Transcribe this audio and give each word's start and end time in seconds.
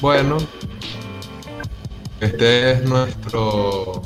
Bueno, 0.00 0.36
este 2.20 2.70
es 2.70 2.84
nuestro 2.84 4.02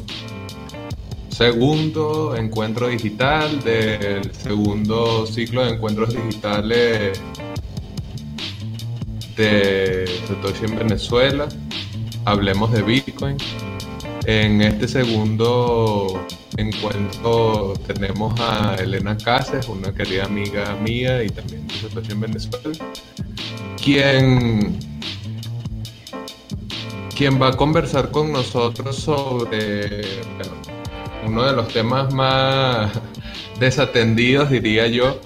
segundo 1.29 2.35
encuentro 2.35 2.89
digital 2.89 3.63
del 3.63 4.35
segundo 4.35 5.27
ciclo 5.27 5.63
de 5.63 5.73
encuentros 5.73 6.15
digitales 6.15 7.21
de 9.37 10.07
Satoshi 10.27 10.65
en 10.65 10.77
Venezuela. 10.79 11.47
Hablemos 12.25 12.73
de 12.73 12.81
Bitcoin. 12.81 13.37
En 14.25 14.63
este 14.63 14.89
segundo 14.89 16.25
encuentro 16.57 17.75
tenemos 17.87 18.33
a 18.41 18.77
Elena 18.77 19.19
Cáceres, 19.19 19.69
una 19.69 19.93
querida 19.93 20.25
amiga 20.25 20.75
mía 20.77 21.23
y 21.23 21.29
también 21.29 21.67
de 21.69 21.75
Satoshi 21.75 22.13
en 22.13 22.21
Venezuela, 22.21 22.79
quien 23.77 24.92
quien 27.17 27.41
va 27.41 27.49
a 27.49 27.57
conversar 27.57 28.11
con 28.11 28.33
nosotros 28.33 28.97
sobre 28.97 30.03
uno 31.27 31.45
de 31.45 31.53
los 31.53 31.69
temas 31.69 32.13
más 32.13 32.93
desatendidos, 33.61 34.51
diría 34.51 34.87
yo, 34.89 35.21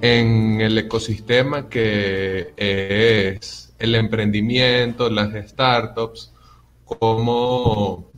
en 0.00 0.60
el 0.60 0.76
ecosistema 0.78 1.68
que 1.68 2.52
es 2.56 3.74
el 3.78 3.94
emprendimiento, 3.94 5.10
las 5.10 5.32
startups, 5.48 6.32
cómo, 6.84 8.10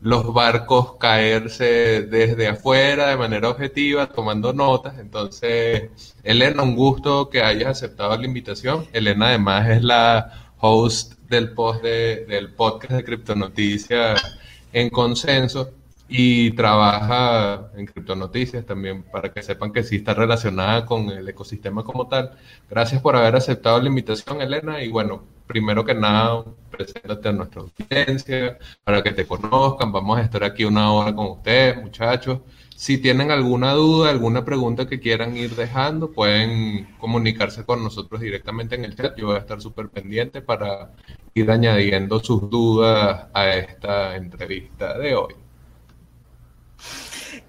los 0.00 0.32
barcos 0.32 0.96
caerse 0.98 2.02
desde 2.02 2.48
afuera 2.48 3.08
de 3.08 3.16
manera 3.16 3.50
objetiva, 3.50 4.06
tomando 4.08 4.52
notas. 4.52 4.98
Entonces, 4.98 5.90
Elena, 6.22 6.62
un 6.62 6.76
gusto 6.76 7.28
que 7.28 7.42
hayas 7.42 7.70
aceptado 7.70 8.16
la 8.16 8.24
invitación. 8.26 8.86
Elena 8.92 9.28
además 9.28 9.68
es 9.68 9.82
la 9.82 10.49
host 10.60 11.14
del 11.28 11.52
post 11.52 11.82
de, 11.82 12.26
del 12.26 12.52
podcast 12.54 12.92
de 12.92 13.04
Criptonoticias 13.04 14.38
en 14.72 14.90
consenso 14.90 15.72
y 16.08 16.50
trabaja 16.52 17.70
en 17.76 17.86
Criptonoticias 17.86 18.66
también 18.66 19.04
para 19.04 19.32
que 19.32 19.42
sepan 19.42 19.72
que 19.72 19.84
sí 19.84 19.96
está 19.96 20.12
relacionada 20.12 20.84
con 20.84 21.08
el 21.08 21.28
ecosistema 21.28 21.84
como 21.84 22.08
tal. 22.08 22.32
Gracias 22.68 23.00
por 23.00 23.14
haber 23.14 23.36
aceptado 23.36 23.80
la 23.80 23.88
invitación, 23.88 24.40
Elena, 24.40 24.82
y 24.82 24.88
bueno, 24.88 25.22
primero 25.46 25.84
que 25.84 25.94
nada, 25.94 26.44
preséntate 26.70 27.28
a 27.28 27.32
nuestra 27.32 27.62
audiencia 27.62 28.58
para 28.82 29.02
que 29.02 29.12
te 29.12 29.24
conozcan. 29.24 29.92
Vamos 29.92 30.18
a 30.18 30.22
estar 30.22 30.42
aquí 30.42 30.64
una 30.64 30.92
hora 30.92 31.14
con 31.14 31.26
ustedes, 31.26 31.80
muchachos. 31.80 32.40
Si 32.80 32.96
tienen 32.96 33.30
alguna 33.30 33.74
duda, 33.74 34.08
alguna 34.08 34.42
pregunta 34.42 34.88
que 34.88 35.00
quieran 35.00 35.36
ir 35.36 35.54
dejando, 35.54 36.12
pueden 36.12 36.86
comunicarse 36.98 37.66
con 37.66 37.84
nosotros 37.84 38.22
directamente 38.22 38.74
en 38.74 38.86
el 38.86 38.96
chat. 38.96 39.14
Yo 39.18 39.26
voy 39.26 39.36
a 39.36 39.40
estar 39.40 39.60
súper 39.60 39.90
pendiente 39.90 40.40
para 40.40 40.92
ir 41.34 41.50
añadiendo 41.50 42.20
sus 42.20 42.48
dudas 42.48 43.26
a 43.34 43.50
esta 43.50 44.16
entrevista 44.16 44.96
de 44.96 45.14
hoy. 45.14 45.34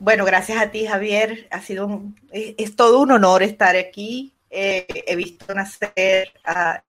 Bueno, 0.02 0.26
gracias 0.26 0.62
a 0.62 0.70
ti, 0.70 0.86
Javier. 0.86 1.48
Ha 1.50 1.62
sido 1.62 2.02
es, 2.34 2.76
todo 2.76 3.00
un 3.00 3.12
honor 3.12 3.42
estar 3.42 3.78
aquí. 3.78 4.34
Eh, 4.50 4.86
he 5.08 5.16
visto 5.16 5.54
nacer 5.54 6.34
a 6.44 6.84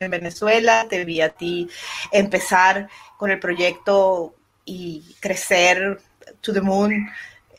en 0.00 0.10
Venezuela, 0.10 0.84
te 0.90 1.02
vi 1.06 1.22
a 1.22 1.30
ti 1.30 1.66
empezar 2.12 2.90
con 3.16 3.30
el 3.30 3.40
proyecto 3.40 4.34
y 4.66 5.02
crecer 5.18 5.98
to 6.42 6.52
the 6.52 6.60
moon 6.60 7.08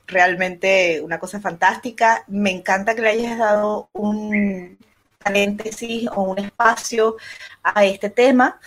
realmente 0.07 1.01
una 1.01 1.19
cosa 1.19 1.39
fantástica. 1.39 2.23
Me 2.27 2.51
encanta 2.51 2.95
que 2.95 3.01
le 3.01 3.09
hayas 3.09 3.37
dado 3.37 3.89
un 3.93 4.77
paréntesis 5.23 6.07
o 6.13 6.23
un 6.23 6.39
espacio 6.39 7.15
a 7.63 7.85
este 7.85 8.09
tema. 8.09 8.59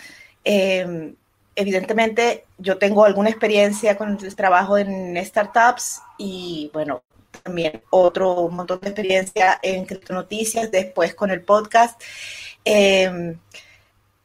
Eh, 0.43 1.13
evidentemente, 1.55 2.45
yo 2.57 2.77
tengo 2.77 3.05
alguna 3.05 3.29
experiencia 3.29 3.97
con 3.97 4.17
el 4.21 4.35
trabajo 4.35 4.77
en 4.77 5.17
startups 5.25 6.01
y, 6.17 6.69
bueno, 6.73 7.03
también 7.43 7.81
otro 7.89 8.49
montón 8.49 8.79
de 8.81 8.89
experiencia 8.89 9.59
en 9.61 9.85
criptonoticias, 9.85 10.71
después 10.71 11.15
con 11.15 11.31
el 11.31 11.41
podcast. 11.41 12.01
Eh, 12.65 13.35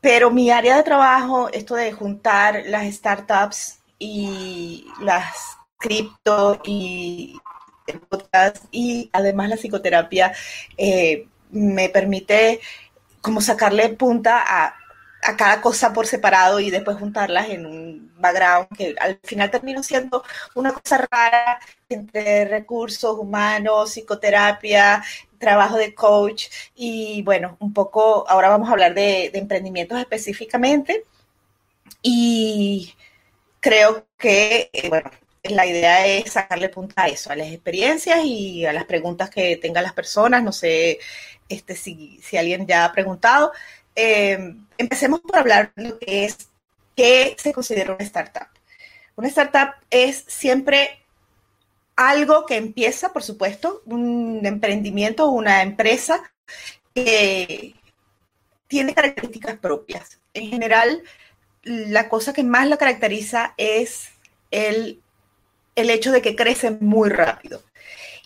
pero 0.01 0.31
mi 0.31 0.51
área 0.51 0.77
de 0.77 0.83
trabajo, 0.83 1.49
esto 1.51 1.77
de 1.77 1.93
juntar 1.93 2.65
las 2.67 2.93
startups 2.95 3.79
y 3.99 4.87
las 5.01 5.57
cripto 5.85 6.63
y 6.65 7.39
podcast 8.09 8.65
y 8.71 9.11
además 9.13 9.51
la 9.51 9.57
psicoterapia 9.57 10.33
eh, 10.79 11.29
me 11.51 11.91
permite 11.91 12.61
como 13.21 13.43
sacarle 13.43 13.91
punta 13.91 14.43
a, 14.43 14.75
a, 15.23 15.37
cada 15.37 15.61
cosa 15.61 15.93
por 15.93 16.07
separado 16.07 16.59
y 16.59 16.71
después 16.71 16.97
juntarlas 16.97 17.51
en 17.51 17.67
un 17.67 18.13
background 18.19 18.69
que 18.75 18.95
al 18.99 19.21
final 19.23 19.51
termino 19.51 19.83
siendo 19.83 20.25
una 20.55 20.73
cosa 20.73 21.07
rara 21.11 21.61
entre 21.91 22.47
recursos 22.47 23.19
humanos, 23.19 23.91
psicoterapia, 23.91 25.05
trabajo 25.39 25.77
de 25.77 25.95
coach 25.95 26.47
y 26.75 27.23
bueno, 27.25 27.59
un 27.61 27.75
poco, 27.75 28.27
ahora 28.27 28.49
vamos 28.49 28.71
a 28.71 28.73
hablar 28.73 28.95
de, 28.95 29.29
de 29.31 29.39
emprendimientos 29.39 29.99
específicamente 29.99 31.05
y 32.01 32.95
creo 33.61 34.07
que, 34.19 34.71
eh, 34.73 34.89
bueno, 34.89 35.11
la 35.45 35.67
idea 35.67 36.07
es 36.07 36.33
sacarle 36.33 36.69
punta 36.69 37.03
a 37.03 37.09
eso, 37.09 37.31
a 37.31 37.37
las 37.37 37.49
experiencias 37.49 38.25
y 38.25 38.65
a 38.65 38.73
las 38.73 38.85
preguntas 38.85 39.31
que 39.31 39.57
tengan 39.57 39.85
las 39.85 39.93
personas. 39.93 40.43
No 40.43 40.53
sé 40.53 40.99
este, 41.49 41.77
si, 41.77 42.21
alguien 42.37 42.67
ya 42.67 42.85
ha 42.85 42.93
preguntado. 42.93 43.53
Eh, 43.95 44.57
empecemos 44.79 45.21
por 45.21 45.37
hablar 45.37 45.73
de 45.77 45.89
lo 45.89 45.99
que 45.99 46.25
es, 46.25 46.49
qué 46.97 47.37
se 47.39 47.53
considera 47.53 47.95
una 47.95 48.05
startup. 48.05 48.49
Una 49.17 49.29
startup 49.29 49.75
es 49.91 50.25
siempre 50.27 51.01
algo 51.97 52.47
que 52.47 52.57
empieza, 52.57 53.13
por 53.13 53.23
supuesto, 53.23 53.83
un 53.85 54.41
emprendimiento, 54.45 55.29
una 55.29 55.63
empresa 55.63 56.33
que 56.95 57.75
tiene 58.67 58.95
características 58.95 59.59
propias. 59.59 60.21
En 60.33 60.49
general, 60.49 61.03
la 61.63 62.09
cosa 62.09 62.33
que 62.33 62.43
más 62.43 62.67
la 62.67 62.77
caracteriza 62.77 63.55
es 63.57 64.11
el 64.51 65.04
el 65.75 65.91
hecho 65.91 66.13
de 66.13 66.23
que 66.23 66.37
crece 66.37 66.71
muy 66.71 67.11
rápido. 67.11 67.63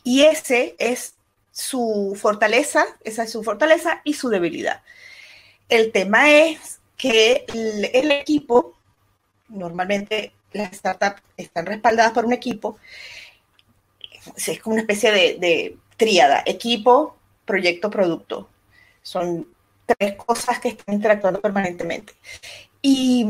Y 0.04 0.22
ese 0.22 0.76
es 0.78 1.14
su 1.52 2.16
fortaleza, 2.20 2.86
esa 3.04 3.24
es 3.24 3.32
su 3.32 3.42
fortaleza 3.42 4.00
y 4.04 4.14
su 4.14 4.28
debilidad. 4.28 4.82
El 5.68 5.92
tema 5.92 6.30
es 6.30 6.80
que 6.96 7.44
el, 7.92 8.10
equipo, 8.12 8.76
normalmente 9.48 10.32
las 10.52 10.76
startups 10.76 11.22
están 11.36 11.66
respaldadas 11.66 12.12
por 12.12 12.24
un 12.24 12.32
equipo, 12.32 12.78
es 14.36 14.60
como 14.60 14.74
una 14.74 14.82
especie 14.82 15.10
de, 15.10 15.38
de 15.38 15.76
tríada, 15.96 16.42
equipo, 16.46 17.16
proyecto, 17.44 17.90
producto. 17.90 18.48
Son 19.02 19.48
tres 19.84 20.16
cosas 20.16 20.60
que 20.60 20.68
están 20.68 20.94
interactuando 20.94 21.40
permanentemente. 21.40 22.14
Y 22.82 23.26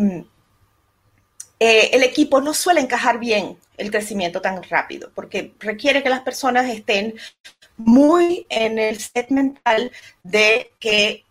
eh, 1.61 1.91
el 1.93 2.03
equipo 2.03 2.41
no 2.41 2.55
suele 2.55 2.81
encajar 2.81 3.19
bien 3.19 3.59
el 3.79 3.91
crecimiento 3.91 4.41
tan 4.41 4.63
rápido, 4.65 5.11
porque 5.15 5.55
requiere 5.59 6.03
que 6.03 6.11
las 6.11 6.21
personas 6.21 6.69
estén 6.69 7.15
muy 7.77 8.47
en 8.51 8.79
el 8.79 8.99
set 8.99 9.31
mental 9.31 9.91
de 10.23 10.73
que 10.79 11.25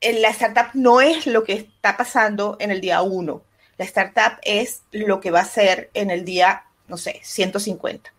la 0.00 0.30
startup 0.30 0.70
no 0.74 1.00
es 1.00 1.26
lo 1.26 1.44
que 1.44 1.52
está 1.52 1.96
pasando 1.96 2.56
en 2.60 2.70
el 2.70 2.80
día 2.80 3.02
uno. 3.02 3.42
La 3.76 3.84
startup 3.84 4.38
es 4.42 4.82
lo 4.90 5.20
que 5.20 5.30
va 5.30 5.40
a 5.40 5.44
ser 5.44 5.90
en 5.94 6.10
el 6.10 6.24
día, 6.24 6.64
no 6.88 6.96
sé, 6.96 7.20
150. 7.22 8.12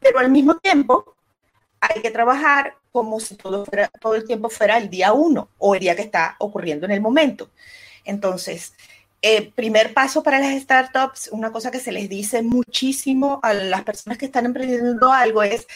Pero 0.00 0.18
al 0.18 0.30
mismo 0.30 0.56
tiempo, 0.58 1.14
hay 1.80 2.02
que 2.02 2.10
trabajar 2.10 2.76
como 2.90 3.20
si 3.20 3.36
todo, 3.36 3.64
todo 4.00 4.14
el 4.14 4.24
tiempo 4.24 4.48
fuera 4.48 4.78
el 4.78 4.88
día 4.88 5.12
uno 5.12 5.48
o 5.58 5.74
el 5.74 5.80
día 5.80 5.96
que 5.96 6.02
está 6.02 6.36
ocurriendo 6.38 6.86
en 6.86 6.92
el 6.92 7.00
momento. 7.00 7.50
Entonces, 8.04 8.74
eh, 9.26 9.50
primer 9.54 9.94
paso 9.94 10.22
para 10.22 10.38
las 10.38 10.60
startups, 10.60 11.30
una 11.32 11.50
cosa 11.50 11.70
que 11.70 11.80
se 11.80 11.92
les 11.92 12.10
dice 12.10 12.42
muchísimo 12.42 13.40
a 13.42 13.54
las 13.54 13.82
personas 13.82 14.18
que 14.18 14.26
están 14.26 14.44
emprendiendo 14.44 15.10
algo 15.10 15.42
es 15.42 15.66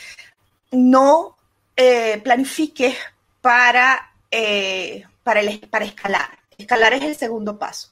no 0.71 1.35
eh, 1.75 2.21
planifiques 2.23 2.95
para, 3.41 4.13
eh, 4.31 5.07
para, 5.23 5.41
para 5.71 5.87
escalar. 5.87 6.39
Escalar 6.59 6.93
es 6.93 7.05
el 7.05 7.17
segundo 7.17 7.59
paso. 7.59 7.91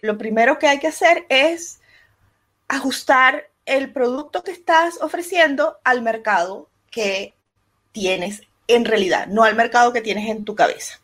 Lo 0.00 0.18
primero 0.18 0.58
que 0.58 0.66
hay 0.66 0.80
que 0.80 0.88
hacer 0.88 1.24
es 1.28 1.78
ajustar 2.66 3.48
el 3.64 3.92
producto 3.92 4.42
que 4.42 4.50
estás 4.50 5.00
ofreciendo 5.00 5.78
al 5.84 6.02
mercado 6.02 6.68
que 6.90 7.32
tienes 7.92 8.42
en 8.66 8.84
realidad, 8.84 9.28
no 9.28 9.44
al 9.44 9.54
mercado 9.54 9.92
que 9.92 10.00
tienes 10.00 10.28
en 10.28 10.44
tu 10.44 10.56
cabeza. 10.56 10.98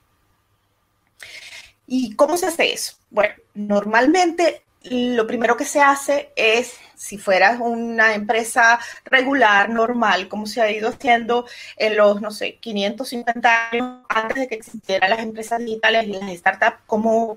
¿Y 1.95 2.15
cómo 2.15 2.39
se 2.39 2.47
hace 2.47 2.73
eso? 2.73 2.95
Bueno, 3.11 3.35
normalmente 3.53 4.63
lo 4.85 5.27
primero 5.27 5.59
que 5.59 5.67
se 5.67 5.83
hace 5.83 6.31
es, 6.37 6.73
si 6.97 7.19
fueras 7.19 7.61
una 7.61 8.15
empresa 8.15 8.81
regular, 9.05 9.69
normal, 9.69 10.27
como 10.27 10.47
se 10.47 10.63
ha 10.63 10.71
ido 10.71 10.89
haciendo 10.89 11.45
en 11.77 11.99
los, 11.99 12.23
no 12.23 12.31
sé, 12.31 12.57
550 12.57 13.69
años 13.71 14.07
antes 14.09 14.39
de 14.39 14.49
que 14.49 14.55
existieran 14.55 15.11
las 15.11 15.19
empresas 15.19 15.59
digitales 15.59 16.07
y 16.07 16.13
las 16.13 16.35
startups 16.35 16.79
como, 16.87 17.37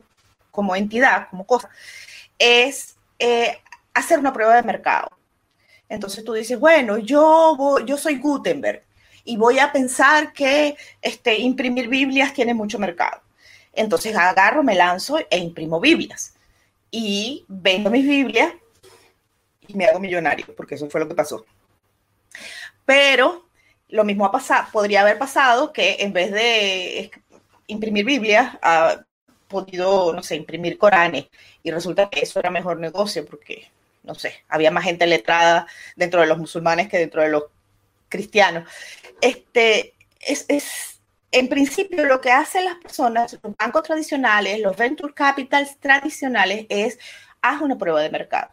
como 0.52 0.74
entidad, 0.78 1.28
como 1.30 1.46
cosa, 1.46 1.70
es 2.40 2.96
eh, 3.20 3.60
hacer 3.94 4.20
una 4.20 4.32
prueba 4.32 4.56
de 4.56 4.64
mercado. 4.64 5.10
Entonces 5.90 6.24
tú 6.24 6.32
dices, 6.32 6.58
bueno, 6.58 6.98
yo, 6.98 7.80
yo 7.86 7.98
soy 7.98 8.20
Gutenberg 8.20 8.86
y 9.26 9.36
voy 9.36 9.60
a 9.60 9.74
pensar 9.74 10.32
que 10.32 10.78
este, 11.02 11.40
imprimir 11.40 11.90
Biblias 11.90 12.34
tiene 12.34 12.54
mucho 12.54 12.80
mercado. 12.80 13.25
Entonces 13.76 14.16
agarro, 14.16 14.64
me 14.64 14.76
lanzo 14.76 15.20
e 15.30 15.38
imprimo 15.38 15.80
Biblias. 15.80 16.36
Y 16.92 17.46
vendo 17.48 17.90
mis 17.90 18.08
Biblias 18.08 18.54
y 19.68 19.74
me 19.74 19.86
hago 19.86 20.00
millonario, 20.00 20.46
porque 20.56 20.76
eso 20.76 20.90
fue 20.90 21.02
lo 21.02 21.08
que 21.08 21.16
pasó. 21.16 21.46
Pero 22.86 23.46
lo 23.90 24.04
mismo 24.04 24.26
ha 24.26 24.32
pasado, 24.32 24.68
podría 24.72 25.02
haber 25.02 25.18
pasado 25.18 25.74
que 25.74 25.98
en 26.00 26.14
vez 26.14 26.32
de 26.32 27.12
imprimir 27.68 28.06
Biblias, 28.06 28.58
ha 28.62 29.04
podido, 29.48 30.14
no 30.14 30.24
sé, 30.24 30.36
imprimir 30.36 30.78
Coranes. 30.78 31.28
Y 31.64 31.72
resulta 31.72 32.10
que 32.10 32.22
eso 32.22 32.40
era 32.40 32.50
mejor 32.50 32.80
negocio 32.80 33.26
porque, 33.26 33.70
no 34.04 34.16
sé, 34.16 34.44
había 34.48 34.72
más 34.72 34.84
gente 34.84 35.08
letrada 35.08 35.68
dentro 35.96 36.22
de 36.22 36.28
los 36.28 36.38
musulmanes 36.38 36.88
que 36.88 36.98
dentro 36.98 37.22
de 37.22 37.30
los 37.30 37.44
cristianos 38.10 38.70
este, 39.22 39.94
es, 40.20 40.46
es, 40.48 40.95
en 41.36 41.50
principio 41.50 42.06
lo 42.06 42.22
que 42.22 42.32
hacen 42.32 42.64
las 42.64 42.76
personas, 42.76 43.38
los 43.44 43.56
bancos 43.58 43.84
tradicionales, 43.84 44.62
los 44.62 44.78
venture 44.78 45.14
capitals 45.14 45.78
tradicionales, 45.80 46.66
es 46.70 46.98
haz 47.42 47.62
una 47.62 47.78
prueba 47.78 48.02
de 48.02 48.10
mercado. 48.10 48.52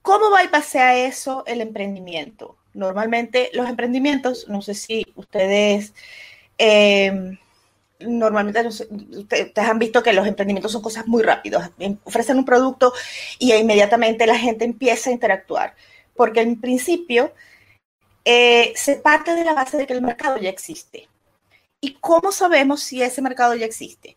¿Cómo 0.00 0.30
va 0.30 0.42
y 0.42 0.78
a 0.78 0.96
eso 0.96 1.44
el 1.46 1.60
emprendimiento? 1.60 2.56
Normalmente 2.72 3.50
los 3.52 3.68
emprendimientos, 3.68 4.48
no 4.48 4.62
sé 4.62 4.72
si 4.72 5.06
ustedes, 5.14 5.92
eh, 6.56 7.38
normalmente 7.98 8.66
ustedes 8.66 9.58
han 9.58 9.78
visto 9.78 10.02
que 10.02 10.14
los 10.14 10.26
emprendimientos 10.26 10.72
son 10.72 10.80
cosas 10.80 11.06
muy 11.06 11.22
rápidas. 11.22 11.70
Ofrecen 12.04 12.38
un 12.38 12.46
producto 12.46 12.94
y 13.38 13.52
inmediatamente 13.52 14.26
la 14.26 14.38
gente 14.38 14.64
empieza 14.64 15.10
a 15.10 15.12
interactuar. 15.12 15.74
Porque 16.16 16.40
en 16.40 16.58
principio 16.58 17.34
eh, 18.24 18.72
se 18.74 18.96
parte 18.96 19.34
de 19.34 19.44
la 19.44 19.52
base 19.52 19.76
de 19.76 19.86
que 19.86 19.92
el 19.92 20.00
mercado 20.00 20.38
ya 20.38 20.48
existe. 20.48 21.09
¿Y 21.80 21.94
cómo 21.94 22.32
sabemos 22.32 22.82
si 22.82 23.02
ese 23.02 23.22
mercado 23.22 23.54
ya 23.54 23.66
existe? 23.66 24.16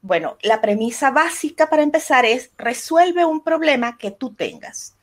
Bueno, 0.00 0.36
la 0.42 0.60
premisa 0.60 1.10
básica 1.10 1.68
para 1.68 1.82
empezar 1.82 2.24
es 2.24 2.50
resuelve 2.56 3.24
un 3.24 3.40
problema 3.40 3.98
que 3.98 4.10
tú 4.10 4.34
tengas. 4.34 4.94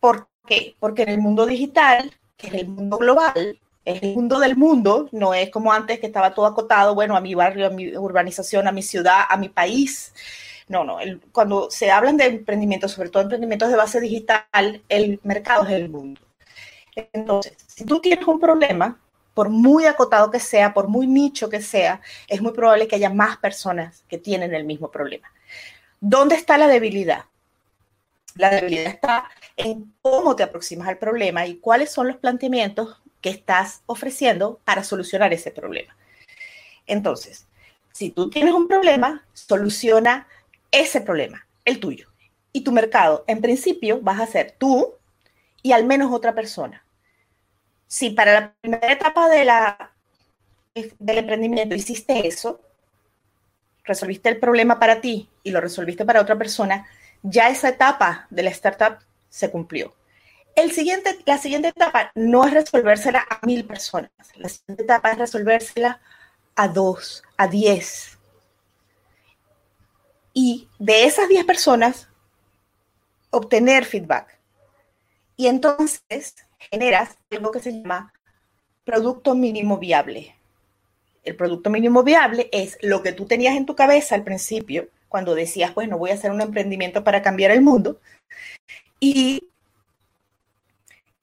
¿Por 0.00 0.28
qué? 0.46 0.74
Porque 0.78 1.02
en 1.02 1.10
el 1.10 1.18
mundo 1.18 1.46
digital, 1.46 2.12
que 2.36 2.48
es 2.48 2.54
el 2.54 2.68
mundo 2.68 2.98
global, 2.98 3.58
es 3.84 4.02
el 4.02 4.14
mundo 4.14 4.38
del 4.38 4.56
mundo, 4.56 5.08
no 5.12 5.32
es 5.32 5.50
como 5.50 5.72
antes 5.72 6.00
que 6.00 6.06
estaba 6.06 6.34
todo 6.34 6.46
acotado, 6.46 6.94
bueno, 6.94 7.16
a 7.16 7.20
mi 7.20 7.34
barrio, 7.34 7.66
a 7.66 7.70
mi 7.70 7.96
urbanización, 7.96 8.68
a 8.68 8.72
mi 8.72 8.82
ciudad, 8.82 9.22
a 9.28 9.36
mi 9.36 9.48
país. 9.48 10.12
No, 10.68 10.84
no, 10.84 10.98
cuando 11.32 11.70
se 11.70 11.90
hablan 11.90 12.16
de 12.16 12.26
emprendimientos, 12.26 12.92
sobre 12.92 13.08
todo 13.08 13.22
emprendimientos 13.22 13.70
de 13.70 13.76
base 13.76 14.00
digital, 14.00 14.82
el 14.88 15.18
mercado 15.24 15.64
es 15.64 15.72
el 15.72 15.88
mundo. 15.88 16.20
Entonces, 17.12 17.56
si 17.66 17.84
tú 17.84 18.00
tienes 18.00 18.26
un 18.26 18.38
problema, 18.38 18.98
por 19.34 19.48
muy 19.48 19.86
acotado 19.86 20.30
que 20.30 20.40
sea, 20.40 20.74
por 20.74 20.88
muy 20.88 21.06
nicho 21.06 21.48
que 21.48 21.62
sea, 21.62 22.00
es 22.28 22.42
muy 22.42 22.52
probable 22.52 22.88
que 22.88 22.96
haya 22.96 23.10
más 23.10 23.36
personas 23.38 24.04
que 24.08 24.18
tienen 24.18 24.54
el 24.54 24.64
mismo 24.64 24.90
problema. 24.90 25.32
¿Dónde 26.00 26.34
está 26.34 26.58
la 26.58 26.66
debilidad? 26.66 27.24
La 28.34 28.50
debilidad 28.50 28.86
está 28.86 29.24
en 29.56 29.94
cómo 30.02 30.36
te 30.36 30.42
aproximas 30.42 30.88
al 30.88 30.98
problema 30.98 31.46
y 31.46 31.56
cuáles 31.56 31.90
son 31.90 32.08
los 32.08 32.16
planteamientos 32.16 33.00
que 33.20 33.30
estás 33.30 33.82
ofreciendo 33.86 34.60
para 34.64 34.84
solucionar 34.84 35.32
ese 35.32 35.50
problema. 35.50 35.96
Entonces, 36.86 37.46
si 37.92 38.10
tú 38.10 38.30
tienes 38.30 38.54
un 38.54 38.68
problema, 38.68 39.24
soluciona 39.32 40.26
ese 40.70 41.00
problema, 41.00 41.46
el 41.64 41.80
tuyo. 41.80 42.08
Y 42.52 42.62
tu 42.62 42.72
mercado, 42.72 43.24
en 43.26 43.40
principio, 43.40 44.00
vas 44.00 44.20
a 44.20 44.26
ser 44.26 44.54
tú 44.58 44.94
y 45.62 45.72
al 45.72 45.84
menos 45.84 46.12
otra 46.12 46.34
persona. 46.34 46.84
Si 47.90 48.10
para 48.10 48.32
la 48.32 48.54
primera 48.60 48.92
etapa 48.92 49.28
del 49.28 51.18
emprendimiento 51.18 51.74
hiciste 51.74 52.28
eso, 52.28 52.60
resolviste 53.82 54.28
el 54.28 54.38
problema 54.38 54.78
para 54.78 55.00
ti 55.00 55.28
y 55.42 55.50
lo 55.50 55.60
resolviste 55.60 56.04
para 56.04 56.20
otra 56.20 56.38
persona, 56.38 56.86
ya 57.24 57.48
esa 57.48 57.70
etapa 57.70 58.28
de 58.30 58.44
la 58.44 58.50
startup 58.50 58.98
se 59.28 59.50
cumplió. 59.50 59.92
El 60.54 60.70
siguiente, 60.70 61.18
la 61.26 61.38
siguiente 61.38 61.66
etapa 61.66 62.12
no 62.14 62.46
es 62.46 62.54
resolvérsela 62.54 63.26
a 63.28 63.44
mil 63.44 63.64
personas. 63.64 64.12
La 64.36 64.48
siguiente 64.48 64.84
etapa 64.84 65.10
es 65.10 65.18
resolvérsela 65.18 66.00
a 66.54 66.68
dos, 66.68 67.24
a 67.36 67.48
diez. 67.48 68.16
Y 70.32 70.68
de 70.78 71.06
esas 71.06 71.28
diez 71.28 71.44
personas, 71.44 72.08
obtener 73.30 73.84
feedback. 73.84 74.38
Y 75.36 75.48
entonces 75.48 76.36
generas 76.70 77.16
algo 77.30 77.50
que 77.50 77.60
se 77.60 77.72
llama 77.72 78.12
producto 78.84 79.34
mínimo 79.34 79.78
viable. 79.78 80.34
El 81.24 81.36
producto 81.36 81.70
mínimo 81.70 82.02
viable 82.02 82.48
es 82.52 82.78
lo 82.82 83.02
que 83.02 83.12
tú 83.12 83.26
tenías 83.26 83.56
en 83.56 83.66
tu 83.66 83.74
cabeza 83.74 84.14
al 84.14 84.24
principio, 84.24 84.88
cuando 85.08 85.34
decías, 85.34 85.74
bueno, 85.74 85.98
voy 85.98 86.10
a 86.10 86.14
hacer 86.14 86.30
un 86.30 86.40
emprendimiento 86.40 87.02
para 87.04 87.22
cambiar 87.22 87.50
el 87.50 87.62
mundo, 87.62 88.00
y 89.00 89.48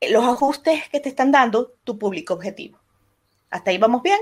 los 0.01 0.23
ajustes 0.23 0.87
que 0.89 0.99
te 0.99 1.09
están 1.09 1.31
dando 1.31 1.73
tu 1.83 1.97
público 1.97 2.33
objetivo. 2.33 2.79
¿Hasta 3.49 3.71
ahí 3.71 3.77
vamos 3.77 4.03
bien? 4.03 4.19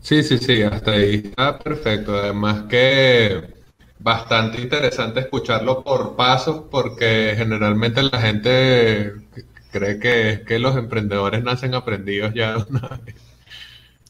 Sí, 0.00 0.22
sí, 0.22 0.38
sí, 0.38 0.62
hasta 0.62 0.92
ahí 0.92 1.22
está 1.24 1.58
perfecto. 1.58 2.14
Además 2.14 2.64
que 2.68 3.55
bastante 3.98 4.60
interesante 4.60 5.20
escucharlo 5.20 5.82
por 5.82 6.16
pasos 6.16 6.64
porque 6.70 7.34
generalmente 7.36 8.02
la 8.02 8.20
gente 8.20 9.12
cree 9.70 9.98
que, 9.98 10.44
que 10.46 10.58
los 10.58 10.76
emprendedores 10.76 11.42
nacen 11.42 11.74
aprendidos 11.74 12.32
ya. 12.34 12.56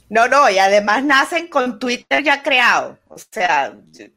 No, 0.09 0.29
no, 0.29 0.49
y 0.49 0.59
además 0.59 1.03
nacen 1.03 1.49
con 1.49 1.81
Twitter 1.81 2.23
ya 2.23 2.43
creado. 2.43 2.97
O 3.09 3.19
sea, 3.19 3.75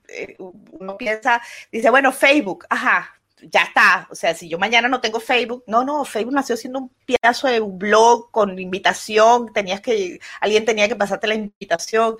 eh, 0.07 0.35
uno 0.37 0.97
piensa, 0.97 1.41
dice, 1.71 1.89
bueno, 1.89 2.11
Facebook, 2.11 2.65
ajá, 2.69 3.18
ya 3.41 3.63
está. 3.63 4.07
O 4.11 4.15
sea, 4.15 4.33
si 4.33 4.49
yo 4.49 4.57
mañana 4.57 4.87
no 4.87 5.01
tengo 5.01 5.19
Facebook, 5.19 5.63
no, 5.67 5.83
no, 5.83 6.05
Facebook 6.05 6.33
nació 6.33 6.57
siendo 6.57 6.79
un 6.79 6.91
pedazo 7.05 7.47
de 7.47 7.59
un 7.59 7.77
blog 7.77 8.31
con 8.31 8.57
invitación, 8.59 9.51
tenías 9.53 9.81
que, 9.81 10.19
alguien 10.41 10.65
tenía 10.65 10.87
que 10.87 10.95
pasarte 10.95 11.27
la 11.27 11.35
invitación. 11.35 12.17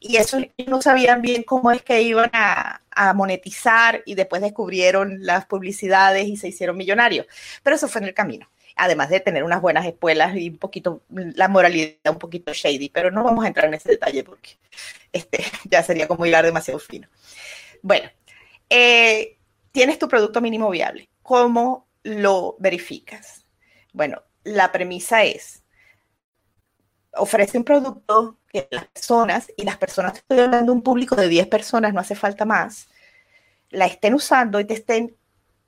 Y 0.00 0.16
eso 0.16 0.38
no 0.66 0.82
sabían 0.82 1.22
bien 1.22 1.42
cómo 1.42 1.70
es 1.70 1.82
que 1.82 2.02
iban 2.02 2.30
a, 2.32 2.80
monetizar 3.14 4.02
y 4.06 4.14
después 4.14 4.40
descubrieron 4.40 5.18
las 5.20 5.44
publicidades 5.44 6.26
y 6.28 6.38
se 6.38 6.48
hicieron 6.48 6.78
millonarios. 6.78 7.26
Pero 7.62 7.76
eso 7.76 7.88
fue 7.88 8.00
en 8.00 8.08
el 8.08 8.14
camino 8.14 8.48
además 8.78 9.08
de 9.08 9.20
tener 9.20 9.42
unas 9.42 9.62
buenas 9.62 9.86
escuelas 9.86 10.36
y 10.36 10.50
un 10.50 10.58
poquito, 10.58 11.00
la 11.08 11.48
moralidad 11.48 11.96
un 12.10 12.18
poquito 12.18 12.52
shady, 12.52 12.90
pero 12.90 13.10
no 13.10 13.24
vamos 13.24 13.42
a 13.42 13.48
entrar 13.48 13.68
en 13.68 13.74
ese 13.74 13.88
detalle 13.88 14.22
porque 14.22 14.50
este, 15.12 15.42
ya 15.64 15.82
sería 15.82 16.06
como 16.06 16.26
hilar 16.26 16.44
demasiado 16.44 16.78
fino. 16.78 17.08
Bueno, 17.80 18.10
eh, 18.68 19.35
tienes 19.76 19.98
tu 19.98 20.08
producto 20.08 20.40
mínimo 20.40 20.70
viable. 20.70 21.10
¿Cómo 21.22 21.86
lo 22.02 22.56
verificas? 22.58 23.44
Bueno, 23.92 24.22
la 24.42 24.72
premisa 24.72 25.22
es, 25.22 25.64
ofrece 27.12 27.58
un 27.58 27.64
producto 27.64 28.38
que 28.48 28.68
las 28.70 28.86
personas, 28.86 29.52
y 29.54 29.64
las 29.64 29.76
personas, 29.76 30.16
estoy 30.16 30.40
hablando 30.40 30.72
de 30.72 30.78
un 30.78 30.82
público 30.82 31.14
de 31.14 31.28
10 31.28 31.48
personas, 31.48 31.92
no 31.92 32.00
hace 32.00 32.14
falta 32.14 32.46
más, 32.46 32.88
la 33.68 33.84
estén 33.84 34.14
usando 34.14 34.58
y 34.60 34.64
te 34.64 34.72
estén 34.72 35.14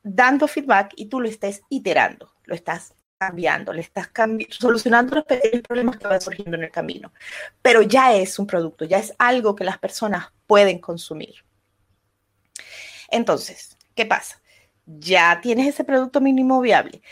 dando 0.03 0.49
feedback 0.49 0.95
y 0.97 1.11
tú 1.11 1.21
lo 1.21 1.29
estés 1.29 1.61
iterando, 1.69 2.33
lo 2.45 2.55
estás 2.55 2.95
cambiando, 3.19 3.75
le 3.75 3.83
estás 3.83 4.09
solucionando 4.49 5.17
los 5.17 5.25
pequeños 5.27 5.61
problemas 5.61 5.99
que 5.99 6.07
van 6.07 6.23
surgiendo 6.23 6.57
en 6.57 6.65
el 6.65 6.71
camino. 6.71 7.13
Pero 7.61 7.83
ya 7.83 8.15
es 8.15 8.39
un 8.39 8.47
producto, 8.47 8.87
ya 8.87 9.01
es 9.01 9.13
algo 9.19 9.55
que 9.55 9.65
las 9.65 9.77
personas 9.77 10.33
pueden 10.47 10.79
consumir. 10.79 11.45
Entonces, 13.11 13.78
¿qué 13.99 14.07
pasa? 14.07 14.41
Ya 14.87 15.41
tienes 15.41 15.67
ese 15.67 15.83
producto 15.83 16.21
mínimo 16.21 16.61
viable. 16.61 17.03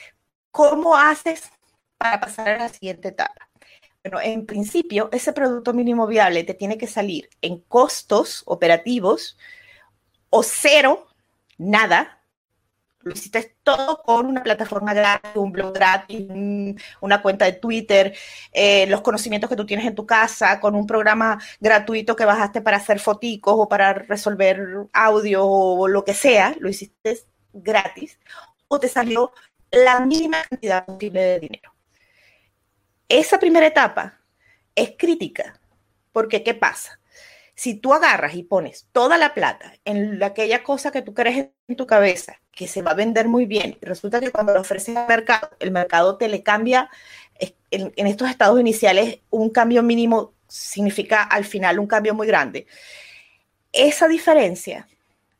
¿Cómo 0.52 0.94
haces 0.94 1.50
para 1.98 2.20
pasar 2.20 2.48
a 2.48 2.58
la 2.58 2.68
siguiente 2.68 3.08
etapa? 3.08 3.50
Bueno, 4.04 4.20
en 4.20 4.46
principio, 4.46 5.08
ese 5.10 5.32
producto 5.32 5.74
mínimo 5.74 6.06
viable 6.06 6.44
te 6.44 6.54
tiene 6.54 6.78
que 6.78 6.86
salir 6.86 7.28
en 7.42 7.58
costos 7.62 8.44
operativos 8.46 9.36
o 10.30 10.44
cero, 10.44 11.08
nada, 11.58 12.15
lo 13.06 13.12
hiciste 13.12 13.54
todo 13.62 14.02
con 14.02 14.26
una 14.26 14.42
plataforma 14.42 14.92
gratis, 14.92 15.30
un 15.36 15.52
blog 15.52 15.72
gratis, 15.72 16.26
una 17.00 17.22
cuenta 17.22 17.44
de 17.44 17.52
Twitter, 17.52 18.12
eh, 18.52 18.84
los 18.88 19.00
conocimientos 19.00 19.48
que 19.48 19.54
tú 19.54 19.64
tienes 19.64 19.86
en 19.86 19.94
tu 19.94 20.04
casa, 20.04 20.58
con 20.58 20.74
un 20.74 20.88
programa 20.88 21.40
gratuito 21.60 22.16
que 22.16 22.24
bajaste 22.24 22.62
para 22.62 22.78
hacer 22.78 22.98
foticos 22.98 23.54
o 23.56 23.68
para 23.68 23.92
resolver 23.92 24.88
audio 24.92 25.46
o 25.46 25.86
lo 25.86 26.04
que 26.04 26.14
sea, 26.14 26.56
lo 26.58 26.68
hiciste 26.68 27.20
gratis, 27.52 28.18
o 28.66 28.80
te 28.80 28.88
salió 28.88 29.32
la 29.70 30.00
mínima 30.00 30.42
cantidad 30.42 30.84
posible 30.84 31.22
de 31.22 31.40
dinero. 31.40 31.72
Esa 33.08 33.38
primera 33.38 33.66
etapa 33.66 34.18
es 34.74 34.94
crítica, 34.98 35.60
porque 36.12 36.42
¿qué 36.42 36.54
pasa? 36.54 36.98
Si 37.56 37.74
tú 37.74 37.94
agarras 37.94 38.34
y 38.36 38.44
pones 38.44 38.88
toda 38.92 39.18
la 39.18 39.34
plata 39.34 39.74
en 39.84 40.22
aquella 40.22 40.62
cosa 40.62 40.92
que 40.92 41.02
tú 41.02 41.14
crees 41.14 41.48
en 41.68 41.76
tu 41.76 41.86
cabeza, 41.86 42.40
que 42.52 42.68
se 42.68 42.82
va 42.82 42.92
a 42.92 42.94
vender 42.94 43.28
muy 43.28 43.46
bien, 43.46 43.78
resulta 43.80 44.20
que 44.20 44.30
cuando 44.30 44.54
lo 44.54 44.60
ofreces 44.60 44.96
al 44.96 45.08
mercado, 45.08 45.50
el 45.60 45.72
mercado 45.72 46.16
te 46.18 46.28
le 46.28 46.42
cambia, 46.42 46.90
en, 47.70 47.92
en 47.96 48.06
estos 48.06 48.30
estados 48.30 48.60
iniciales, 48.60 49.20
un 49.30 49.50
cambio 49.50 49.82
mínimo 49.82 50.34
significa 50.48 51.22
al 51.22 51.44
final 51.44 51.78
un 51.78 51.86
cambio 51.86 52.14
muy 52.14 52.26
grande. 52.26 52.66
Esa 53.72 54.08
diferencia, 54.08 54.88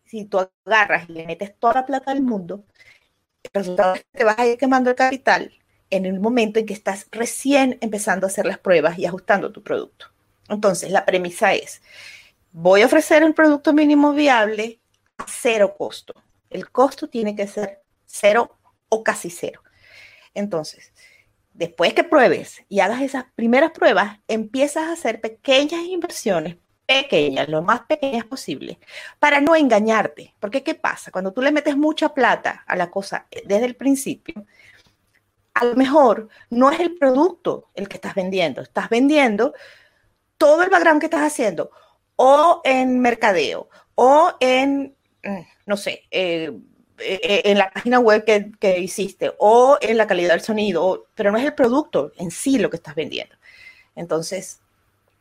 si 0.05 0.25
tú 0.25 0.39
agarras 0.65 1.09
y 1.09 1.13
le 1.13 1.27
metes 1.27 1.55
toda 1.59 1.75
la 1.75 1.87
plata 1.87 2.13
del 2.13 2.23
mundo, 2.23 2.65
el 3.45 3.51
resultado 3.55 3.95
es 3.95 4.03
que 4.03 4.19
te 4.19 4.25
vas 4.25 4.39
a 4.39 4.47
ir 4.47 4.59
quemando 4.59 4.91
el 4.91 4.97
capital 4.97 5.53
en 5.91 6.07
el 6.07 6.21
momento 6.21 6.59
en 6.59 6.67
que 6.67 6.75
estás 6.75 7.07
recién 7.13 7.79
empezando 7.81 8.27
a 8.27 8.29
hacer 8.29 8.47
las 8.47 8.59
pruebas 8.59 8.99
y 8.99 9.07
ajustando 9.07 9.53
tu 9.53 9.63
producto. 9.63 10.16
Entonces, 10.49 10.91
la 10.91 11.05
premisa 11.05 11.55
es, 11.55 11.83
voy 12.53 12.83
a 12.83 12.87
ofrecer 12.87 13.25
un 13.25 13.35
producto 13.35 13.73
mínimo 13.73 14.13
viable 14.13 14.81
a 15.19 15.27
cero 15.29 15.75
costo. 15.77 16.15
El 16.51 16.71
costo 16.71 17.09
tiene 17.09 17.35
que 17.35 17.47
ser 17.47 17.83
cero 18.05 18.57
o 18.89 19.03
casi 19.03 19.31
cero. 19.31 19.63
Entonces, 20.35 20.93
después 21.53 21.95
que 21.95 22.05
pruebes 22.05 22.63
y 22.69 22.81
hagas 22.81 23.03
esas 23.03 23.25
primeras 23.35 23.73
pruebas, 23.73 24.21
empiezas 24.29 24.85
a 24.85 24.93
hacer 24.93 25.21
pequeñas 25.21 25.83
inversiones, 25.83 26.57
pequeñas, 26.87 27.49
lo 27.49 27.63
más 27.63 27.81
pequeñas 27.83 28.25
posible, 28.25 28.79
para 29.19 29.41
no 29.41 29.57
engañarte. 29.57 30.35
Porque 30.39 30.63
¿qué 30.63 30.75
pasa? 30.75 31.11
Cuando 31.11 31.33
tú 31.33 31.43
le 31.43 31.53
metes 31.53 31.77
mucha 31.77 32.15
plata 32.15 32.65
a 32.67 32.77
la 32.77 32.91
cosa 32.91 33.27
desde 33.45 33.65
el 33.65 33.75
principio, 33.75 34.47
a 35.55 35.65
lo 35.65 35.75
mejor 35.75 36.29
no 36.51 36.71
es 36.71 36.81
el 36.81 36.97
producto 36.97 37.71
el 37.75 37.89
que 37.89 37.97
estás 37.97 38.15
vendiendo, 38.15 38.61
estás 38.61 38.91
vendiendo 38.91 39.55
todo 40.39 40.63
el 40.63 40.71
background 40.71 41.01
que 41.01 41.07
estás 41.07 41.23
haciendo, 41.23 41.71
o 42.17 42.61
en 42.65 43.01
mercadeo, 43.01 43.69
o 43.95 44.33
en, 44.41 44.97
mm, 45.23 45.41
no 45.67 45.77
sé, 45.77 46.05
eh, 46.11 46.53
eh, 46.99 47.43
en 47.45 47.59
la 47.59 47.71
página 47.71 47.99
web 47.99 48.25
que, 48.25 48.79
hiciste, 48.79 49.33
o 49.39 49.77
en 49.81 49.99
la 49.99 50.07
calidad 50.07 50.31
del 50.31 50.41
sonido, 50.41 51.07
pero 51.15 51.31
no 51.31 51.39
es 51.39 51.45
el 51.45 51.55
producto 51.55 52.13
en 52.17 52.31
sí 52.31 52.59
lo 52.59 52.71
que 52.71 52.77
estás 52.77 52.95
vendiendo. 52.95 53.37
Entonces, 53.95 54.61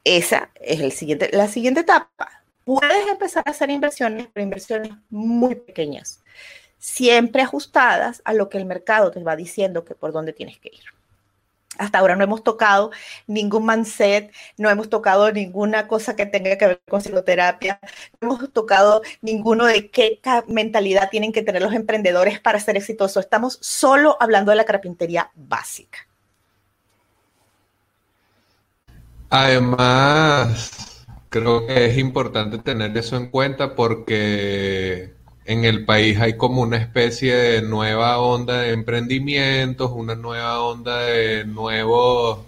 esa 0.03 0.51
es 0.55 0.93
siguiente, 0.95 1.29
la 1.33 1.47
siguiente 1.47 1.81
etapa. 1.81 2.43
Puedes 2.63 3.07
empezar 3.07 3.43
a 3.45 3.51
hacer 3.51 3.69
inversiones, 3.69 4.27
pero 4.33 4.43
inversiones 4.43 4.93
muy 5.09 5.55
pequeñas, 5.55 6.23
siempre 6.77 7.41
ajustadas 7.41 8.21
a 8.25 8.33
lo 8.33 8.49
que 8.49 8.57
el 8.57 8.65
mercado 8.65 9.11
te 9.11 9.23
va 9.23 9.35
diciendo 9.35 9.85
que 9.85 9.95
por 9.95 10.13
dónde 10.13 10.33
tienes 10.33 10.59
que 10.59 10.69
ir. 10.69 10.83
Hasta 11.77 11.99
ahora 11.99 12.15
no 12.15 12.23
hemos 12.23 12.43
tocado 12.43 12.91
ningún 13.27 13.65
mindset, 13.65 14.33
no 14.57 14.69
hemos 14.69 14.89
tocado 14.89 15.31
ninguna 15.31 15.87
cosa 15.87 16.15
que 16.15 16.25
tenga 16.25 16.57
que 16.57 16.67
ver 16.67 16.81
con 16.87 17.01
psicoterapia, 17.01 17.79
no 18.21 18.35
hemos 18.35 18.53
tocado 18.53 19.01
ninguno 19.21 19.65
de 19.65 19.89
qué 19.89 20.19
mentalidad 20.47 21.09
tienen 21.09 21.31
que 21.31 21.41
tener 21.41 21.61
los 21.61 21.73
emprendedores 21.73 22.39
para 22.39 22.59
ser 22.59 22.77
exitosos. 22.77 23.23
Estamos 23.23 23.57
solo 23.61 24.17
hablando 24.19 24.51
de 24.51 24.57
la 24.57 24.65
carpintería 24.65 25.31
básica. 25.35 26.07
Además, 29.29 31.05
creo 31.29 31.65
que 31.65 31.87
es 31.87 31.97
importante 31.97 32.59
tener 32.59 32.95
eso 32.97 33.17
en 33.17 33.29
cuenta 33.29 33.75
porque 33.75 35.14
en 35.45 35.63
el 35.63 35.85
país 35.85 36.19
hay 36.19 36.37
como 36.37 36.61
una 36.61 36.77
especie 36.77 37.35
de 37.35 37.61
nueva 37.61 38.17
onda 38.17 38.61
de 38.61 38.71
emprendimientos, 38.71 39.91
una 39.93 40.15
nueva 40.15 40.59
onda 40.61 40.99
de 40.99 41.45
nuevos, 41.45 42.39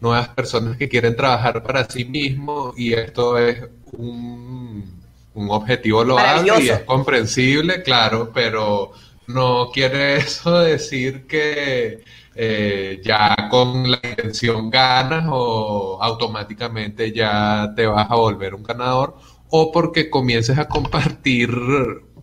nuevas 0.00 0.28
personas 0.28 0.76
que 0.76 0.88
quieren 0.88 1.16
trabajar 1.16 1.62
para 1.62 1.88
sí 1.88 2.04
mismos 2.04 2.78
y 2.78 2.92
esto 2.92 3.38
es 3.38 3.64
un, 3.92 5.02
un 5.34 5.50
objetivo 5.50 6.04
loable 6.04 6.52
y 6.62 6.68
es 6.68 6.80
comprensible, 6.80 7.82
claro, 7.82 8.30
pero 8.32 8.92
no 9.26 9.70
quiere 9.72 10.16
eso 10.18 10.58
decir 10.60 11.26
que 11.26 12.04
eh, 12.34 13.00
ya 13.02 13.48
con 13.50 13.90
la 13.90 14.00
intención 14.02 14.68
ganas 14.68 15.24
o 15.30 15.98
automáticamente 16.02 17.10
ya 17.10 17.72
te 17.74 17.86
vas 17.86 18.10
a 18.10 18.16
volver 18.16 18.54
un 18.54 18.64
ganador 18.64 19.16
o 19.48 19.72
porque 19.72 20.10
comiences 20.10 20.58
a 20.58 20.68
compartir 20.68 21.50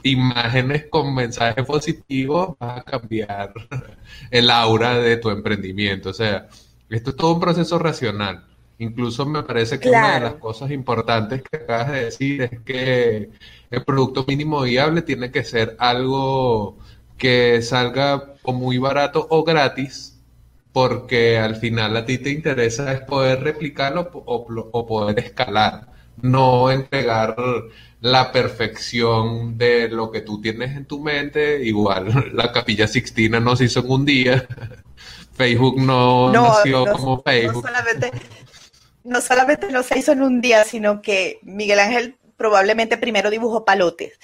imágenes 0.04 0.86
con 0.90 1.14
mensajes 1.14 1.66
positivos, 1.66 2.56
vas 2.60 2.80
a 2.80 2.84
cambiar 2.84 3.54
el 4.32 4.50
aura 4.50 4.98
de 4.98 5.18
tu 5.18 5.30
emprendimiento. 5.30 6.10
O 6.10 6.14
sea, 6.14 6.48
esto 6.90 7.12
es 7.12 7.16
todo 7.16 7.34
un 7.34 7.40
proceso 7.40 7.80
racional. 7.80 8.46
Incluso 8.80 9.26
me 9.28 9.44
parece 9.44 9.80
que 9.80 9.90
una 9.90 10.16
de 10.16 10.20
las 10.22 10.34
cosas 10.36 10.72
importantes 10.72 11.44
que 11.44 11.58
acabas 11.58 11.92
de 11.92 12.06
decir 12.06 12.42
es 12.42 12.60
que 12.62 13.30
el 13.70 13.84
producto 13.84 14.26
mínimo 14.28 14.62
viable 14.64 15.04
tiene 15.04 15.32
que 15.32 15.44
ser 15.44 15.76
algo 15.78 16.80
que 17.18 17.62
salga 17.62 18.34
o 18.42 18.54
muy 18.54 18.80
barato 18.80 19.28
o 19.30 19.44
gratis, 19.44 20.20
porque 20.74 21.38
al 21.38 21.58
final 21.58 21.96
a 21.96 22.06
ti 22.06 22.18
te 22.18 22.32
interesa 22.32 22.92
es 22.94 23.02
poder 23.02 23.44
replicarlo 23.44 24.10
o, 24.14 24.48
o 24.72 24.88
poder 24.88 25.20
escalar, 25.20 25.88
no 26.20 26.72
entregar 26.72 27.36
la 28.02 28.32
perfección 28.32 29.58
de 29.58 29.88
lo 29.88 30.12
que 30.12 30.22
tú 30.22 30.42
tienes 30.42 30.76
en 30.76 30.86
tu 30.86 31.00
mente. 31.00 31.64
Igual 31.64 32.32
la 32.34 32.52
capilla 32.52 32.88
Sixtina 32.88 33.40
no 33.40 33.56
se 33.56 33.66
hizo 33.66 33.80
en 33.80 33.92
un 33.92 34.06
día. 34.06 34.48
Facebook 35.34 35.80
no, 35.80 36.32
nació 36.32 36.86
como 36.86 37.22
Facebook. 37.22 37.64
No 37.64 37.70
solamente, 37.70 38.12
no 39.04 39.22
solamente 39.22 39.72
no 39.72 39.82
se 39.82 39.98
hizo 39.98 40.12
en 40.12 40.22
un 40.22 40.42
día, 40.42 40.64
sino 40.66 41.02
que 41.02 41.40
Miguel 41.44 41.80
Ángel 41.80 42.18
probablemente 42.38 42.98
primero 42.98 43.30
dibujó 43.30 43.64
palotes 43.64 44.20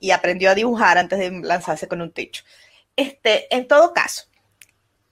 y 0.00 0.10
aprendió 0.10 0.50
a 0.50 0.54
dibujar 0.54 0.98
antes 0.98 1.18
de 1.18 1.30
lanzarse 1.30 1.86
con 1.86 2.00
un 2.02 2.12
techo. 2.12 2.44
Este, 2.96 3.54
en 3.54 3.68
todo 3.68 3.94
caso, 3.94 4.24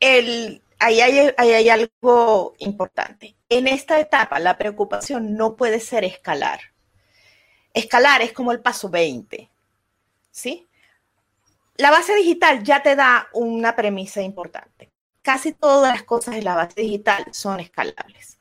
el, 0.01 0.63
ahí, 0.79 1.01
hay, 1.01 1.33
ahí 1.37 1.53
hay 1.53 1.69
algo 1.69 2.55
importante. 2.59 3.37
En 3.49 3.69
esta 3.69 4.01
etapa, 4.01 4.41
la 4.41 4.59
preocupación 4.59 5.37
no 5.37 5.57
puede 5.57 5.81
ser 5.81 6.05
escalar 6.05 6.61
Escalar 7.77 8.23
es 8.23 8.33
como 8.33 8.53
el 8.53 8.61
paso 8.61 8.89
20, 8.89 9.51
¿sí? 10.31 10.67
La 11.77 11.91
base 11.91 12.15
digital 12.15 12.63
ya 12.63 12.83
te 12.83 12.97
da 12.97 13.29
una 13.35 13.77
premisa 13.77 14.23
importante. 14.23 14.91
Casi 15.21 15.53
todas 15.53 15.93
las 15.93 16.03
cosas 16.05 16.37
en 16.37 16.45
la 16.45 16.55
base 16.55 16.81
digital 16.81 17.27
son 17.33 17.61
escalables. 17.61 18.39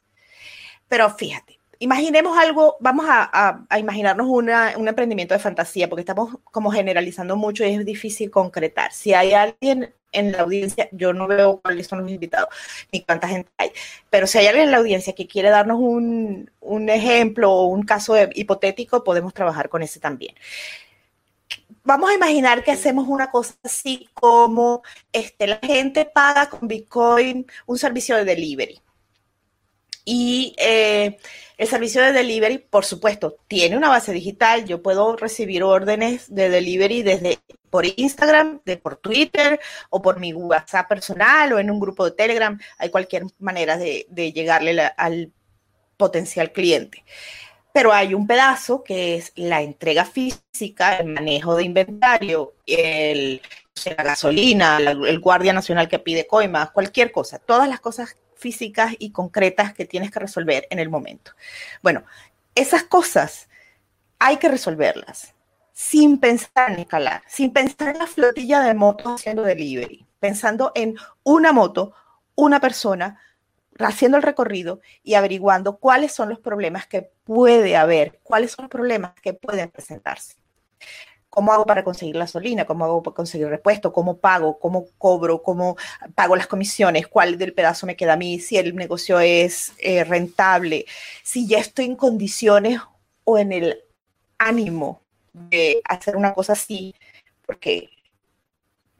Pero 0.87 1.09
fíjate, 1.09 1.59
imaginemos 1.79 2.37
algo, 2.37 2.77
vamos 2.79 3.07
a, 3.09 3.65
imaginarnos 3.77 4.25
un 4.27 4.87
emprendimiento 4.87 5.33
de 5.33 5.41
fantasía, 5.41 5.89
porque 5.89 6.03
estamos 6.03 6.37
como 6.45 6.71
generalizando 6.71 7.35
mucho 7.35 7.65
y 7.65 7.73
es 7.73 7.83
difícil 7.83 8.31
concretar. 8.31 8.93
Si 8.93 9.13
hay 9.13 9.33
alguien 9.33 9.93
en 10.15 10.31
la 10.31 10.39
audiencia, 10.39 10.89
yo 10.91 11.13
no 11.13 11.27
veo 11.27 11.59
cuáles 11.61 11.87
son 11.87 12.01
los 12.01 12.11
invitados 12.11 12.49
ni 12.91 13.01
cuánta 13.01 13.27
gente 13.27 13.49
hay, 13.57 13.71
pero 14.09 14.27
si 14.27 14.37
hay 14.37 14.47
alguien 14.47 14.65
en 14.65 14.71
la 14.71 14.77
audiencia 14.77 15.13
que 15.13 15.27
quiere 15.27 15.49
darnos 15.49 15.79
un, 15.79 16.49
ejemplo 16.89 17.51
o 17.51 17.65
un 17.67 17.83
caso 17.83 18.15
hipotético, 18.33 19.03
podemos 19.03 19.33
trabajar 19.33 19.69
con 19.69 19.83
ese 19.83 19.99
también. 19.99 20.35
Vamos 21.83 22.09
a 22.09 22.15
imaginar 22.15 22.63
que 22.63 22.71
hacemos 22.71 23.07
una 23.07 23.29
cosa 23.29 23.53
así 23.63 24.09
como 24.13 24.81
este, 25.11 25.47
la 25.47 25.59
gente 25.61 26.05
paga 26.05 26.49
con 26.49 26.67
Bitcoin 26.67 27.45
un 27.67 27.77
servicio 27.77 28.15
de 28.15 28.25
delivery. 28.25 28.81
Y 30.05 30.55
eh, 30.59 31.17
el 31.57 31.67
servicio 31.67 32.01
de 32.03 32.13
delivery, 32.13 32.59
por 32.59 32.85
supuesto, 32.85 33.37
tiene 33.47 33.75
una 33.75 33.89
base 33.89 34.13
digital. 34.13 34.65
Yo 34.65 34.83
puedo 34.83 35.15
recibir 35.17 35.63
órdenes 35.63 36.33
de 36.33 36.49
delivery 36.49 37.01
desde 37.01 37.39
por 37.71 37.85
Instagram, 37.85 38.61
de 38.65 38.77
por 38.77 38.97
Twitter 38.97 39.59
o 39.89 40.01
por 40.01 40.19
mi 40.19 40.31
WhatsApp 40.31 40.87
personal 40.87 41.51
o 41.53 41.59
en 41.59 41.71
un 41.71 41.79
grupo 41.79 42.05
de 42.05 42.11
Telegram. 42.11 42.57
Hay 42.77 42.89
cualquier 42.89 43.23
manera 43.39 43.77
de, 43.77 44.05
llegarle 44.33 44.79
al 44.95 45.33
potencial 45.97 46.51
cliente. 46.51 47.03
Pero 47.73 47.91
hay 47.91 48.13
un 48.13 48.27
pedazo 48.27 48.83
que 48.83 49.15
es 49.15 49.33
la 49.35 49.61
entrega 49.61 50.05
física, 50.05 50.97
el 50.97 51.07
manejo 51.07 51.55
de 51.55 51.63
inventario, 51.63 52.53
el, 52.65 53.41
la 53.97 54.03
gasolina, 54.03 54.77
el 54.77 55.19
guardia 55.19 55.51
nacional 55.51 55.89
que 55.89 55.99
pide 55.99 56.27
coimas, 56.27 56.71
cualquier 56.71 57.11
cosa, 57.11 57.39
todas 57.39 57.67
las 57.67 57.81
cosas 57.81 58.15
físicas 58.45 58.93
y 58.99 59.09
concretas 59.09 59.73
que 59.73 59.85
tienes 59.85 60.11
que 60.11 60.19
resolver 60.19 60.67
en 60.69 60.77
el 60.77 60.87
momento. 60.87 61.31
Bueno, 61.81 62.03
esas 62.53 62.83
cosas 62.83 63.49
hay 64.19 64.37
que 64.37 64.49
resolverlas 64.49 65.33
sin 65.73 66.19
pensar 66.19 66.71
en 66.71 66.81
escalar, 66.81 67.23
sin 67.25 67.51
pensar 67.51 67.87
en 67.89 67.97
la 67.97 68.05
flotilla 68.05 68.61
de 68.61 68.75
motos 68.75 69.15
haciendo 69.15 69.41
delivery, 69.41 70.05
pensando 70.19 70.71
en 70.75 70.95
una 71.23 71.53
moto, 71.53 71.95
una 72.35 72.59
persona, 72.59 73.19
haciendo 73.79 74.17
el 74.17 74.23
recorrido 74.23 74.79
y 75.01 75.15
averiguando 75.15 75.77
cuáles 75.77 76.11
son 76.11 76.29
los 76.29 76.37
problemas 76.37 76.85
que 76.85 77.09
puede 77.23 77.75
haber, 77.75 78.19
cuáles 78.21 78.51
son 78.51 78.65
los 78.65 78.69
problemas 78.69 79.15
que 79.23 79.33
pueden 79.33 79.71
presentarse. 79.71 80.35
¿Cómo 81.35 81.51
hago 81.51 81.65
para 81.65 81.83
conseguir 81.83 82.17
gasolina? 82.17 82.63
¿Cómo 82.63 82.85
hago 82.85 83.03
para 83.03 83.13
conseguir 83.13 83.49
repuesto? 83.49 83.91
¿Cómo 83.91 84.19
pago? 84.19 84.57
¿Cómo 84.57 84.87
cobro? 84.97 85.43
¿Cómo 85.43 85.75
pago 86.15 86.37
las 86.37 86.47
comisiones? 86.47 87.09
¿Cuál 87.09 87.37
del 87.37 87.53
pedazo 87.53 87.85
me 87.85 87.97
queda 87.97 88.13
a 88.13 88.15
mí? 88.15 88.39
Si 88.39 88.55
el 88.55 88.73
negocio 88.73 89.19
es 89.19 89.73
eh, 89.79 90.05
rentable, 90.05 90.85
si 91.23 91.45
ya 91.45 91.59
estoy 91.59 91.85
en 91.87 91.97
condiciones 91.97 92.79
o 93.25 93.37
en 93.37 93.51
el 93.51 93.83
ánimo 94.37 95.01
de 95.33 95.81
hacer 95.83 96.15
una 96.15 96.33
cosa 96.33 96.53
así, 96.53 96.95
porque 97.45 97.89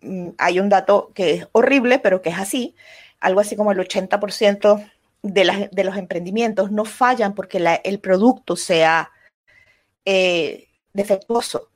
mm, 0.01 0.31
hay 0.37 0.59
un 0.59 0.67
dato 0.67 1.11
que 1.15 1.35
es 1.35 1.47
horrible, 1.53 1.99
pero 1.99 2.21
que 2.21 2.31
es 2.31 2.37
así, 2.37 2.75
algo 3.21 3.39
así 3.39 3.55
como 3.55 3.71
el 3.71 3.79
80% 3.79 4.91
de, 5.21 5.69
de 5.71 5.83
los 5.85 5.95
emprendimientos 5.95 6.69
no 6.69 6.83
fallan 6.83 7.33
porque 7.33 7.79
el 7.85 7.99
producto 8.01 8.57
sea 8.57 9.09
eh, 10.03 10.67
defectuoso 10.91 11.69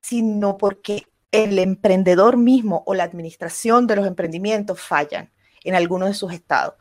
sino 0.00 0.56
porque 0.56 1.06
el 1.32 1.58
emprendedor 1.58 2.36
mismo 2.36 2.82
o 2.86 2.94
la 2.94 3.04
administración 3.04 3.86
de 3.86 3.96
los 3.96 4.06
emprendimientos 4.06 4.80
fallan 4.80 5.30
en 5.62 5.74
alguno 5.74 6.06
de 6.06 6.14
sus 6.14 6.32
estados. 6.32 6.74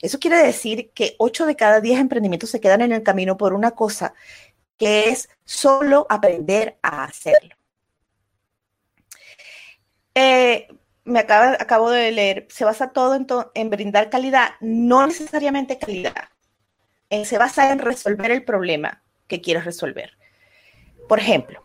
Eso 0.00 0.18
quiere 0.18 0.38
decir 0.38 0.90
que 0.94 1.16
8 1.18 1.46
de 1.46 1.56
cada 1.56 1.80
10 1.80 2.00
emprendimientos 2.00 2.50
se 2.50 2.60
quedan 2.60 2.80
en 2.80 2.92
el 2.92 3.02
camino 3.02 3.36
por 3.36 3.52
una 3.52 3.72
cosa 3.72 4.14
que 4.78 5.10
es 5.10 5.28
solo 5.44 6.06
aprender 6.08 6.78
a 6.82 7.04
hacerlo. 7.04 7.54
Eh, 10.14 10.68
me 11.04 11.18
acabo 11.18 11.90
de 11.90 12.12
leer, 12.12 12.46
se 12.50 12.64
basa 12.64 12.92
todo 12.92 13.14
en, 13.14 13.26
en 13.54 13.70
brindar 13.70 14.10
calidad, 14.10 14.52
no 14.60 15.06
necesariamente 15.06 15.78
calidad. 15.78 16.28
Eh, 17.10 17.24
se 17.24 17.38
basa 17.38 17.72
en 17.72 17.80
resolver 17.80 18.30
el 18.30 18.44
problema 18.44 19.02
que 19.26 19.40
quieres 19.40 19.64
resolver. 19.64 20.16
Por 21.08 21.18
ejemplo, 21.18 21.62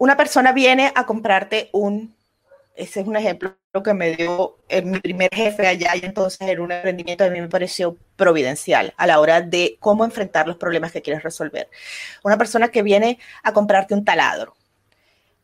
una 0.00 0.16
persona 0.16 0.52
viene 0.52 0.90
a 0.94 1.04
comprarte 1.04 1.68
un, 1.72 2.16
ese 2.74 3.00
es 3.00 3.06
un 3.06 3.16
ejemplo 3.16 3.54
que 3.84 3.92
me 3.92 4.16
dio 4.16 4.56
eh, 4.70 4.80
mi 4.80 4.98
primer 4.98 5.28
jefe 5.30 5.66
allá 5.66 5.94
y 5.94 6.06
entonces 6.06 6.40
era 6.40 6.62
un 6.62 6.72
emprendimiento 6.72 7.22
a 7.22 7.28
mí 7.28 7.38
me 7.38 7.48
pareció 7.48 7.98
providencial 8.16 8.94
a 8.96 9.06
la 9.06 9.20
hora 9.20 9.42
de 9.42 9.76
cómo 9.78 10.06
enfrentar 10.06 10.48
los 10.48 10.56
problemas 10.56 10.90
que 10.90 11.02
quieres 11.02 11.22
resolver. 11.22 11.68
Una 12.24 12.38
persona 12.38 12.68
que 12.68 12.82
viene 12.82 13.18
a 13.42 13.52
comprarte 13.52 13.92
un 13.92 14.02
taladro. 14.02 14.56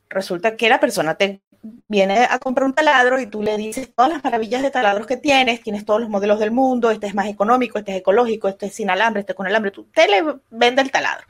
Resulta 0.08 0.56
que 0.56 0.70
la 0.70 0.80
persona 0.80 1.16
te 1.16 1.42
viene 1.86 2.26
a 2.30 2.38
comprar 2.38 2.66
un 2.66 2.72
taladro 2.72 3.20
y 3.20 3.26
tú 3.26 3.42
le 3.42 3.58
dices 3.58 3.94
todas 3.94 4.10
las 4.10 4.24
maravillas 4.24 4.62
de 4.62 4.70
taladros 4.70 5.06
que 5.06 5.18
tienes, 5.18 5.62
tienes 5.62 5.84
todos 5.84 6.00
los 6.00 6.08
modelos 6.08 6.38
del 6.38 6.50
mundo, 6.50 6.90
este 6.90 7.08
es 7.08 7.14
más 7.14 7.26
económico, 7.26 7.78
este 7.78 7.92
es 7.92 7.98
ecológico, 7.98 8.48
este 8.48 8.66
es 8.66 8.74
sin 8.74 8.88
alambre, 8.88 9.20
este 9.20 9.32
es 9.32 9.36
con 9.36 9.46
alambre, 9.46 9.70
tú 9.70 9.84
te 9.92 10.08
le 10.08 10.22
vende 10.48 10.80
el 10.80 10.90
taladro. 10.90 11.26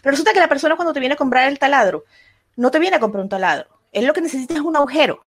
Pero 0.00 0.12
resulta 0.12 0.32
que 0.32 0.38
la 0.38 0.48
persona 0.48 0.76
cuando 0.76 0.92
te 0.92 1.00
viene 1.00 1.14
a 1.14 1.16
comprar 1.16 1.48
el 1.48 1.58
taladro 1.58 2.04
no 2.58 2.72
te 2.72 2.80
viene 2.80 2.96
a 2.96 3.00
comprar 3.00 3.22
un 3.22 3.28
taladro. 3.28 3.68
Él 3.92 4.04
lo 4.04 4.12
que 4.12 4.20
necesita 4.20 4.54
es 4.54 4.60
un 4.60 4.76
agujero. 4.76 5.24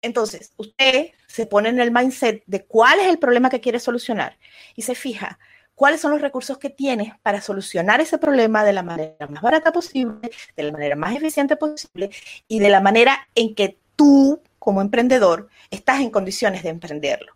Entonces, 0.00 0.52
usted 0.56 1.10
se 1.26 1.44
pone 1.44 1.68
en 1.68 1.80
el 1.80 1.92
mindset 1.92 2.42
de 2.46 2.64
cuál 2.64 2.98
es 2.98 3.08
el 3.08 3.18
problema 3.18 3.50
que 3.50 3.60
quiere 3.60 3.78
solucionar 3.78 4.38
y 4.74 4.82
se 4.82 4.94
fija 4.94 5.38
cuáles 5.74 6.00
son 6.00 6.12
los 6.12 6.22
recursos 6.22 6.56
que 6.56 6.70
tienes 6.70 7.12
para 7.22 7.42
solucionar 7.42 8.00
ese 8.00 8.16
problema 8.16 8.64
de 8.64 8.72
la 8.72 8.82
manera 8.82 9.26
más 9.28 9.42
barata 9.42 9.70
posible, 9.70 10.30
de 10.56 10.62
la 10.62 10.72
manera 10.72 10.96
más 10.96 11.14
eficiente 11.14 11.56
posible 11.56 12.10
y 12.48 12.58
de 12.58 12.70
la 12.70 12.80
manera 12.80 13.28
en 13.34 13.54
que 13.54 13.78
tú, 13.96 14.42
como 14.58 14.80
emprendedor, 14.80 15.50
estás 15.70 16.00
en 16.00 16.10
condiciones 16.10 16.62
de 16.62 16.70
emprenderlo. 16.70 17.34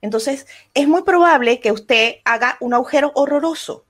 Entonces, 0.00 0.46
es 0.72 0.88
muy 0.88 1.02
probable 1.02 1.60
que 1.60 1.72
usted 1.72 2.16
haga 2.24 2.56
un 2.60 2.72
agujero 2.72 3.12
horroroso 3.14 3.86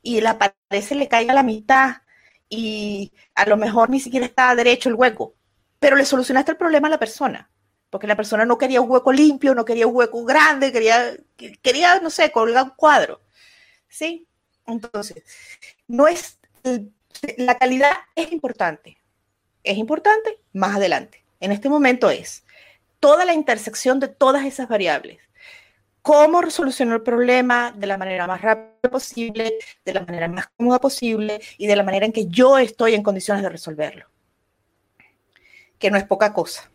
y 0.00 0.22
la 0.22 0.38
pared 0.38 0.82
se 0.82 0.94
le 0.94 1.08
caiga 1.08 1.32
a 1.32 1.36
la 1.36 1.42
mitad 1.42 2.03
y 2.48 3.12
a 3.34 3.46
lo 3.46 3.56
mejor 3.56 3.90
ni 3.90 4.00
siquiera 4.00 4.26
está 4.26 4.54
derecho 4.54 4.88
el 4.88 4.94
hueco, 4.94 5.34
pero 5.78 5.96
le 5.96 6.04
solucionaste 6.04 6.52
el 6.52 6.56
problema 6.56 6.88
a 6.88 6.92
la 6.92 6.98
persona, 6.98 7.50
porque 7.90 8.06
la 8.06 8.16
persona 8.16 8.44
no 8.44 8.58
quería 8.58 8.80
un 8.80 8.90
hueco 8.90 9.12
limpio, 9.12 9.54
no 9.54 9.64
quería 9.64 9.86
un 9.86 9.96
hueco 9.96 10.24
grande, 10.24 10.72
quería, 10.72 11.16
quería 11.62 12.00
no 12.00 12.10
sé, 12.10 12.30
colgar 12.32 12.64
un 12.64 12.70
cuadro. 12.70 13.20
¿Sí? 13.88 14.26
Entonces, 14.66 15.22
no 15.86 16.08
es, 16.08 16.38
la 17.36 17.56
calidad 17.56 17.92
es 18.16 18.32
importante. 18.32 18.98
Es 19.62 19.78
importante 19.78 20.40
más 20.52 20.76
adelante. 20.76 21.24
En 21.40 21.52
este 21.52 21.68
momento 21.68 22.10
es 22.10 22.44
toda 23.00 23.24
la 23.24 23.34
intersección 23.34 24.00
de 24.00 24.08
todas 24.08 24.44
esas 24.44 24.68
variables 24.68 25.18
cómo 26.04 26.50
solucionar 26.50 26.96
el 26.96 27.02
problema 27.02 27.72
de 27.72 27.86
la 27.86 27.96
manera 27.96 28.26
más 28.26 28.42
rápida 28.42 28.90
posible, 28.90 29.54
de 29.86 29.94
la 29.94 30.04
manera 30.04 30.28
más 30.28 30.48
cómoda 30.54 30.78
posible 30.78 31.40
y 31.56 31.66
de 31.66 31.76
la 31.76 31.82
manera 31.82 32.04
en 32.04 32.12
que 32.12 32.26
yo 32.26 32.58
estoy 32.58 32.94
en 32.94 33.02
condiciones 33.02 33.42
de 33.42 33.48
resolverlo. 33.48 34.04
Que 35.78 35.90
no 35.90 35.96
es 35.96 36.04
poca 36.04 36.34
cosa, 36.34 36.70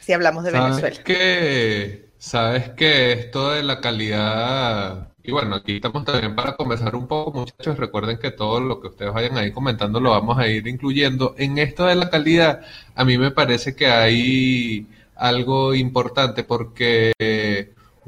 si 0.00 0.12
hablamos 0.12 0.42
de 0.42 0.50
¿Sabes 0.50 0.82
Venezuela. 0.82 1.04
Que, 1.04 2.08
Sabes 2.18 2.70
que 2.70 3.12
esto 3.12 3.52
de 3.52 3.62
la 3.62 3.80
calidad, 3.80 5.12
y 5.22 5.30
bueno, 5.30 5.54
aquí 5.54 5.76
estamos 5.76 6.04
también 6.04 6.34
para 6.34 6.56
conversar 6.56 6.96
un 6.96 7.06
poco, 7.06 7.30
muchachos, 7.30 7.78
recuerden 7.78 8.18
que 8.18 8.32
todo 8.32 8.58
lo 8.58 8.80
que 8.80 8.88
ustedes 8.88 9.12
vayan 9.12 9.38
ahí 9.38 9.52
comentando 9.52 10.00
lo 10.00 10.10
vamos 10.10 10.36
a 10.36 10.48
ir 10.48 10.66
incluyendo. 10.66 11.36
En 11.38 11.58
esto 11.58 11.86
de 11.86 11.94
la 11.94 12.10
calidad, 12.10 12.62
a 12.96 13.04
mí 13.04 13.16
me 13.18 13.30
parece 13.30 13.76
que 13.76 13.86
hay 13.86 14.88
algo 15.14 15.76
importante 15.76 16.42
porque 16.42 17.12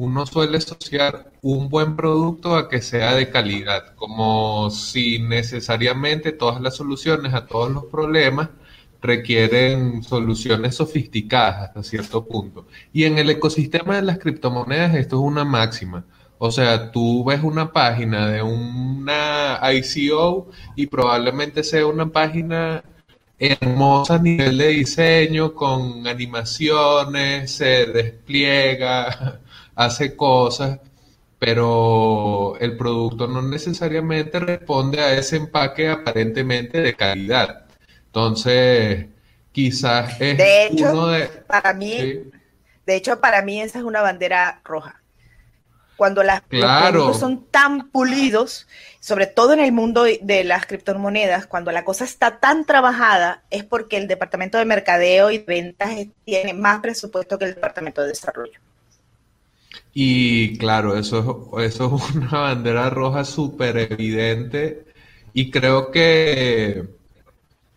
uno 0.01 0.25
suele 0.25 0.57
asociar 0.57 1.31
un 1.43 1.69
buen 1.69 1.95
producto 1.95 2.57
a 2.57 2.71
que 2.71 2.81
sea 2.81 3.15
de 3.15 3.29
calidad, 3.29 3.95
como 3.97 4.71
si 4.71 5.19
necesariamente 5.19 6.33
todas 6.33 6.59
las 6.63 6.77
soluciones 6.77 7.35
a 7.35 7.45
todos 7.47 7.71
los 7.71 7.85
problemas 7.85 8.49
requieren 9.03 10.03
soluciones 10.03 10.77
sofisticadas 10.77 11.69
hasta 11.69 11.83
cierto 11.83 12.25
punto. 12.25 12.67
Y 12.95 13.05
en 13.05 13.19
el 13.19 13.29
ecosistema 13.29 13.97
de 13.97 14.03
las 14.03 14.19
criptomonedas 14.19 14.95
esto 14.95 15.17
es 15.17 15.23
una 15.23 15.45
máxima. 15.45 16.07
O 16.39 16.51
sea, 16.51 16.91
tú 16.93 17.23
ves 17.25 17.43
una 17.43 17.71
página 17.71 18.27
de 18.29 18.43
una 18.43 19.61
ICO 19.71 20.49
y 20.77 20.87
probablemente 20.87 21.63
sea 21.63 21.87
una 21.87 22.07
página 22.07 22.83
hermosa 23.39 24.15
a 24.15 24.19
nivel 24.19 24.57
de 24.57 24.69
diseño, 24.69 25.53
con 25.55 26.07
animaciones, 26.07 27.53
se 27.53 27.85
despliega, 27.85 29.41
hace 29.81 30.15
cosas, 30.15 30.79
pero 31.39 32.55
el 32.61 32.77
producto 32.77 33.27
no 33.27 33.41
necesariamente 33.41 34.39
responde 34.39 35.01
a 35.01 35.15
ese 35.15 35.37
empaque 35.37 35.89
aparentemente 35.89 36.83
de 36.83 36.95
calidad. 36.95 37.65
Entonces, 38.07 39.07
quizás 39.53 40.21
es 40.21 40.37
de 40.37 40.67
hecho, 40.67 40.93
uno 40.93 41.07
de... 41.07 41.27
Para 41.47 41.73
mí, 41.73 41.97
de 42.85 42.97
hecho, 42.97 43.21
para 43.21 43.41
mí 43.41 43.63
esa 43.63 43.79
es 43.79 43.85
una 43.85 44.03
bandera 44.03 44.61
roja. 44.65 45.01
Cuando 45.97 46.23
las, 46.23 46.43
los 46.51 46.91
productos 46.91 47.19
son 47.19 47.47
tan 47.47 47.89
pulidos, 47.91 48.67
sobre 49.01 49.27
todo 49.27 49.55
en 49.55 49.61
el 49.61 49.73
mundo 49.73 50.05
de 50.05 50.45
las 50.45 50.67
criptomonedas, 50.67 51.47
cuando 51.47 51.73
la 51.73 51.85
cosa 51.85 52.05
está 52.05 52.39
tan 52.39 52.67
trabajada, 52.67 53.45
es 53.49 53.65
porque 53.65 53.97
el 53.97 54.09
departamento 54.09 54.59
de 54.59 54.67
mercadeo 54.67 55.31
y 55.31 55.39
ventas 55.39 55.91
tiene 56.27 56.53
más 56.53 56.81
presupuesto 56.81 57.39
que 57.39 57.47
el 57.47 57.55
departamento 57.55 58.03
de 58.03 58.09
desarrollo. 58.09 58.61
Y 59.93 60.57
claro, 60.59 60.97
eso, 60.97 61.51
eso 61.61 61.97
es 61.97 62.15
una 62.15 62.31
bandera 62.33 62.91
roja 62.91 63.25
súper 63.25 63.77
evidente. 63.79 64.87
Y 65.33 65.51
creo 65.51 65.91
que, 65.91 66.89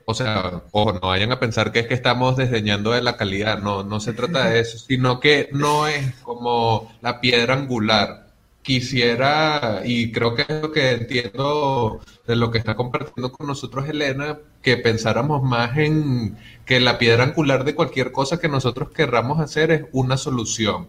o 0.05 0.13
sea, 0.13 0.63
o 0.71 0.91
no 0.93 0.99
vayan 1.01 1.31
a 1.31 1.39
pensar 1.39 1.71
que 1.71 1.79
es 1.81 1.87
que 1.87 1.93
estamos 1.95 2.35
desdeñando 2.37 2.91
de 2.91 3.01
la 3.01 3.17
calidad, 3.17 3.59
no, 3.61 3.83
no 3.83 3.99
se 3.99 4.13
trata 4.13 4.49
de 4.49 4.59
eso, 4.61 4.77
sino 4.87 5.19
que 5.19 5.49
no 5.53 5.87
es 5.87 6.15
como 6.17 6.91
la 7.01 7.21
piedra 7.21 7.55
angular. 7.55 8.21
Quisiera, 8.63 9.81
y 9.85 10.11
creo 10.13 10.35
que 10.35 10.43
es 10.43 10.61
lo 10.61 10.71
que 10.71 10.91
entiendo 10.91 11.99
de 12.25 12.35
lo 12.37 12.49
que 12.49 12.59
está 12.59 12.75
compartiendo 12.75 13.29
con 13.31 13.47
nosotros 13.47 13.89
Elena, 13.89 14.39
que 14.61 14.77
pensáramos 14.77 15.43
más 15.43 15.77
en 15.77 16.37
que 16.65 16.79
la 16.79 16.97
piedra 16.97 17.23
angular 17.25 17.65
de 17.65 17.75
cualquier 17.75 18.13
cosa 18.13 18.39
que 18.39 18.47
nosotros 18.47 18.89
querramos 18.91 19.41
hacer 19.41 19.71
es 19.71 19.85
una 19.91 20.15
solución. 20.17 20.87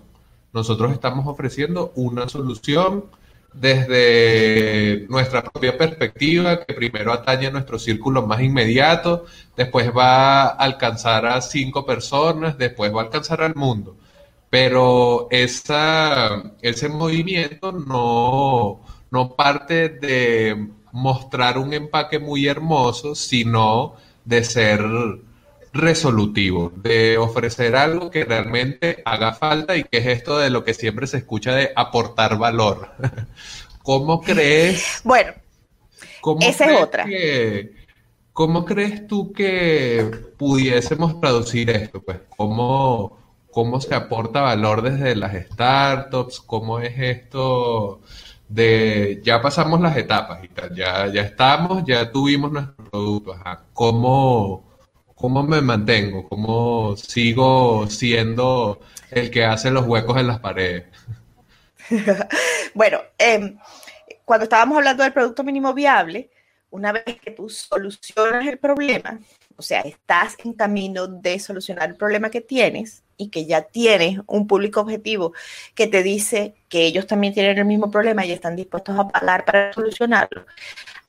Nosotros 0.54 0.92
estamos 0.92 1.26
ofreciendo 1.26 1.92
una 1.96 2.28
solución 2.28 3.06
desde 3.52 5.06
nuestra 5.08 5.42
propia 5.42 5.76
perspectiva, 5.76 6.64
que 6.64 6.74
primero 6.74 7.12
atañe 7.12 7.48
a 7.48 7.50
nuestro 7.50 7.78
círculo 7.78 8.24
más 8.24 8.40
inmediato, 8.40 9.24
después 9.56 9.90
va 9.94 10.44
a 10.44 10.48
alcanzar 10.50 11.26
a 11.26 11.40
cinco 11.40 11.84
personas, 11.84 12.56
después 12.56 12.94
va 12.94 13.00
a 13.02 13.04
alcanzar 13.04 13.42
al 13.42 13.56
mundo. 13.56 13.96
Pero 14.48 15.26
esa, 15.30 16.54
ese 16.62 16.88
movimiento 16.88 17.72
no, 17.72 18.80
no 19.10 19.30
parte 19.34 19.88
de 19.88 20.68
mostrar 20.92 21.58
un 21.58 21.72
empaque 21.72 22.20
muy 22.20 22.46
hermoso, 22.46 23.16
sino 23.16 23.96
de 24.24 24.44
ser 24.44 24.80
resolutivo, 25.74 26.72
de 26.76 27.18
ofrecer 27.18 27.76
algo 27.76 28.10
que 28.10 28.24
realmente 28.24 29.02
haga 29.04 29.34
falta 29.34 29.76
y 29.76 29.84
que 29.84 29.98
es 29.98 30.06
esto 30.06 30.38
de 30.38 30.48
lo 30.48 30.64
que 30.64 30.72
siempre 30.72 31.06
se 31.06 31.18
escucha 31.18 31.54
de 31.54 31.72
aportar 31.74 32.38
valor. 32.38 32.92
¿Cómo 33.82 34.22
crees? 34.22 35.02
Bueno, 35.04 35.32
esa 36.40 36.72
es 36.72 36.80
otra. 36.80 37.06
¿Cómo 38.32 38.64
crees 38.64 39.06
tú 39.06 39.32
que 39.32 40.10
pudiésemos 40.38 41.20
traducir 41.20 41.70
esto? 41.70 42.00
Pues, 42.00 42.18
¿cómo, 42.36 43.18
cómo 43.50 43.80
se 43.80 43.94
aporta 43.94 44.40
valor 44.40 44.82
desde 44.82 45.14
las 45.14 45.34
startups, 45.34 46.40
cómo 46.40 46.78
es 46.78 46.98
esto 46.98 48.00
de 48.48 49.20
ya 49.24 49.40
pasamos 49.40 49.80
las 49.80 49.96
etapas 49.96 50.44
y 50.44 50.48
tal, 50.48 50.74
ya, 50.74 51.06
ya 51.08 51.22
estamos, 51.22 51.84
ya 51.84 52.10
tuvimos 52.10 52.52
nuestro 52.52 52.84
producto, 52.84 53.34
¿Cómo, 53.72 54.63
¿Cómo 55.24 55.42
me 55.42 55.62
mantengo? 55.62 56.28
¿Cómo 56.28 56.98
sigo 56.98 57.86
siendo 57.88 58.82
el 59.10 59.30
que 59.30 59.42
hace 59.42 59.70
los 59.70 59.86
huecos 59.86 60.18
en 60.18 60.26
las 60.26 60.38
paredes? 60.38 60.84
bueno, 62.74 62.98
em, 63.16 63.56
cuando 64.26 64.44
estábamos 64.44 64.76
hablando 64.76 65.02
del 65.02 65.14
producto 65.14 65.42
mínimo 65.42 65.72
viable, 65.72 66.28
una 66.68 66.92
vez 66.92 67.18
que 67.22 67.30
tú 67.30 67.48
solucionas 67.48 68.46
el 68.46 68.58
problema, 68.58 69.18
o 69.56 69.62
sea, 69.62 69.80
estás 69.80 70.36
en 70.44 70.52
camino 70.52 71.06
de 71.06 71.38
solucionar 71.38 71.88
el 71.88 71.96
problema 71.96 72.28
que 72.28 72.42
tienes, 72.42 73.02
y 73.16 73.30
que 73.30 73.46
ya 73.46 73.62
tienes 73.62 74.20
un 74.26 74.46
público 74.46 74.82
objetivo 74.82 75.32
que 75.74 75.86
te 75.86 76.02
dice 76.02 76.54
que 76.68 76.84
ellos 76.84 77.06
también 77.06 77.32
tienen 77.32 77.56
el 77.56 77.64
mismo 77.64 77.90
problema 77.90 78.26
y 78.26 78.32
están 78.32 78.56
dispuestos 78.56 78.98
a 78.98 79.08
pagar 79.08 79.46
para 79.46 79.72
solucionarlo, 79.72 80.44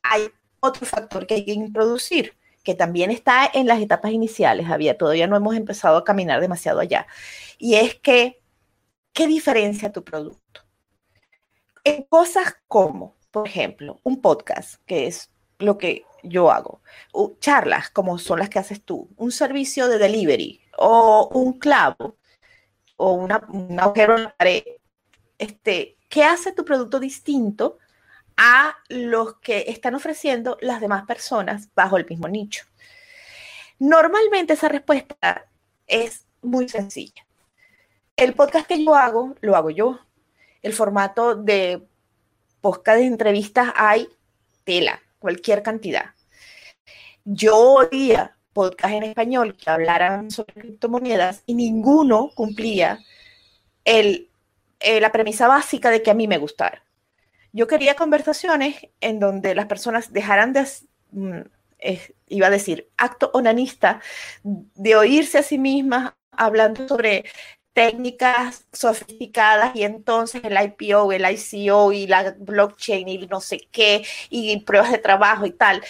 hay 0.04 0.30
otro 0.62 0.86
factor 0.86 1.28
que 1.28 1.34
hay 1.34 1.44
que 1.44 1.52
introducir, 1.52 2.34
que 2.66 2.76
también 2.76 3.12
está 3.12 3.50
en 3.54 3.68
las 3.68 3.80
etapas 3.80 4.12
iniciales, 4.12 4.70
había 4.70 4.98
todavía 4.98 5.28
no 5.28 5.38
hemos 5.38 5.56
empezado 5.56 5.98
a 5.98 6.04
caminar 6.04 6.42
demasiado 6.42 6.82
allá, 6.82 7.08
y 7.58 7.76
es 7.76 7.96
que, 7.96 8.42
¿qué 9.14 9.28
diferencia 9.28 9.94
tu 9.94 10.04
producto? 10.04 10.62
En 11.86 12.04
cosas 12.04 12.58
como, 12.68 13.16
por 13.32 13.48
ejemplo, 13.48 14.02
un 14.04 14.20
podcast, 14.20 14.82
que 14.86 15.08
es 15.08 15.32
lo 15.60 15.78
que 15.78 16.04
yo 16.24 16.52
hago, 16.52 16.82
charlas 17.40 17.92
como 17.92 18.18
son 18.18 18.40
las 18.40 18.50
que 18.50 18.60
haces 18.60 18.84
tú, 18.84 19.10
un 19.16 19.32
servicio 19.32 19.88
de 19.88 20.00
delivery, 20.00 20.62
o 20.78 21.30
un 21.32 21.60
clavo 21.60 22.18
o 22.98 23.14
una, 23.14 23.46
un 23.50 23.80
agujero 23.80 24.18
en 24.18 24.24
la 24.24 24.36
pared, 24.36 24.64
este, 25.38 25.98
¿qué 26.10 26.24
hace 26.24 26.52
tu 26.52 26.66
producto 26.66 27.00
distinto 27.00 27.78
a 28.38 28.78
los 28.90 29.38
que 29.40 29.66
están 29.68 29.96
ofreciendo 29.96 30.58
las 30.62 30.82
demás 30.82 31.06
personas 31.06 31.70
bajo 31.76 31.98
el 31.98 32.06
mismo 32.06 32.28
nicho? 32.28 32.66
Normalmente 33.80 34.54
esa 34.54 34.70
respuesta 34.70 35.48
es 35.88 36.26
muy 36.42 36.70
sencilla. 36.70 37.26
El 38.16 38.34
podcast 38.34 38.68
que 38.68 38.84
yo 38.84 38.96
hago, 38.96 39.36
lo 39.42 39.56
hago 39.56 39.70
yo. 39.70 40.00
El 40.62 40.74
formato 40.74 41.36
de 41.36 41.86
podcast 42.62 43.00
de 43.00 43.06
entrevistas 43.06 43.74
hay 43.76 44.08
tela, 44.64 45.02
cualquier 45.20 45.62
cantidad. 45.64 46.16
Yo 47.26 47.58
oía 47.58 48.38
podcast 48.54 48.94
en 48.94 49.04
español 49.04 49.58
que 49.58 49.70
hablaran 49.70 50.32
sobre 50.32 50.54
criptomonedas 50.54 51.44
y 51.46 51.56
ninguno 51.56 52.32
cumplía 52.34 53.00
eh, 53.84 54.30
la 54.80 55.12
premisa 55.12 55.50
básica 55.50 55.90
de 55.90 56.02
que 56.02 56.12
a 56.12 56.14
mí 56.14 56.26
me 56.26 56.38
gustara. 56.38 56.85
Yo 57.56 57.68
quería 57.68 57.96
conversaciones 57.96 58.90
en 59.00 59.22
donde 59.22 59.56
las 59.56 59.68
personas 59.68 60.12
dejaran 60.12 60.52
de, 60.52 60.68
mm, 61.12 61.40
iba 62.28 62.48
a 62.48 62.50
decir, 62.50 62.90
acto 62.98 63.32
onanista, 63.34 64.02
de 64.44 64.98
oírse 64.98 65.38
a 65.38 65.44
sí 65.44 65.58
mismas 65.58 66.16
hablando 66.32 66.86
sobre 66.86 67.24
técnicas 67.72 68.68
sofisticadas 68.74 69.74
y 69.74 69.84
entonces 69.84 70.42
el 70.44 70.58
IPO, 70.62 71.14
el 71.14 71.26
ICO 71.32 71.94
y 71.94 72.08
la 72.08 72.36
blockchain 72.38 73.08
y 73.08 73.26
no 73.26 73.40
sé 73.40 73.70
qué 73.72 74.06
y 74.30 74.60
pruebas 74.60 74.92
de 74.92 74.98
trabajo 74.98 75.46
y 75.46 75.52
tal. 75.52 75.82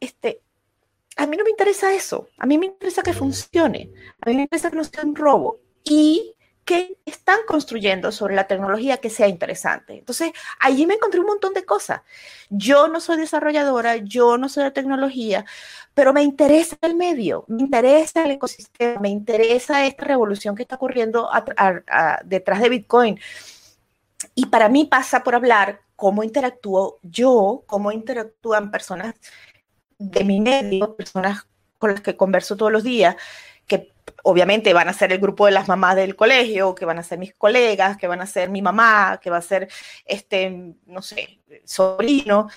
Este, 0.00 0.40
a 1.16 1.28
mí 1.28 1.36
no 1.36 1.44
me 1.44 1.50
interesa 1.50 1.94
eso, 1.94 2.30
a 2.36 2.46
mí 2.46 2.58
me 2.58 2.66
interesa 2.66 3.04
que 3.04 3.12
funcione, 3.12 3.92
a 4.20 4.28
mí 4.28 4.34
me 4.34 4.42
interesa 4.42 4.72
que 4.72 4.76
no 4.76 4.82
sea 4.82 5.04
un 5.04 5.14
robo. 5.14 5.60
Y 5.84 6.34
que 6.64 6.96
están 7.04 7.40
construyendo 7.46 8.12
sobre 8.12 8.36
la 8.36 8.46
tecnología 8.46 8.98
que 8.98 9.10
sea 9.10 9.26
interesante. 9.26 9.94
Entonces, 9.98 10.32
allí 10.60 10.86
me 10.86 10.94
encontré 10.94 11.18
un 11.18 11.26
montón 11.26 11.54
de 11.54 11.64
cosas. 11.64 12.02
Yo 12.50 12.86
no 12.86 13.00
soy 13.00 13.16
desarrolladora, 13.16 13.96
yo 13.96 14.38
no 14.38 14.48
soy 14.48 14.64
de 14.64 14.70
tecnología, 14.70 15.44
pero 15.92 16.12
me 16.12 16.22
interesa 16.22 16.76
el 16.82 16.94
medio, 16.94 17.44
me 17.48 17.62
interesa 17.62 18.24
el 18.24 18.32
ecosistema, 18.32 19.00
me 19.00 19.08
interesa 19.08 19.84
esta 19.84 20.04
revolución 20.04 20.54
que 20.54 20.62
está 20.62 20.76
ocurriendo 20.76 21.28
detrás 22.24 22.60
de 22.60 22.68
Bitcoin. 22.68 23.18
Y 24.36 24.46
para 24.46 24.68
mí 24.68 24.84
pasa 24.84 25.24
por 25.24 25.34
hablar 25.34 25.80
cómo 25.96 26.22
interactúo 26.22 27.00
yo, 27.02 27.64
cómo 27.66 27.90
interactúan 27.90 28.70
personas 28.70 29.14
de 29.98 30.22
mi 30.22 30.40
medio, 30.40 30.94
personas 30.94 31.44
con 31.78 31.90
las 31.90 32.00
que 32.00 32.16
converso 32.16 32.56
todos 32.56 32.70
los 32.70 32.84
días, 32.84 33.16
que 33.66 33.92
obviamente 34.22 34.72
van 34.72 34.88
a 34.88 34.92
ser 34.92 35.12
el 35.12 35.18
grupo 35.18 35.46
de 35.46 35.52
las 35.52 35.68
mamás 35.68 35.96
del 35.96 36.16
colegio, 36.16 36.74
que 36.74 36.84
van 36.84 36.98
a 36.98 37.02
ser 37.02 37.18
mis 37.18 37.34
colegas, 37.34 37.96
que 37.96 38.06
van 38.06 38.20
a 38.20 38.26
ser 38.26 38.50
mi 38.50 38.62
mamá, 38.62 39.18
que 39.22 39.30
va 39.30 39.38
a 39.38 39.42
ser, 39.42 39.68
este, 40.04 40.74
no 40.86 41.02
sé, 41.02 41.40
sobrino, 41.64 42.48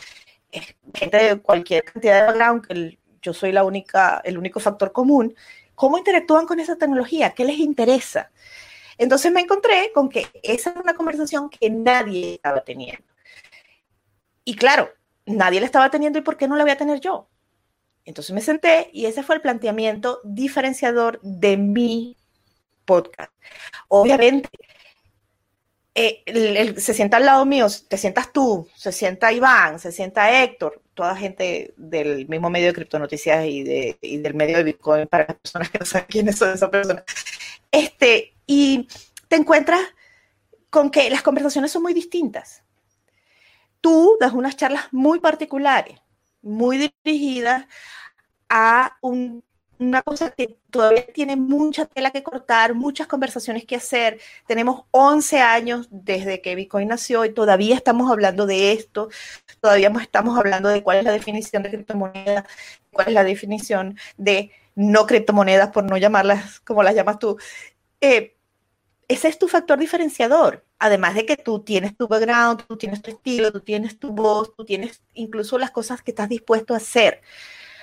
gente 0.93 1.17
de 1.17 1.41
cualquier 1.41 1.83
cantidad 1.83 2.21
de 2.21 2.27
background, 2.27 2.65
que 2.65 2.99
yo 3.21 3.33
soy 3.33 3.51
la 3.51 3.63
única, 3.63 4.21
el 4.23 4.37
único 4.37 4.59
factor 4.59 4.91
común. 4.91 5.35
¿Cómo 5.73 5.97
interactúan 5.97 6.45
con 6.45 6.59
esa 6.59 6.77
tecnología? 6.77 7.31
¿Qué 7.31 7.43
les 7.43 7.59
interesa? 7.59 8.31
Entonces 8.97 9.31
me 9.31 9.41
encontré 9.41 9.91
con 9.93 10.09
que 10.09 10.27
esa 10.43 10.69
es 10.69 10.75
una 10.77 10.93
conversación 10.93 11.49
que 11.49 11.69
nadie 11.69 12.35
estaba 12.35 12.61
teniendo. 12.61 13.03
Y 14.45 14.55
claro, 14.55 14.89
nadie 15.25 15.59
la 15.59 15.65
estaba 15.65 15.89
teniendo 15.89 16.19
y 16.19 16.21
¿por 16.21 16.37
qué 16.37 16.47
no 16.47 16.55
la 16.55 16.63
voy 16.63 16.71
a 16.71 16.77
tener 16.77 16.99
yo? 16.99 17.27
Entonces 18.05 18.33
me 18.33 18.41
senté 18.41 18.89
y 18.93 19.07
ese 19.07 19.23
fue 19.23 19.35
el 19.35 19.41
planteamiento 19.41 20.19
diferenciador 20.23 21.19
de 21.23 21.57
mi 21.57 22.15
podcast. 22.85 23.31
Obviamente, 23.87 24.47
eh, 25.95 26.75
se 26.77 26.93
sienta 26.93 27.17
al 27.17 27.25
lado 27.25 27.45
mío, 27.45 27.67
te 27.87 27.97
sientas 27.97 28.31
tú, 28.31 28.67
se 28.75 28.91
sienta 28.91 29.33
Iván, 29.33 29.79
se 29.79 29.91
sienta 29.91 30.43
Héctor, 30.43 30.81
toda 30.93 31.15
gente 31.15 31.73
del 31.77 32.27
mismo 32.27 32.49
medio 32.49 32.67
de 32.67 32.73
criptonoticias 32.73 33.45
y, 33.45 33.63
de, 33.63 33.97
y 34.01 34.17
del 34.17 34.35
medio 34.35 34.57
de 34.57 34.65
Bitcoin 34.65 35.07
para 35.07 35.25
las 35.27 35.37
personas 35.37 35.69
que 35.69 35.79
no 35.79 35.85
saben 35.85 36.07
quiénes 36.07 36.37
son 36.37 36.53
esas 36.53 36.69
personas. 36.69 37.03
Este, 37.71 38.35
y 38.45 38.87
te 39.27 39.37
encuentras 39.37 39.81
con 40.69 40.91
que 40.91 41.09
las 41.09 41.23
conversaciones 41.23 41.71
son 41.71 41.81
muy 41.81 41.93
distintas. 41.93 42.63
Tú 43.81 44.17
das 44.19 44.33
unas 44.33 44.57
charlas 44.57 44.87
muy 44.91 45.19
particulares 45.19 45.99
muy 46.45 46.91
dirigida 47.03 47.67
a 48.49 48.97
una 49.01 50.01
cosa 50.03 50.31
que 50.31 50.57
todavía 50.69 51.05
tiene 51.07 51.35
mucha 51.35 51.85
tela 51.85 52.11
que 52.11 52.23
cortar, 52.23 52.75
muchas 52.75 53.07
conversaciones 53.07 53.65
que 53.65 53.75
hacer. 53.75 54.19
Tenemos 54.47 54.85
11 54.91 55.41
años 55.41 55.87
desde 55.91 56.41
que 56.41 56.55
Bitcoin 56.55 56.87
nació 56.87 57.25
y 57.25 57.33
todavía 57.33 57.75
estamos 57.75 58.11
hablando 58.11 58.45
de 58.45 58.71
esto, 58.71 59.09
todavía 59.59 59.91
estamos 60.01 60.37
hablando 60.37 60.69
de 60.69 60.83
cuál 60.83 60.99
es 60.99 61.03
la 61.03 61.11
definición 61.11 61.63
de 61.63 61.71
criptomoneda, 61.71 62.45
cuál 62.91 63.07
es 63.09 63.13
la 63.13 63.23
definición 63.23 63.97
de 64.17 64.51
no 64.75 65.05
criptomonedas, 65.07 65.71
por 65.71 65.83
no 65.85 65.97
llamarlas 65.97 66.59
como 66.61 66.83
las 66.83 66.95
llamas 66.95 67.19
tú. 67.19 67.37
Eh, 68.01 68.35
ese 69.07 69.27
es 69.29 69.39
tu 69.39 69.47
factor 69.47 69.79
diferenciador. 69.79 70.64
Además 70.85 71.15
de 71.15 71.25
que 71.25 71.35
tú 71.35 71.61
tienes 71.61 71.97
tu 71.97 72.07
background, 72.07 72.63
tú 72.67 72.77
tienes 72.77 73.01
tu 73.01 73.09
estilo, 73.09 73.51
tú 73.51 73.61
tienes 73.61 73.97
tu 73.97 74.11
voz, 74.11 74.55
tú 74.55 74.65
tienes 74.65 75.01
incluso 75.15 75.57
las 75.57 75.71
cosas 75.71 76.03
que 76.03 76.11
estás 76.11 76.29
dispuesto 76.29 76.75
a 76.75 76.77
hacer. 76.77 77.21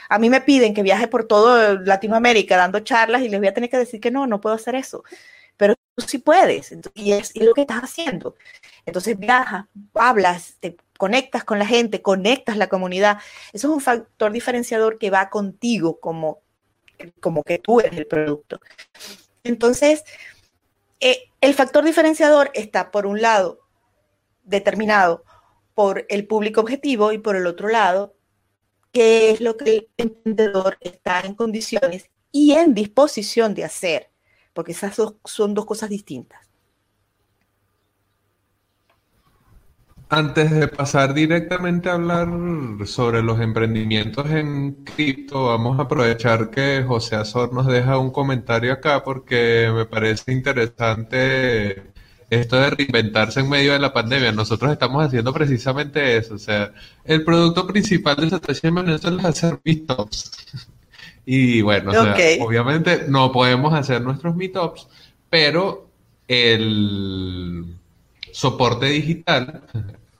A 0.09 0.21
mí 0.21 0.31
me 0.31 0.41
piden 0.41 0.73
que 0.73 0.83
viaje 0.83 1.09
por 1.09 1.25
todo 1.25 1.81
Latinoamérica 1.81 2.57
dando 2.57 2.79
charlas 2.81 3.23
y 3.23 3.29
les 3.29 3.41
voy 3.41 3.49
a 3.49 3.55
tener 3.55 3.71
que 3.71 3.79
decir 3.79 4.01
que 4.01 4.13
no, 4.13 4.29
no 4.29 4.41
puedo 4.41 4.55
hacer 4.55 4.77
eso. 4.77 5.03
Pero 5.57 5.75
tú 5.97 6.07
sí 6.07 6.19
puedes, 6.19 6.73
y 6.95 7.13
es, 7.13 7.33
lo 7.35 7.55
que 7.55 7.63
estás 7.63 7.83
haciendo. 7.83 8.37
Entonces 8.87 9.19
viajas, 9.19 9.67
hablas, 9.95 10.57
te 10.61 10.77
conectas 10.97 11.43
con 11.43 11.59
la 11.59 11.67
gente, 11.67 12.03
conectas 12.03 12.57
la 12.57 12.69
comunidad. 12.69 13.19
Eso 13.53 13.69
es 13.69 13.75
un 13.75 13.81
factor 13.81 14.31
diferenciador 14.31 14.99
que 14.99 15.11
va 15.11 15.29
contigo 15.29 15.99
como, 15.99 16.41
como 17.21 17.43
que 17.43 17.59
tú 17.59 17.81
eres 17.81 17.99
el 17.99 18.07
producto. 18.07 18.61
Entonces, 19.43 20.05
eh, 21.01 21.32
el 21.43 21.53
factor 21.53 21.85
diferenciador 21.85 22.51
está 22.55 22.91
por 22.91 23.05
un 23.05 23.21
lado 23.21 23.59
determinado 24.45 25.25
por 25.75 26.07
el 26.09 26.27
público 26.27 26.63
objetivo 26.63 27.13
y 27.13 27.19
por 27.19 27.37
el 27.37 27.47
otro 27.47 27.69
lado, 27.69 28.15
qué 28.93 29.31
es 29.31 29.43
lo 29.43 29.59
que 29.59 29.77
el 29.77 29.89
emprendedor 29.99 30.79
está 30.81 31.21
en 31.21 31.35
condiciones 31.35 32.11
y 32.31 32.53
en 32.53 32.73
disposición 32.73 33.55
de 33.55 33.65
hacer 33.65 34.13
porque 34.53 34.73
esas 34.73 34.97
son 35.25 35.55
dos 35.55 35.67
cosas 35.67 35.89
distintas. 35.89 36.52
Antes 40.15 40.51
de 40.51 40.69
pasar 40.69 41.15
directamente 41.15 41.89
a 41.89 41.95
hablar 41.95 42.29
sobre 42.87 43.23
los 43.23 43.41
emprendimientos 43.41 44.31
en 44.31 44.85
cripto, 44.85 45.47
vamos 45.47 45.79
a 45.79 45.85
aprovechar 45.85 46.51
que 46.51 46.85
José 46.87 47.17
Azor 47.17 47.55
nos 47.55 47.67
deja 47.67 47.97
un 47.97 48.11
comentario 48.11 48.75
acá 48.75 49.03
porque 49.05 49.73
me 49.75 49.87
parece 49.87 50.33
interesante 50.33 51.93
esto 52.29 52.57
de 52.57 52.71
reinventarse 52.73 53.41
en 53.41 53.49
medio 53.49 53.73
de 53.73 53.79
la 53.79 53.95
pandemia. 53.95 54.33
Nosotros 54.33 54.71
estamos 54.71 55.03
haciendo 55.03 55.33
precisamente 55.33 56.19
eso. 56.19 56.35
O 56.35 56.39
sea, 56.39 56.75
el 57.05 57.25
producto 57.25 57.67
principal 57.67 58.17
de 58.17 58.29
Satoshi 58.29 58.67
en 58.67 58.75
Venezuela 58.75 59.23
es 59.23 59.25
hacer 59.25 59.61
meetups. 59.65 60.31
Y 61.25 61.63
bueno, 61.63 61.93
obviamente 62.41 63.05
no 63.09 63.31
podemos 63.31 63.73
hacer 63.73 64.03
nuestros 64.03 64.35
meetups, 64.35 64.89
pero 65.31 65.89
el 66.27 67.77
soporte 68.33 68.87
digital, 68.87 69.63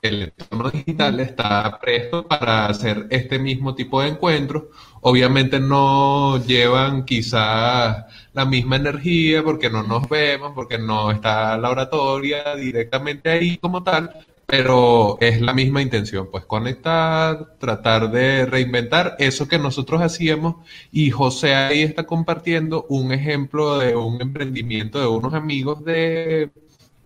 el 0.03 0.23
entorno 0.23 0.69
digital 0.69 1.19
está 1.21 1.79
presto 1.79 2.27
para 2.27 2.65
hacer 2.67 3.07
este 3.09 3.39
mismo 3.39 3.73
tipo 3.73 4.01
de 4.01 4.09
encuentros. 4.09 4.63
Obviamente 5.01 5.59
no 5.59 6.43
llevan 6.45 7.05
quizás 7.05 8.05
la 8.33 8.45
misma 8.45 8.75
energía 8.75 9.43
porque 9.43 9.69
no 9.69 9.83
nos 9.83 10.07
vemos, 10.09 10.51
porque 10.53 10.77
no 10.77 11.11
está 11.11 11.57
la 11.57 11.69
oratoria 11.69 12.55
directamente 12.55 13.29
ahí 13.29 13.57
como 13.57 13.83
tal, 13.83 14.11
pero 14.45 15.17
es 15.21 15.39
la 15.39 15.53
misma 15.53 15.81
intención, 15.81 16.27
pues 16.29 16.45
conectar, 16.45 17.57
tratar 17.57 18.11
de 18.11 18.45
reinventar 18.45 19.15
eso 19.19 19.47
que 19.47 19.57
nosotros 19.57 20.01
hacíamos 20.01 20.57
y 20.91 21.11
José 21.11 21.55
ahí 21.55 21.81
está 21.81 22.05
compartiendo 22.05 22.85
un 22.89 23.13
ejemplo 23.13 23.77
de 23.79 23.95
un 23.95 24.21
emprendimiento 24.21 24.99
de 24.99 25.07
unos 25.07 25.33
amigos 25.33 25.83
de 25.85 26.51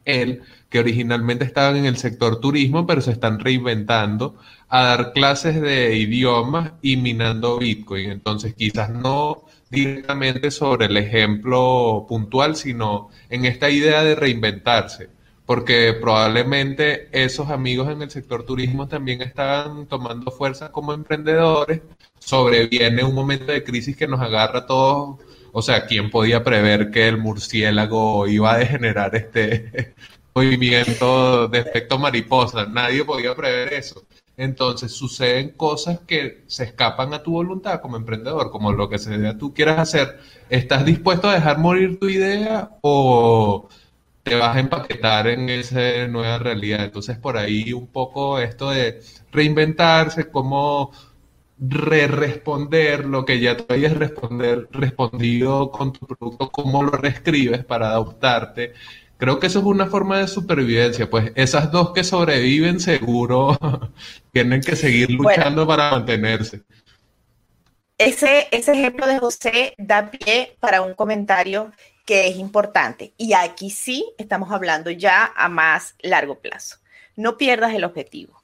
él 0.05 0.41
que 0.69 0.79
originalmente 0.79 1.45
estaban 1.45 1.77
en 1.77 1.85
el 1.85 1.97
sector 1.97 2.39
turismo, 2.39 2.85
pero 2.85 3.01
se 3.01 3.11
están 3.11 3.39
reinventando 3.39 4.35
a 4.69 4.83
dar 4.83 5.13
clases 5.13 5.61
de 5.61 5.95
idiomas 5.97 6.73
y 6.81 6.97
minando 6.97 7.57
Bitcoin. 7.57 8.11
Entonces, 8.11 8.53
quizás 8.53 8.89
no 8.89 9.43
directamente 9.69 10.51
sobre 10.51 10.87
el 10.87 10.97
ejemplo 10.97 12.05
puntual, 12.07 12.55
sino 12.55 13.09
en 13.29 13.45
esta 13.45 13.69
idea 13.69 14.03
de 14.03 14.15
reinventarse 14.15 15.09
porque 15.47 15.93
probablemente 15.93 17.07
esos 17.13 17.49
amigos 17.49 17.89
en 17.89 18.01
el 18.01 18.11
sector 18.11 18.45
turismo 18.45 18.89
también 18.89 19.21
están 19.21 19.87
tomando 19.87 20.29
fuerza 20.29 20.73
como 20.73 20.93
emprendedores. 20.93 21.81
Sobreviene 22.19 23.05
un 23.05 23.15
momento 23.15 23.53
de 23.53 23.63
crisis 23.63 23.95
que 23.95 24.07
nos 24.07 24.19
agarra 24.19 24.59
a 24.59 24.65
todos. 24.65 25.19
O 25.53 25.61
sea, 25.61 25.85
¿quién 25.85 26.09
podía 26.11 26.43
prever 26.43 26.91
que 26.91 27.07
el 27.07 27.17
murciélago 27.17 28.27
iba 28.27 28.53
a 28.53 28.57
degenerar 28.57 29.15
este 29.15 29.93
movimiento 30.37 31.47
de 31.47 31.59
efecto 31.59 31.97
mariposa? 31.97 32.65
Nadie 32.65 33.03
podía 33.03 33.35
prever 33.35 33.73
eso. 33.73 34.03
Entonces 34.37 34.91
suceden 34.91 35.49
cosas 35.51 35.99
que 36.05 36.43
se 36.47 36.65
escapan 36.65 37.13
a 37.13 37.23
tu 37.23 37.31
voluntad 37.31 37.81
como 37.81 37.97
emprendedor, 37.97 38.51
como 38.51 38.71
lo 38.71 38.87
que 38.87 38.99
sea 38.99 39.37
tú 39.37 39.53
quieras 39.53 39.79
hacer. 39.79 40.19
¿Estás 40.49 40.85
dispuesto 40.85 41.27
a 41.27 41.33
dejar 41.33 41.57
morir 41.57 41.99
tu 41.99 42.07
idea 42.07 42.69
o 42.81 43.67
te 44.23 44.35
vas 44.35 44.55
a 44.55 44.59
empaquetar 44.59 45.27
en 45.27 45.49
esa 45.49 46.07
nueva 46.07 46.37
realidad. 46.37 46.83
Entonces, 46.83 47.17
por 47.17 47.37
ahí 47.37 47.73
un 47.73 47.87
poco 47.87 48.39
esto 48.39 48.69
de 48.71 49.01
reinventarse, 49.31 50.29
cómo 50.29 50.91
re-responder 51.59 53.05
lo 53.05 53.25
que 53.25 53.39
ya 53.39 53.57
te 53.57 53.73
hayas 53.73 53.93
responder, 53.97 54.67
respondido 54.71 55.71
con 55.71 55.93
tu 55.93 56.05
producto, 56.05 56.51
cómo 56.51 56.83
lo 56.83 56.91
reescribes 56.91 57.65
para 57.65 57.91
adoptarte. 57.91 58.73
Creo 59.17 59.39
que 59.39 59.47
eso 59.47 59.59
es 59.59 59.65
una 59.65 59.87
forma 59.87 60.19
de 60.19 60.27
supervivencia, 60.27 61.09
pues 61.09 61.31
esas 61.35 61.71
dos 61.71 61.91
que 61.93 62.03
sobreviven 62.03 62.79
seguro 62.79 63.57
tienen 64.31 64.61
que 64.61 64.75
seguir 64.75 65.09
luchando 65.09 65.65
para 65.65 65.91
mantenerse. 65.91 66.61
Ese, 67.97 68.47
ese 68.51 68.73
ejemplo 68.73 69.07
de 69.07 69.17
José 69.17 69.73
da 69.79 70.11
pie 70.11 70.55
para 70.59 70.83
un 70.83 70.93
comentario 70.93 71.71
que 72.05 72.27
es 72.27 72.37
importante. 72.37 73.13
Y 73.17 73.33
aquí 73.33 73.71
sí 73.71 74.13
estamos 74.17 74.51
hablando 74.51 74.91
ya 74.91 75.33
a 75.35 75.49
más 75.49 75.95
largo 75.99 76.39
plazo. 76.39 76.77
No 77.15 77.37
pierdas 77.37 77.73
el 77.73 77.83
objetivo 77.83 78.41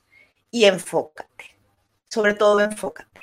y 0.50 0.66
enfócate. 0.66 1.56
Sobre 2.10 2.34
todo 2.34 2.60
enfócate. 2.62 3.22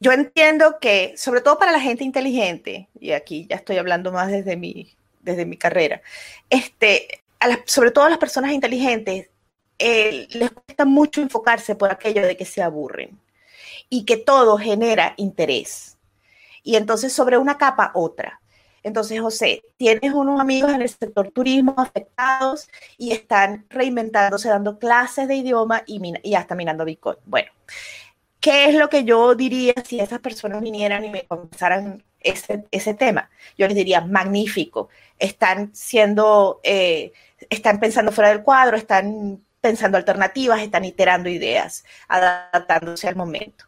Yo 0.00 0.12
entiendo 0.12 0.78
que, 0.80 1.14
sobre 1.16 1.40
todo 1.40 1.58
para 1.58 1.72
la 1.72 1.80
gente 1.80 2.04
inteligente, 2.04 2.88
y 3.00 3.10
aquí 3.12 3.46
ya 3.50 3.56
estoy 3.56 3.78
hablando 3.78 4.12
más 4.12 4.28
desde 4.28 4.56
mi, 4.56 4.96
desde 5.28 5.46
mi 5.46 5.56
carrera, 5.56 6.02
este, 6.50 7.22
sobre 7.66 7.90
todo 7.90 8.04
a 8.04 8.10
las 8.10 8.18
personas 8.18 8.52
inteligentes, 8.52 9.28
eh, 9.78 10.26
les 10.30 10.50
cuesta 10.50 10.84
mucho 10.84 11.20
enfocarse 11.20 11.76
por 11.76 11.90
aquello 11.90 12.26
de 12.26 12.36
que 12.36 12.44
se 12.44 12.62
aburren 12.62 13.18
y 13.88 14.04
que 14.04 14.16
todo 14.16 14.58
genera 14.58 15.14
interés. 15.16 15.96
Y 16.62 16.76
entonces 16.76 17.12
sobre 17.12 17.38
una 17.38 17.56
capa 17.58 17.92
otra. 17.94 18.40
Entonces, 18.82 19.20
José, 19.20 19.62
tienes 19.76 20.12
unos 20.14 20.40
amigos 20.40 20.72
en 20.72 20.82
el 20.82 20.88
sector 20.88 21.30
turismo 21.30 21.74
afectados 21.76 22.68
y 22.96 23.12
están 23.12 23.66
reinventándose, 23.68 24.48
dando 24.48 24.78
clases 24.78 25.28
de 25.28 25.36
idioma 25.36 25.82
y, 25.86 26.00
y 26.22 26.34
hasta 26.34 26.54
minando 26.54 26.84
Bitcoin. 26.84 27.18
Bueno, 27.26 27.50
¿qué 28.48 28.64
es 28.64 28.74
lo 28.74 28.88
que 28.88 29.04
yo 29.04 29.34
diría 29.34 29.74
si 29.84 30.00
esas 30.00 30.20
personas 30.20 30.62
vinieran 30.62 31.04
y 31.04 31.10
me 31.10 31.26
ese, 32.20 32.64
ese 32.70 32.94
tema? 32.94 33.28
Yo 33.58 33.66
les 33.66 33.76
diría, 33.76 34.00
magnífico, 34.00 34.88
están 35.18 35.74
siendo, 35.74 36.58
eh, 36.62 37.12
están 37.50 37.78
pensando 37.78 38.10
fuera 38.10 38.30
del 38.30 38.42
cuadro, 38.42 38.78
están 38.78 39.44
pensando 39.60 39.98
alternativas, 39.98 40.62
están 40.62 40.86
iterando 40.86 41.28
ideas, 41.28 41.84
adaptándose 42.08 43.06
al 43.06 43.16
momento. 43.16 43.66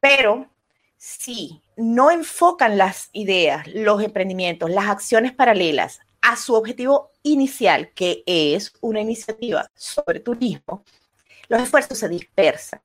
Pero 0.00 0.48
si 0.96 1.60
no 1.76 2.10
enfocan 2.10 2.78
las 2.78 3.10
ideas, 3.12 3.66
los 3.66 4.02
emprendimientos, 4.02 4.70
las 4.70 4.86
acciones 4.86 5.32
paralelas 5.32 6.00
a 6.22 6.36
su 6.36 6.54
objetivo 6.54 7.10
inicial, 7.24 7.90
que 7.90 8.22
es 8.24 8.72
una 8.80 9.02
iniciativa 9.02 9.70
sobre 9.74 10.20
turismo, 10.20 10.82
los 11.48 11.60
esfuerzos 11.60 11.98
se 11.98 12.08
dispersan. 12.08 12.80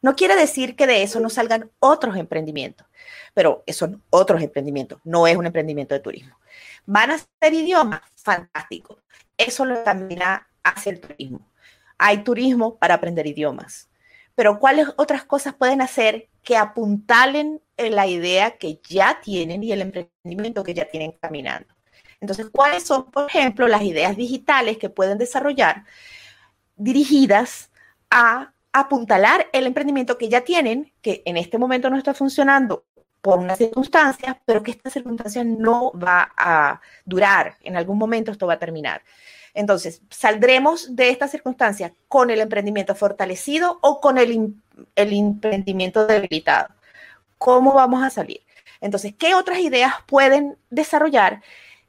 No 0.00 0.14
quiere 0.14 0.36
decir 0.36 0.76
que 0.76 0.86
de 0.86 1.02
eso 1.02 1.20
no 1.20 1.28
salgan 1.28 1.70
otros 1.80 2.16
emprendimientos, 2.16 2.86
pero 3.34 3.64
son 3.68 4.02
otros 4.10 4.42
emprendimientos, 4.42 5.00
no 5.04 5.26
es 5.26 5.36
un 5.36 5.46
emprendimiento 5.46 5.94
de 5.94 6.00
turismo. 6.00 6.36
Van 6.86 7.10
a 7.10 7.18
ser 7.18 7.54
idiomas, 7.54 8.02
fantástico. 8.14 8.98
Eso 9.36 9.64
lo 9.64 9.82
camina 9.84 10.46
hacia 10.62 10.92
el 10.92 11.00
turismo. 11.00 11.40
Hay 11.98 12.18
turismo 12.22 12.76
para 12.76 12.94
aprender 12.94 13.26
idiomas, 13.26 13.88
pero 14.34 14.60
¿cuáles 14.60 14.88
otras 14.96 15.24
cosas 15.24 15.54
pueden 15.54 15.82
hacer 15.82 16.28
que 16.44 16.56
apuntalen 16.56 17.60
la 17.76 18.06
idea 18.06 18.56
que 18.56 18.80
ya 18.88 19.20
tienen 19.20 19.62
y 19.62 19.72
el 19.72 19.82
emprendimiento 19.82 20.64
que 20.64 20.74
ya 20.74 20.86
tienen 20.86 21.12
caminando. 21.12 21.68
Entonces, 22.20 22.48
¿cuáles 22.50 22.82
son, 22.82 23.10
por 23.10 23.28
ejemplo, 23.28 23.68
las 23.68 23.82
ideas 23.82 24.16
digitales 24.16 24.78
que 24.78 24.90
pueden 24.90 25.18
desarrollar 25.18 25.84
dirigidas 26.76 27.70
a 28.10 28.52
apuntalar 28.72 29.48
el 29.52 29.66
emprendimiento 29.66 30.18
que 30.18 30.28
ya 30.28 30.42
tienen, 30.42 30.92
que 31.02 31.22
en 31.24 31.36
este 31.36 31.58
momento 31.58 31.90
no 31.90 31.96
está 31.96 32.14
funcionando 32.14 32.84
por 33.20 33.38
unas 33.38 33.58
circunstancias, 33.58 34.36
pero 34.44 34.62
que 34.62 34.70
esta 34.70 34.90
circunstancia 34.90 35.42
no 35.44 35.92
va 35.92 36.32
a 36.36 36.80
durar, 37.04 37.56
en 37.62 37.76
algún 37.76 37.98
momento 37.98 38.30
esto 38.30 38.46
va 38.46 38.54
a 38.54 38.58
terminar. 38.58 39.02
Entonces, 39.54 40.02
saldremos 40.10 40.94
de 40.94 41.10
esta 41.10 41.26
circunstancia 41.26 41.92
con 42.06 42.30
el 42.30 42.40
emprendimiento 42.40 42.94
fortalecido 42.94 43.78
o 43.82 44.00
con 44.00 44.18
el, 44.18 44.54
el 44.94 45.12
emprendimiento 45.12 46.06
debilitado. 46.06 46.68
¿Cómo 47.38 47.74
vamos 47.74 48.04
a 48.04 48.10
salir? 48.10 48.40
Entonces, 48.80 49.14
¿qué 49.18 49.34
otras 49.34 49.58
ideas 49.58 49.94
pueden 50.06 50.56
desarrollar 50.70 51.42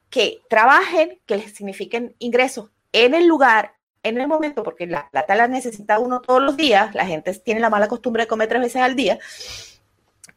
que 0.10 0.42
trabajen, 0.50 1.20
que 1.26 1.38
les 1.38 1.54
signifiquen 1.54 2.16
ingresos 2.18 2.72
en 2.92 3.14
el 3.14 3.28
lugar, 3.28 3.74
en 4.04 4.20
el 4.20 4.28
momento, 4.28 4.64
porque 4.64 4.88
la 4.88 5.10
plata 5.10 5.36
la 5.36 5.48
necesita 5.48 6.00
uno 6.00 6.22
todos 6.22 6.42
los 6.42 6.58
días, 6.58 6.96
la 6.96 7.06
gente 7.06 7.34
tiene 7.34 7.60
la 7.60 7.70
mala 7.70 7.88
costumbre 7.88 8.24
de 8.24 8.28
comer 8.28 8.50
tres 8.50 8.62
veces 8.62 8.82
al 8.82 8.96
día, 8.96 9.20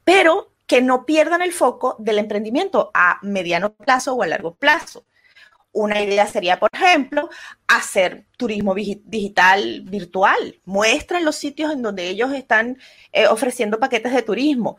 pero 0.05 0.53
que 0.67 0.81
no 0.81 1.05
pierdan 1.05 1.43
el 1.43 1.53
foco 1.53 1.97
del 1.99 2.19
emprendimiento 2.19 2.91
a 2.95 3.19
mediano 3.23 3.75
plazo 3.75 4.15
o 4.15 4.23
a 4.23 4.27
largo 4.27 4.55
plazo. 4.55 5.05
Una 5.73 6.03
idea 6.03 6.27
sería, 6.27 6.59
por 6.59 6.69
ejemplo, 6.73 7.31
hacer 7.67 8.27
turismo 8.37 8.75
digital 8.75 9.83
virtual. 9.83 10.61
Muestran 10.65 11.25
los 11.25 11.37
sitios 11.37 11.73
en 11.73 11.81
donde 11.81 12.09
ellos 12.09 12.33
están 12.33 12.79
eh, 13.13 13.27
ofreciendo 13.27 13.81
paquetes 13.81 14.13
de 14.13 14.23
turismo. 14.23 14.77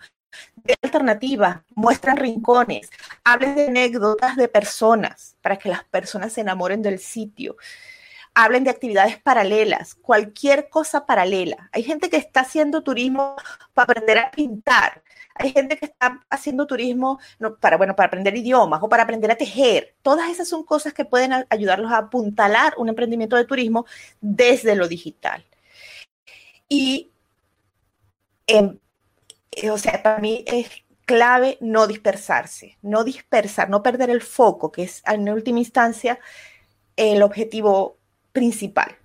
De 0.56 0.76
alternativa, 0.82 1.64
muestran 1.76 2.18
rincones, 2.18 2.90
hablen 3.24 3.56
de 3.56 3.68
anécdotas 3.68 4.36
de 4.36 4.48
personas 4.48 5.36
para 5.42 5.58
que 5.58 5.70
las 5.70 5.84
personas 5.84 6.34
se 6.34 6.42
enamoren 6.42 6.82
del 6.82 7.00
sitio. 7.00 7.56
Hablen 8.36 8.64
de 8.64 8.72
actividades 8.72 9.22
paralelas, 9.22 9.96
cualquier 9.96 10.70
cosa 10.70 11.06
paralela. 11.06 11.70
Hay 11.72 11.84
gente 11.84 12.10
que 12.10 12.18
está 12.18 12.42
haciendo 12.42 12.82
turismo 12.82 13.36
para 13.74 13.86
aprender 13.86 14.18
a 14.18 14.32
pintar, 14.32 15.04
hay 15.36 15.52
gente 15.52 15.78
que 15.78 15.86
está 15.86 16.22
haciendo 16.30 16.68
turismo 16.68 17.20
para, 17.60 17.78
bueno, 17.78 17.96
para 17.96 18.08
aprender 18.08 18.36
idiomas 18.38 18.82
o 18.84 18.90
para 18.90 19.04
aprender 19.04 19.32
a 19.32 19.36
tejer. 19.36 19.96
Todas 20.02 20.30
esas 20.30 20.48
son 20.48 20.64
cosas 20.64 20.94
que 20.94 21.06
pueden 21.06 21.32
ayudarlos 21.50 21.92
a 21.92 21.98
apuntalar 21.98 22.74
un 22.78 22.90
emprendimiento 22.90 23.36
de 23.36 23.46
turismo 23.46 23.86
desde 24.22 24.76
lo 24.76 24.88
digital. 24.88 25.46
Y, 26.70 27.12
em, 28.48 28.80
eh, 29.52 29.70
o 29.70 29.78
sea, 29.78 30.02
para 30.04 30.20
mí 30.20 30.44
es 30.48 30.70
clave 31.06 31.58
no 31.62 31.88
dispersarse, 31.88 32.78
no 32.82 33.04
dispersar, 33.04 33.70
no 33.70 33.84
perder 33.84 34.10
el 34.10 34.22
foco, 34.22 34.72
que 34.72 34.84
es 34.84 35.04
en 35.06 35.30
última 35.30 35.60
instancia 35.60 36.20
el 36.96 37.24
objetivo 37.24 37.98
principal. 38.34 38.98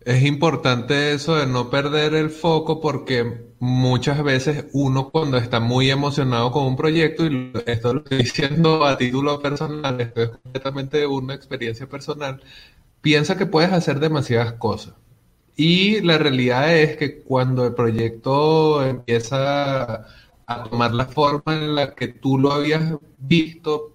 Es 0.00 0.24
importante 0.24 1.12
eso 1.12 1.36
de 1.36 1.46
no 1.46 1.68
perder 1.68 2.14
el 2.14 2.30
foco 2.30 2.80
porque 2.80 3.52
muchas 3.58 4.22
veces 4.24 4.64
uno 4.72 5.10
cuando 5.10 5.36
está 5.36 5.60
muy 5.60 5.90
emocionado 5.90 6.50
con 6.50 6.64
un 6.64 6.76
proyecto, 6.76 7.26
y 7.26 7.52
esto 7.66 7.92
lo 7.92 8.00
estoy 8.00 8.18
diciendo 8.18 8.86
a 8.86 8.96
título 8.96 9.40
personal, 9.42 10.00
esto 10.00 10.22
es 10.22 10.28
completamente 10.30 11.06
una 11.06 11.34
experiencia 11.34 11.86
personal, 11.86 12.42
piensa 13.02 13.36
que 13.36 13.44
puedes 13.46 13.72
hacer 13.72 14.00
demasiadas 14.00 14.54
cosas. 14.54 14.94
Y 15.54 16.00
la 16.00 16.16
realidad 16.16 16.74
es 16.74 16.96
que 16.96 17.22
cuando 17.22 17.66
el 17.66 17.74
proyecto 17.74 18.82
empieza 18.82 20.06
a 20.46 20.64
tomar 20.70 20.94
la 20.94 21.06
forma 21.06 21.54
en 21.54 21.74
la 21.74 21.94
que 21.94 22.08
tú 22.08 22.38
lo 22.38 22.52
habías 22.52 22.94
visto, 23.18 23.92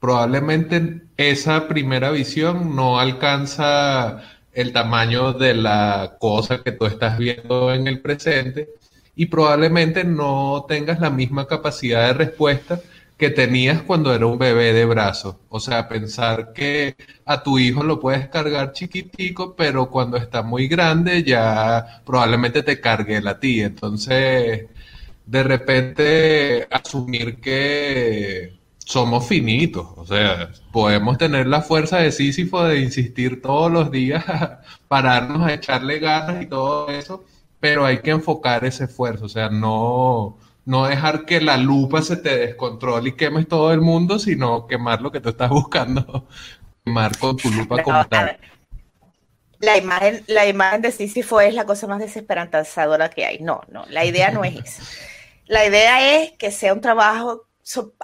probablemente 0.00 1.02
esa 1.16 1.68
primera 1.68 2.10
visión 2.10 2.74
no 2.74 2.98
alcanza 2.98 4.22
el 4.52 4.72
tamaño 4.72 5.32
de 5.34 5.54
la 5.54 6.16
cosa 6.18 6.62
que 6.62 6.72
tú 6.72 6.86
estás 6.86 7.18
viendo 7.18 7.72
en 7.72 7.86
el 7.86 8.00
presente 8.00 8.70
y 9.14 9.26
probablemente 9.26 10.04
no 10.04 10.64
tengas 10.68 11.00
la 11.00 11.10
misma 11.10 11.46
capacidad 11.46 12.06
de 12.08 12.14
respuesta 12.14 12.80
que 13.18 13.30
tenías 13.30 13.82
cuando 13.82 14.14
era 14.14 14.26
un 14.26 14.38
bebé 14.38 14.72
de 14.72 14.86
brazos. 14.86 15.36
O 15.50 15.60
sea, 15.60 15.88
pensar 15.88 16.52
que 16.54 16.96
a 17.26 17.42
tu 17.42 17.58
hijo 17.58 17.82
lo 17.82 18.00
puedes 18.00 18.28
cargar 18.28 18.72
chiquitico, 18.72 19.54
pero 19.54 19.90
cuando 19.90 20.16
está 20.16 20.42
muy 20.42 20.68
grande 20.68 21.22
ya 21.22 22.02
probablemente 22.06 22.62
te 22.62 22.80
cargue 22.80 23.18
a 23.18 23.38
ti. 23.38 23.60
Entonces, 23.60 24.66
de 25.26 25.42
repente 25.42 26.66
asumir 26.70 27.40
que 27.40 28.59
somos 28.90 29.28
finitos, 29.28 29.86
o 29.96 30.04
sea, 30.04 30.50
podemos 30.72 31.16
tener 31.16 31.46
la 31.46 31.62
fuerza 31.62 31.98
de 31.98 32.10
Sísifo 32.10 32.64
de 32.64 32.80
insistir 32.80 33.40
todos 33.40 33.70
los 33.70 33.92
días, 33.92 34.24
pararnos 34.88 35.46
a 35.46 35.54
echarle 35.54 36.00
ganas 36.00 36.42
y 36.42 36.46
todo 36.46 36.90
eso, 36.90 37.24
pero 37.60 37.86
hay 37.86 38.00
que 38.00 38.10
enfocar 38.10 38.64
ese 38.64 38.84
esfuerzo, 38.84 39.26
o 39.26 39.28
sea, 39.28 39.48
no, 39.48 40.38
no 40.64 40.86
dejar 40.86 41.24
que 41.24 41.40
la 41.40 41.56
lupa 41.56 42.02
se 42.02 42.16
te 42.16 42.36
descontrole 42.36 43.10
y 43.10 43.12
quemes 43.12 43.46
todo 43.46 43.72
el 43.72 43.80
mundo, 43.80 44.18
sino 44.18 44.66
quemar 44.66 45.02
lo 45.02 45.12
que 45.12 45.20
tú 45.20 45.28
estás 45.28 45.50
buscando, 45.50 46.26
quemar 46.84 47.16
con 47.16 47.36
tu 47.36 47.48
lupa 47.48 47.84
como 47.84 48.04
tal. 48.06 48.40
La 49.60 49.76
imagen, 49.76 50.24
la 50.26 50.48
imagen 50.48 50.82
de 50.82 50.90
Sísifo 50.90 51.40
es 51.40 51.54
la 51.54 51.64
cosa 51.64 51.86
más 51.86 52.00
desesperanzadora 52.00 53.08
que 53.10 53.24
hay. 53.24 53.38
No, 53.38 53.60
no, 53.70 53.84
la 53.88 54.04
idea 54.04 54.32
no 54.32 54.42
es 54.42 54.56
esa. 54.56 54.82
La 55.46 55.64
idea 55.64 56.22
es 56.22 56.32
que 56.32 56.50
sea 56.50 56.72
un 56.72 56.80
trabajo 56.80 57.49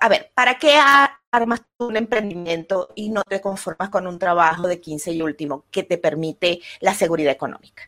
a 0.00 0.08
ver, 0.08 0.32
¿para 0.34 0.58
qué 0.58 0.78
armas 1.30 1.62
un 1.78 1.96
emprendimiento 1.96 2.90
y 2.94 3.10
no 3.10 3.22
te 3.24 3.40
conformas 3.40 3.88
con 3.88 4.06
un 4.06 4.18
trabajo 4.18 4.68
de 4.68 4.80
15 4.80 5.12
y 5.12 5.22
último 5.22 5.64
que 5.70 5.82
te 5.82 5.98
permite 5.98 6.60
la 6.80 6.94
seguridad 6.94 7.32
económica? 7.32 7.82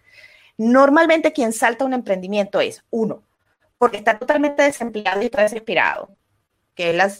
Normalmente 0.57 1.33
quien 1.33 1.53
salta 1.53 1.85
un 1.85 1.95
emprendimiento 1.95 2.61
es, 2.61 2.83
uno, 2.91 3.23
porque 3.79 3.99
está 3.99 4.19
totalmente 4.19 4.63
desempleado 4.63 5.23
y 5.23 5.27
está 5.27 5.43
desesperado, 5.43 6.17
que 6.75 6.91
es 6.91 6.97
la 6.97 7.13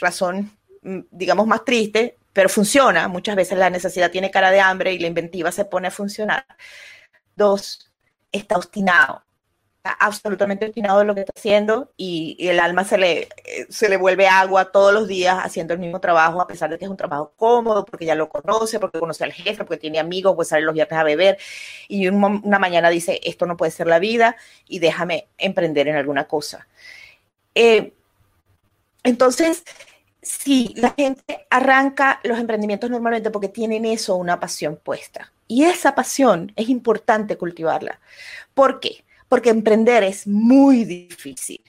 razón, 0.00 0.56
mm, 0.82 1.00
digamos, 1.10 1.46
más 1.46 1.64
triste, 1.64 2.18
pero 2.32 2.48
funciona. 2.48 3.08
Muchas 3.08 3.36
veces 3.36 3.58
la 3.58 3.70
necesidad 3.70 4.10
tiene 4.10 4.30
cara 4.30 4.50
de 4.50 4.60
hambre 4.60 4.92
y 4.92 4.98
la 4.98 5.08
inventiva 5.08 5.52
se 5.52 5.64
pone 5.64 5.88
a 5.88 5.90
funcionar. 5.90 6.46
Dos, 7.36 7.92
está 8.32 8.56
obstinado 8.56 9.24
absolutamente 9.90 10.66
obstinado 10.66 11.00
de 11.00 11.04
lo 11.04 11.14
que 11.14 11.20
está 11.20 11.32
haciendo 11.36 11.92
y, 11.96 12.36
el 12.48 12.60
alma 12.60 12.84
se 12.84 12.98
le, 12.98 13.28
se 13.68 13.88
le 13.88 13.96
vuelve 13.96 14.26
agua 14.26 14.72
todos 14.72 14.92
los 14.92 15.08
días 15.08 15.38
haciendo 15.42 15.74
el 15.74 15.80
mismo 15.80 16.00
trabajo, 16.00 16.40
a 16.40 16.46
pesar 16.46 16.70
de 16.70 16.78
que 16.78 16.84
es 16.84 16.90
un 16.90 16.96
trabajo 16.96 17.32
cómodo, 17.36 17.84
porque 17.84 18.06
ya 18.06 18.14
lo 18.14 18.28
conoce, 18.28 18.80
porque 18.80 18.98
conoce 18.98 19.24
al 19.24 19.32
jefe, 19.32 19.64
porque 19.64 19.76
tiene 19.76 19.98
amigos, 19.98 20.34
puede 20.34 20.48
salir 20.48 20.64
los 20.64 20.74
viernes 20.74 20.98
a 20.98 21.04
beber 21.04 21.38
y 21.88 22.08
una 22.08 22.58
mañana 22.58 22.90
dice, 22.90 23.20
esto 23.24 23.46
no 23.46 23.56
puede 23.56 23.70
ser 23.72 23.86
la 23.86 23.98
vida 23.98 24.36
y 24.68 24.78
déjame 24.78 25.28
emprender 25.38 25.88
en 25.88 25.96
alguna 25.96 26.24
cosa. 26.24 26.66
Eh, 27.54 27.92
entonces, 29.02 29.64
sí, 30.22 30.72
la 30.76 30.90
gente 30.90 31.46
arranca 31.50 32.20
los 32.24 32.38
emprendimientos 32.38 32.90
normalmente 32.90 33.30
porque 33.30 33.48
tienen 33.48 33.84
eso, 33.84 34.16
una 34.16 34.40
pasión 34.40 34.76
puesta. 34.82 35.32
Y 35.46 35.64
esa 35.64 35.94
pasión 35.94 36.52
es 36.56 36.68
importante 36.68 37.36
cultivarla. 37.36 38.00
¿Por 38.54 38.80
qué? 38.80 39.03
Porque 39.28 39.50
emprender 39.50 40.02
es 40.04 40.26
muy 40.26 40.84
difícil. 40.84 41.62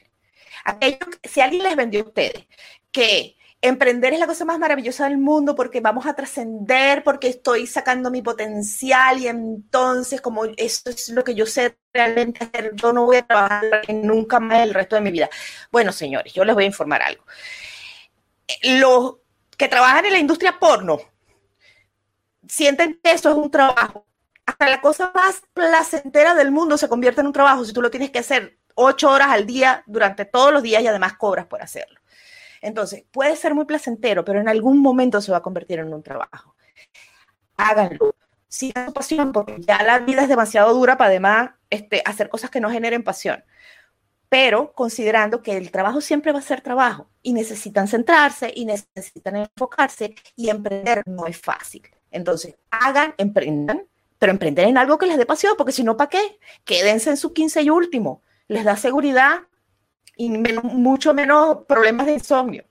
si 1.24 1.42
alguien 1.42 1.64
les 1.64 1.76
vendió 1.76 2.02
a 2.02 2.08
ustedes 2.08 2.46
que 2.92 3.36
emprender 3.68 4.14
es 4.14 4.20
la 4.20 4.28
cosa 4.28 4.46
más 4.46 4.60
maravillosa 4.60 5.06
del 5.06 5.18
mundo 5.18 5.56
porque 5.56 5.82
vamos 5.82 6.06
a 6.06 6.14
trascender, 6.14 7.04
porque 7.04 7.28
estoy 7.28 7.68
sacando 7.68 8.12
mi 8.12 8.22
potencial 8.22 9.20
y 9.20 9.28
entonces 9.28 10.22
como 10.22 10.46
esto 10.58 10.92
es 10.92 11.10
lo 11.10 11.24
que 11.24 11.36
yo 11.36 11.46
sé 11.46 11.78
realmente 11.94 12.46
hacer, 12.46 12.72
yo 12.76 12.94
no 12.94 13.06
voy 13.06 13.18
a 13.18 13.26
trabajar 13.26 13.64
nunca 13.90 14.40
más 14.40 14.62
el 14.62 14.74
resto 14.74 14.96
de 14.96 15.02
mi 15.02 15.12
vida. 15.12 15.30
Bueno, 15.72 15.92
señores, 15.92 16.34
yo 16.34 16.46
les 16.46 16.56
voy 16.56 16.66
a 16.66 16.68
informar 16.68 17.02
algo. 17.02 17.24
Los 18.64 19.16
que 19.58 19.68
trabajan 19.68 20.06
en 20.06 20.14
la 20.14 20.20
industria 20.20 20.60
porno 20.60 21.00
sienten 22.48 23.00
que 23.02 23.12
eso 23.12 23.30
es 23.30 23.36
un 23.36 23.50
trabajo 23.50 24.06
la 24.60 24.82
cosa 24.82 25.12
más 25.14 25.42
placentera 25.54 26.36
del 26.36 26.52
mundo 26.52 26.78
se 26.78 26.90
convierte 26.90 27.22
en 27.22 27.28
un 27.28 27.34
trabajo 27.34 27.66
si 27.66 27.74
tú 27.74 27.82
lo 27.82 27.92
tienes 27.92 28.12
que 28.12 28.20
hacer 28.20 28.58
ocho 28.76 29.10
horas 29.10 29.30
al 29.30 29.46
día 29.46 29.84
durante 29.86 30.26
todos 30.26 30.54
los 30.54 30.64
días 30.64 30.82
y 30.84 30.88
además 30.88 31.14
cobras 31.14 31.46
por 31.46 31.62
hacerlo. 31.62 32.00
Entonces, 32.62 33.04
puede 33.12 33.36
ser 33.36 33.54
muy 33.54 33.66
placentero, 33.66 34.26
pero 34.26 34.40
en 34.40 34.50
algún 34.50 34.82
momento 34.82 35.22
se 35.22 35.32
va 35.32 35.38
a 35.38 35.42
convertir 35.42 35.80
en 35.80 35.94
un 35.94 36.04
trabajo. 36.04 36.56
Háganlo. 37.58 38.16
Sigan 38.48 38.88
su 38.88 38.94
pasión, 38.94 39.32
porque 39.32 39.58
ya 39.60 39.84
la 39.84 40.00
vida 40.00 40.24
es 40.24 40.30
demasiado 40.30 40.74
dura 40.74 40.98
para 40.98 41.10
además 41.10 41.52
este, 41.70 42.02
hacer 42.06 42.30
cosas 42.30 42.50
que 42.50 42.60
no 42.60 42.70
generen 42.70 43.04
pasión. 43.04 43.44
Pero 44.30 44.74
considerando 44.74 45.42
que 45.42 45.58
el 45.58 45.72
trabajo 45.72 46.02
siempre 46.02 46.32
va 46.32 46.40
a 46.40 46.42
ser 46.42 46.62
trabajo 46.62 47.10
y 47.22 47.34
necesitan 47.34 47.88
centrarse 47.88 48.52
y 48.56 48.66
necesitan 48.66 49.36
enfocarse 49.36 50.16
y 50.36 50.50
emprender 50.50 51.04
no 51.06 51.28
es 51.28 51.38
fácil. 51.38 51.84
Entonces, 52.10 52.56
hagan, 52.72 53.14
emprendan, 53.18 53.84
pero 54.20 54.32
emprender 54.32 54.68
en 54.68 54.78
algo 54.78 54.98
que 54.98 55.06
les 55.06 55.18
dé 55.18 55.26
pasión, 55.26 55.56
porque 55.58 55.72
si 55.72 55.84
no, 55.84 55.98
¿para 55.98 56.10
qué? 56.10 56.40
Quédense 56.64 57.10
en 57.10 57.18
su 57.18 57.34
15 57.34 57.62
y 57.64 57.70
último. 57.70 58.22
Les 58.48 58.64
da 58.64 58.78
seguridad 58.78 59.44
y 60.18 60.30
mucho 60.30 61.14
menos 61.14 61.66
problemas 61.68 62.08
de 62.08 62.14
insomnio. 62.14 62.66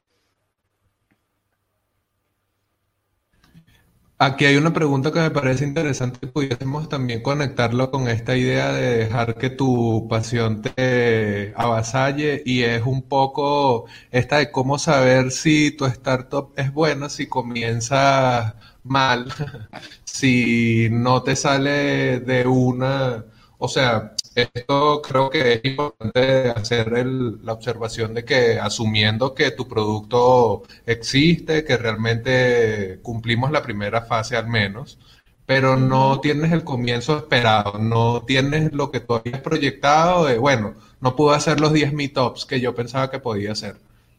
Aquí 4.18 4.46
hay 4.46 4.56
una 4.56 4.72
pregunta 4.72 5.12
que 5.12 5.18
me 5.18 5.30
parece 5.30 5.64
interesante, 5.64 6.28
pudiésemos 6.28 6.88
también 6.88 7.20
conectarlo 7.20 7.90
con 7.90 8.08
esta 8.08 8.36
idea 8.36 8.72
de 8.72 8.98
dejar 8.98 9.34
que 9.36 9.50
tu 9.50 10.06
pasión 10.08 10.62
te 10.62 11.52
avasalle 11.56 12.40
y 12.46 12.62
es 12.62 12.82
un 12.86 13.02
poco 13.08 13.86
esta 14.12 14.38
de 14.38 14.52
cómo 14.52 14.78
saber 14.78 15.32
si 15.32 15.72
tu 15.72 15.84
startup 15.86 16.52
es 16.56 16.72
buena, 16.72 17.08
si 17.08 17.26
comienza 17.26 18.56
mal, 18.84 19.26
si 20.14 20.88
no 20.90 21.22
te 21.24 21.34
sale 21.36 22.20
de 22.20 22.46
una, 22.46 23.24
o 23.58 23.68
sea, 23.68 24.14
esto 24.34 25.02
creo 25.02 25.28
que 25.30 25.54
es 25.54 25.60
importante 25.64 26.50
hacer 26.50 27.06
la 27.42 27.52
observación 27.52 28.14
de 28.14 28.24
que 28.24 28.58
asumiendo 28.60 29.34
que 29.34 29.50
tu 29.50 29.66
producto 29.68 30.62
existe, 30.86 31.64
que 31.64 31.76
realmente 31.76 33.00
cumplimos 33.02 33.50
la 33.50 33.62
primera 33.62 34.02
fase 34.02 34.36
al 34.36 34.46
menos, 34.48 34.98
pero 35.46 35.76
no 35.76 36.20
tienes 36.20 36.52
el 36.52 36.62
comienzo 36.64 37.16
esperado, 37.18 37.78
no 37.78 38.22
tienes 38.24 38.72
lo 38.72 38.90
que 38.92 39.00
tú 39.00 39.14
habías 39.14 39.40
proyectado 39.40 40.26
de, 40.26 40.38
bueno, 40.38 40.74
no 41.00 41.16
pude 41.16 41.34
hacer 41.36 41.60
los 41.60 41.72
10 41.72 41.92
meetups 41.92 42.46
que 42.46 42.60
yo 42.60 42.74
pensaba 42.74 43.10
que 43.10 43.18
podía 43.18 43.52
hacer. 43.52 43.76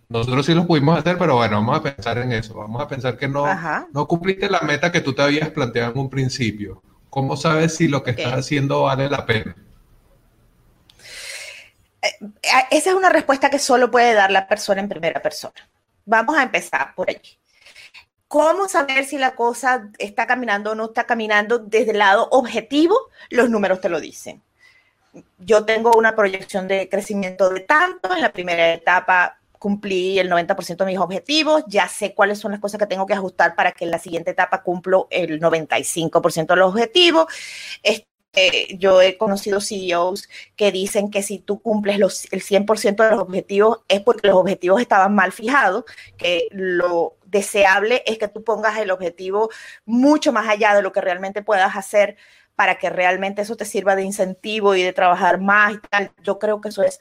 Nosotros 0.08 0.46
sí 0.46 0.54
los 0.54 0.66
pudimos 0.66 0.98
hacer, 1.00 1.18
pero 1.18 1.36
bueno, 1.36 1.56
vamos 1.56 1.80
a 1.80 1.84
pensar 1.84 2.18
en 2.20 2.32
eso. 2.32 2.54
Vamos 2.54 2.82
a 2.82 2.88
pensar 2.88 3.18
que 3.18 3.28
no, 3.28 3.46
no 3.92 4.08
cumpliste 4.08 4.50
la 4.50 4.62
meta 4.62 4.92
que 4.92 5.02
tú 5.02 5.14
te 5.14 5.24
habías 5.24 5.50
planteado 5.50 5.92
en 5.92 6.00
un 6.00 6.10
principio. 6.10 6.82
¿Cómo 7.10 7.36
sabes 7.38 7.76
si 7.76 7.88
lo 7.88 8.04
que 8.04 8.12
estás 8.12 8.34
haciendo 8.34 8.84
vale 8.84 9.10
la 9.10 9.26
pena? 9.26 9.56
Eh, 12.02 12.08
eh, 12.22 12.50
esa 12.72 12.90
es 12.92 12.96
una 12.96 13.10
respuesta 13.10 13.50
que 13.50 13.58
solo 13.58 13.90
puede 13.90 14.14
dar 14.14 14.32
la 14.32 14.48
persona 14.48 14.82
en 14.82 14.90
primera 14.90 15.22
persona. 15.22 15.56
Vamos 16.06 16.38
a 16.38 16.44
empezar 16.44 16.94
por 16.94 17.10
allí. 17.10 17.40
¿Cómo 18.28 18.68
saber 18.68 19.06
si 19.06 19.18
la 19.18 19.34
cosa 19.34 19.90
está 19.98 20.28
caminando 20.28 20.72
o 20.72 20.76
no 20.76 20.86
está 20.86 21.06
caminando 21.06 21.58
desde 21.58 21.92
el 21.92 22.00
lado 22.00 22.28
objetivo? 22.32 22.96
Los 23.30 23.50
números 23.50 23.82
te 23.82 23.90
lo 23.90 24.00
dicen. 24.00 24.42
Yo 25.40 25.64
tengo 25.64 25.96
una 25.96 26.16
proyección 26.16 26.68
de 26.68 26.90
crecimiento 26.90 27.50
de 27.50 27.62
tanto. 27.62 28.14
En 28.14 28.22
la 28.22 28.34
primera 28.34 28.74
etapa 28.74 29.40
cumplí 29.66 30.20
el 30.20 30.30
90% 30.30 30.78
de 30.78 30.86
mis 30.86 31.00
objetivos, 31.00 31.64
ya 31.66 31.88
sé 31.88 32.14
cuáles 32.14 32.38
son 32.38 32.52
las 32.52 32.60
cosas 32.60 32.80
que 32.80 32.86
tengo 32.86 33.08
que 33.08 33.16
ajustar 33.16 33.56
para 33.56 33.72
que 33.72 33.84
en 33.84 33.90
la 33.90 33.98
siguiente 33.98 34.30
etapa 34.30 34.62
cumplo 34.62 35.08
el 35.10 35.42
95% 35.42 36.46
de 36.46 36.56
los 36.56 36.70
objetivos. 36.70 37.26
Este, 37.82 38.78
yo 38.78 39.02
he 39.02 39.18
conocido 39.18 39.60
CEOs 39.60 40.30
que 40.56 40.72
dicen 40.72 41.10
que 41.10 41.24
si 41.24 41.40
tú 41.40 41.64
cumples 41.64 41.98
los, 41.98 42.32
el 42.32 42.44
100% 42.44 42.96
de 42.96 43.10
los 43.10 43.20
objetivos 43.22 43.80
es 43.88 44.02
porque 44.02 44.28
los 44.28 44.38
objetivos 44.38 44.80
estaban 44.82 45.16
mal 45.16 45.32
fijados, 45.32 45.86
que 46.16 46.48
lo 46.52 47.18
deseable 47.26 48.04
es 48.06 48.20
que 48.20 48.28
tú 48.28 48.44
pongas 48.44 48.78
el 48.78 48.92
objetivo 48.92 49.50
mucho 49.84 50.32
más 50.32 50.48
allá 50.48 50.76
de 50.76 50.84
lo 50.84 50.92
que 50.92 51.02
realmente 51.02 51.42
puedas 51.42 51.76
hacer 51.76 52.18
para 52.56 52.76
que 52.78 52.92
realmente 52.92 53.42
eso 53.42 53.56
te 53.58 53.66
sirva 53.66 53.96
de 53.96 54.04
incentivo 54.04 54.76
y 54.76 54.84
de 54.84 54.94
trabajar 54.94 55.42
más 55.42 55.74
y 55.74 55.80
tal. 55.90 56.12
Yo 56.22 56.38
creo 56.38 56.62
que 56.62 56.70
eso 56.70 56.84
es 56.84 57.00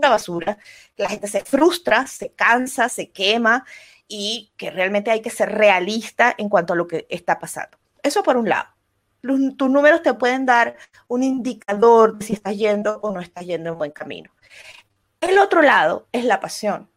pura 0.00 0.08
basura, 0.08 0.58
la 0.96 1.08
gente 1.08 1.28
se 1.28 1.44
frustra, 1.44 2.06
se 2.06 2.32
cansa, 2.32 2.88
se 2.88 3.10
quema 3.10 3.64
y 4.08 4.52
que 4.56 4.70
realmente 4.70 5.10
hay 5.10 5.20
que 5.20 5.30
ser 5.30 5.50
realista 5.50 6.34
en 6.36 6.48
cuanto 6.48 6.72
a 6.72 6.76
lo 6.76 6.86
que 6.86 7.06
está 7.08 7.38
pasando. 7.38 7.78
Eso 8.02 8.22
por 8.22 8.36
un 8.36 8.48
lado. 8.48 8.68
tus 9.22 9.70
números 9.70 10.02
te 10.02 10.14
pueden 10.14 10.46
dar 10.46 10.76
un 11.08 11.22
indicador 11.22 12.18
de 12.18 12.26
si 12.26 12.32
estás 12.32 12.56
yendo 12.56 12.98
o 13.02 13.12
no 13.12 13.20
estás 13.20 13.46
yendo 13.46 13.70
en 13.70 13.78
buen 13.78 13.92
camino. 13.92 14.30
El 15.20 15.38
otro 15.38 15.62
lado 15.62 16.08
es 16.12 16.24
la 16.24 16.40
pasión. 16.40 16.90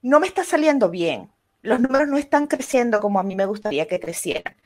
No 0.00 0.18
me 0.18 0.26
está 0.26 0.44
saliendo 0.44 0.90
bien. 0.90 1.30
Los 1.62 1.78
números 1.78 2.08
no 2.08 2.16
están 2.16 2.48
creciendo 2.48 3.00
como 3.00 3.20
a 3.20 3.22
mí 3.22 3.36
me 3.36 3.46
gustaría 3.46 3.86
que 3.86 4.00
crecieran, 4.00 4.56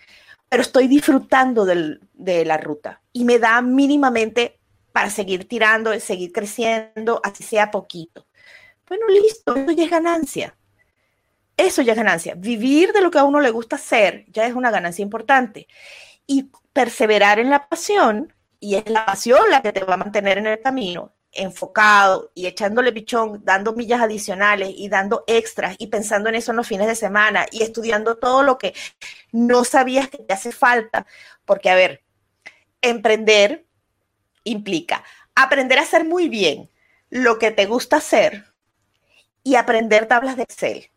pero 0.48 0.62
estoy 0.62 0.88
disfrutando 0.88 1.66
de 1.66 2.44
la 2.46 2.56
ruta 2.56 3.02
y 3.12 3.24
me 3.24 3.38
da 3.38 3.60
mínimamente 3.60 4.58
para 4.97 5.11
seguir 5.11 5.47
tirando, 5.47 5.92
seguir 6.01 6.32
creciendo, 6.32 7.20
así 7.22 7.42
sea 7.42 7.70
poquito. 7.70 8.26
Bueno, 8.88 9.07
listo, 9.09 9.55
eso 9.55 9.72
ya 9.72 9.84
es 9.84 9.90
ganancia. 9.90 10.57
Eso 11.55 11.82
ya 11.82 11.92
es 11.92 11.99
ganancia. 11.99 12.34
Vivir 12.34 12.94
de 12.94 13.03
lo 13.03 13.11
que 13.11 13.18
a 13.18 13.24
uno 13.24 13.42
le 13.42 13.51
gusta 13.51 13.76
hacer 13.76 14.24
ya 14.28 14.47
es 14.47 14.55
una 14.55 14.70
ganancia 14.70 15.03
importante. 15.03 15.68
Y 16.26 16.51
perseverar 16.72 17.38
en 17.38 17.51
la 17.51 17.68
pasión, 17.68 18.32
y 18.59 18.76
es 18.76 18.88
la 18.88 19.05
pasión 19.05 19.51
la 19.51 19.61
que 19.61 19.74
te 19.74 19.84
va 19.84 19.94
a 19.94 19.99
mantener 19.99 20.38
en 20.38 20.47
el 20.47 20.62
camino, 20.62 21.12
enfocado 21.30 22.32
y 22.34 22.47
echándole 22.47 22.90
pichón, 22.90 23.44
dando 23.44 23.74
millas 23.74 24.01
adicionales 24.01 24.70
y 24.74 24.88
dando 24.88 25.24
extras 25.26 25.76
y 25.78 25.88
pensando 25.88 26.30
en 26.30 26.36
eso 26.36 26.53
en 26.53 26.57
los 26.57 26.66
fines 26.66 26.86
de 26.86 26.94
semana 26.94 27.44
y 27.53 27.62
estudiando 27.64 28.16
todo 28.16 28.42
lo 28.42 28.57
que 28.57 28.72
no 29.30 29.62
sabías 29.64 30.09
que 30.09 30.22
te 30.22 30.32
hace 30.32 30.53
falta. 30.53 31.05
Porque, 31.44 31.68
a 31.68 31.74
ver, 31.74 32.03
emprender 32.80 33.65
implica 34.47 35.05
aprender 35.34 35.78
a 35.78 35.82
hacer 35.82 36.05
muy 36.05 36.28
bien 36.28 36.70
lo 37.11 37.38
que 37.38 37.51
te 37.51 37.66
gusta 37.66 37.97
hacer 37.97 38.44
y 39.42 39.55
aprender 39.55 40.07
tablas 40.07 40.36
de 40.36 40.42
Excel. 40.42 40.90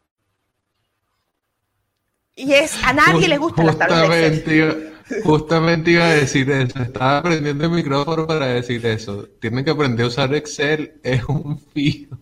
Y 2.36 2.54
es, 2.54 2.74
a 2.84 2.94
nadie 2.94 3.28
le 3.28 3.38
gustan 3.38 3.66
las 3.68 3.78
tablas 3.78 4.10
de 4.10 4.28
Excel. 4.28 4.94
justamente 5.24 5.92
iba 5.92 6.06
a 6.06 6.14
decir 6.14 6.50
eso, 6.50 6.80
estaba 6.82 7.18
aprendiendo 7.18 7.66
el 7.66 7.72
micrófono 7.72 8.26
para 8.26 8.48
decir 8.48 8.86
eso. 8.86 9.28
Tienen 9.42 9.66
que 9.66 9.72
aprender 9.72 10.06
a 10.06 10.08
usar 10.08 10.34
Excel, 10.34 11.00
es 11.04 11.24
un 11.26 11.60
fijo. 11.60 12.18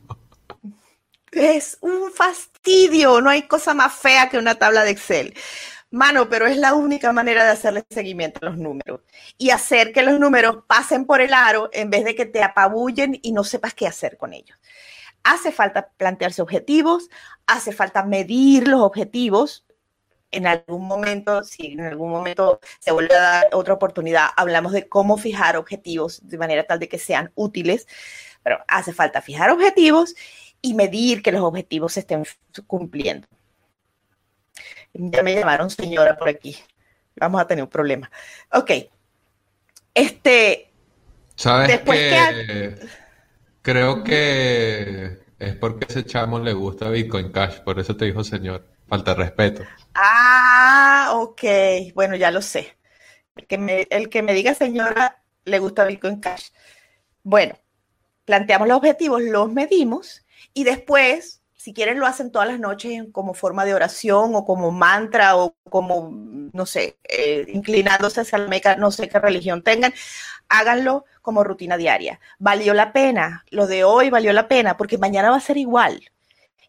Es 1.32 1.78
un 1.82 2.12
fastidio, 2.12 3.22
no 3.22 3.30
hay 3.30 3.44
cosa 3.44 3.74
más 3.74 3.94
fea 3.94 4.28
que 4.28 4.38
una 4.40 4.56
tabla 4.56 4.84
de 4.84 4.92
Excel. 4.92 5.34
Mano, 5.92 6.28
pero 6.28 6.48
es 6.48 6.58
la 6.58 6.74
única 6.74 7.14
manera 7.14 7.46
de 7.46 7.52
hacerle 7.52 7.86
seguimiento 7.90 8.40
a 8.42 8.50
los 8.50 8.58
números 8.58 9.02
y 9.38 9.52
hacer 9.52 9.94
que 9.94 10.04
los 10.04 10.20
números 10.20 10.66
pasen 10.68 11.06
por 11.06 11.22
el 11.22 11.34
aro 11.34 11.70
en 11.72 11.90
vez 11.90 12.04
de 12.04 12.14
que 12.14 12.26
te 12.26 12.44
apabullen 12.44 13.18
y 13.22 13.32
no 13.32 13.46
sepas 13.46 13.74
qué 13.74 13.88
hacer 13.88 14.18
con 14.18 14.34
ellos. 14.34 14.60
Hace 15.24 15.52
falta 15.52 15.90
plantearse 15.98 16.42
objetivos, 16.42 17.10
hace 17.48 17.72
falta 17.72 18.04
medir 18.04 18.68
los 18.68 18.82
objetivos. 18.82 19.66
En 20.32 20.46
algún 20.48 20.88
momento, 20.88 21.44
si 21.44 21.68
en 21.68 21.82
algún 21.82 22.12
momento 22.12 22.60
se 22.80 22.92
vuelve 22.92 23.16
a 23.16 23.22
dar 23.22 23.50
otra 23.54 23.74
oportunidad, 23.76 24.28
hablamos 24.36 24.74
de 24.74 24.90
cómo 24.90 25.18
fijar 25.18 25.56
objetivos 25.58 26.20
de 26.28 26.38
manera 26.38 26.66
tal 26.66 26.80
de 26.80 26.90
que 26.90 27.00
sean 27.00 27.32
útiles, 27.36 27.88
pero 28.44 28.60
hace 28.68 28.94
falta 28.94 29.22
fijar 29.22 29.52
objetivos 29.52 30.16
y 30.62 30.74
medir 30.74 31.24
que 31.24 31.32
los 31.32 31.42
objetivos 31.44 31.94
se 31.94 32.02
estén 32.02 32.26
cumpliendo. 32.68 33.28
Ya 34.98 35.22
me 35.22 35.36
llamaron 35.36 35.70
señora 35.70 36.18
por 36.18 36.28
aquí. 36.28 36.58
Vamos 37.16 37.42
a 37.42 37.48
tener 37.48 37.64
un 37.64 37.70
problema. 37.70 38.10
Ok. 38.52 38.72
Este. 39.94 40.72
¿Sabes 41.36 41.68
después 41.68 42.00
que, 42.00 42.88
Creo 43.62 44.04
que 44.04 45.20
es 45.38 45.56
porque 45.56 45.86
ese 45.90 46.06
chamo 46.06 46.40
le 46.40 46.54
gusta 46.54 46.90
Bitcoin 46.90 47.32
Cash, 47.32 47.60
por 47.60 47.80
eso 47.80 47.96
te 47.96 48.06
dijo 48.06 48.24
señor. 48.24 48.66
Falta 48.88 49.14
de 49.14 49.24
respeto. 49.24 49.64
Ah, 49.94 51.12
ok. 51.16 51.44
Bueno, 51.94 52.16
ya 52.16 52.32
lo 52.32 52.42
sé. 52.42 52.78
El 53.36 53.46
que 53.46 53.58
me, 53.58 53.88
el 53.90 54.10
que 54.10 54.24
me 54.24 54.34
diga 54.34 54.54
señora 54.54 55.22
le 55.44 55.60
gusta 55.60 55.86
Bitcoin 55.86 56.20
Cash. 56.20 56.50
Bueno, 57.24 57.56
planteamos 58.26 58.68
los 58.68 58.78
objetivos, 58.78 59.22
los 59.22 59.52
medimos 59.52 60.26
y 60.54 60.64
después 60.64 61.42
si 61.58 61.74
quieren 61.74 62.00
lo 62.00 62.06
hacen 62.06 62.32
todas 62.32 62.48
las 62.48 62.60
noches 62.60 63.04
como 63.12 63.34
forma 63.34 63.66
de 63.66 63.74
oración 63.74 64.36
o 64.36 64.46
como 64.46 64.72
mantra 64.72 65.36
o 65.36 65.56
como, 65.70 66.12
no 66.54 66.66
sé, 66.68 66.98
eh, 67.04 67.46
inclinándose 67.50 68.22
hacia 68.22 68.38
la 68.38 68.48
meca, 68.48 68.76
no 68.76 68.92
sé 68.92 69.10
qué 69.10 69.20
religión 69.20 69.64
tengan, 69.64 69.92
háganlo 70.50 71.06
como 71.24 71.44
rutina 71.44 71.76
diaria. 71.76 72.20
Valió 72.38 72.76
la 72.76 72.94
pena, 72.94 73.44
lo 73.50 73.66
de 73.66 73.84
hoy 73.84 74.12
valió 74.12 74.32
la 74.34 74.48
pena 74.48 74.78
porque 74.78 75.00
mañana 75.00 75.32
va 75.32 75.38
a 75.38 75.42
ser 75.42 75.58
igual. 75.58 76.00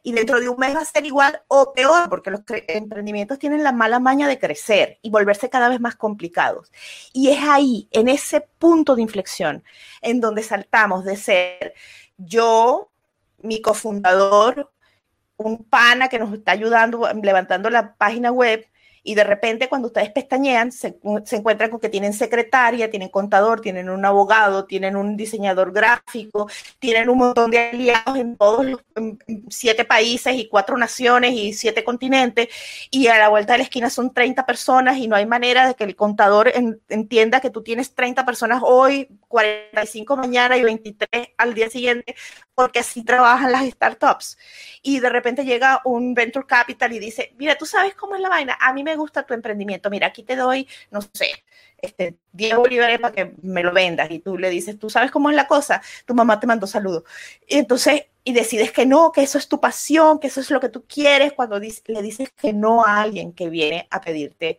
Y 0.02 0.12
dentro 0.12 0.40
de 0.40 0.48
un 0.48 0.58
mes 0.58 0.74
va 0.74 0.80
a 0.80 0.84
ser 0.86 1.04
igual 1.04 1.42
o 1.48 1.74
peor, 1.74 2.08
porque 2.08 2.30
los 2.30 2.40
emprendimientos 2.68 3.38
tienen 3.38 3.62
la 3.62 3.72
mala 3.72 3.98
maña 3.98 4.26
de 4.26 4.38
crecer 4.38 4.98
y 5.02 5.10
volverse 5.10 5.50
cada 5.50 5.68
vez 5.68 5.80
más 5.80 5.96
complicados. 5.96 6.72
Y 7.12 7.28
es 7.28 7.40
ahí, 7.42 7.88
en 7.90 8.08
ese 8.08 8.40
punto 8.40 8.96
de 8.96 9.02
inflexión, 9.02 9.62
en 10.00 10.20
donde 10.20 10.42
saltamos 10.42 11.04
de 11.04 11.16
ser 11.16 11.74
yo, 12.16 12.90
mi 13.42 13.60
cofundador, 13.60 14.70
un 15.38 15.64
pana 15.64 16.08
que 16.08 16.18
nos 16.18 16.32
está 16.32 16.52
ayudando, 16.52 17.08
levantando 17.22 17.70
la 17.70 17.94
página 17.94 18.30
web, 18.30 18.66
y 19.08 19.14
de 19.14 19.24
repente 19.24 19.70
cuando 19.70 19.88
ustedes 19.88 20.10
pestañean 20.10 20.70
se, 20.70 20.98
encuentran 21.32 21.70
con 21.70 21.80
que 21.80 21.88
tienen 21.88 22.12
secretaria, 22.12 22.90
tienen 22.90 23.08
contador, 23.08 23.62
tienen 23.62 23.88
un 23.88 24.04
abogado, 24.04 24.66
tienen 24.66 24.96
un 24.96 25.16
diseñador 25.16 25.72
gráfico, 25.72 26.46
tienen 26.78 27.08
un 27.08 27.16
montón 27.16 27.50
de 27.50 27.58
aliados 27.70 28.18
en 28.18 28.36
todos 28.36 28.66
los 28.66 28.80
siete 29.48 29.86
países 29.86 30.34
y 30.34 30.46
cuatro 30.46 30.76
naciones 30.76 31.32
y 31.32 31.54
siete 31.54 31.84
continentes 31.84 32.48
y 32.90 33.06
a 33.06 33.16
la 33.16 33.30
vuelta 33.30 33.54
de 33.54 33.60
la 33.60 33.64
esquina 33.64 33.88
son 33.88 34.12
30 34.12 34.44
personas 34.44 34.98
y 34.98 35.08
no 35.08 35.16
hay 35.16 35.24
manera 35.24 35.66
de 35.66 35.74
que 35.74 35.84
el 35.84 35.96
contador 35.96 36.52
entienda 36.88 37.40
que 37.40 37.48
tú 37.48 37.62
tienes 37.62 37.94
30 37.94 38.26
personas 38.26 38.60
hoy, 38.62 39.08
45 39.28 40.16
mañana 40.16 40.56
y 40.56 40.64
23 40.64 41.28
al 41.36 41.54
día 41.54 41.70
siguiente 41.70 42.16
porque 42.54 42.80
así 42.80 43.04
trabajan 43.04 43.52
las 43.52 43.68
startups. 43.68 44.36
Y 44.82 44.98
de 44.98 45.08
repente 45.10 45.44
llega 45.44 45.80
un 45.84 46.14
venture 46.14 46.46
capital 46.46 46.92
y 46.92 46.98
dice, 46.98 47.32
mira, 47.38 47.56
tú 47.56 47.66
sabes 47.66 47.94
cómo 47.94 48.16
es 48.16 48.20
la 48.20 48.28
vaina, 48.28 48.58
a 48.60 48.72
mí 48.72 48.82
me 48.82 48.96
gusta 48.96 49.24
tu 49.24 49.34
emprendimiento, 49.34 49.90
mira, 49.90 50.08
aquí 50.08 50.24
te 50.24 50.34
doy, 50.34 50.66
no 50.90 51.00
sé, 51.00 51.44
este, 51.80 52.16
10 52.32 52.56
bolívares 52.56 52.98
para 52.98 53.14
que 53.14 53.34
me 53.42 53.62
lo 53.62 53.72
vendas. 53.72 54.10
Y 54.10 54.18
tú 54.18 54.38
le 54.38 54.50
dices, 54.50 54.78
tú 54.78 54.90
sabes 54.90 55.10
cómo 55.10 55.30
es 55.30 55.36
la 55.36 55.46
cosa, 55.46 55.80
tu 56.04 56.14
mamá 56.14 56.40
te 56.40 56.46
mandó 56.46 56.66
saludos. 56.66 57.04
Y 57.46 57.58
entonces, 57.58 58.06
y 58.24 58.32
decides 58.32 58.72
que 58.72 58.86
no, 58.86 59.12
que 59.12 59.22
eso 59.22 59.38
es 59.38 59.48
tu 59.48 59.60
pasión, 59.60 60.18
que 60.18 60.26
eso 60.26 60.40
es 60.40 60.50
lo 60.50 60.60
que 60.60 60.68
tú 60.68 60.84
quieres, 60.86 61.32
cuando 61.34 61.58
le 61.60 62.02
dices 62.02 62.30
que 62.32 62.52
no 62.52 62.84
a 62.84 63.02
alguien 63.02 63.32
que 63.32 63.48
viene 63.48 63.86
a 63.90 64.00
pedirte 64.00 64.58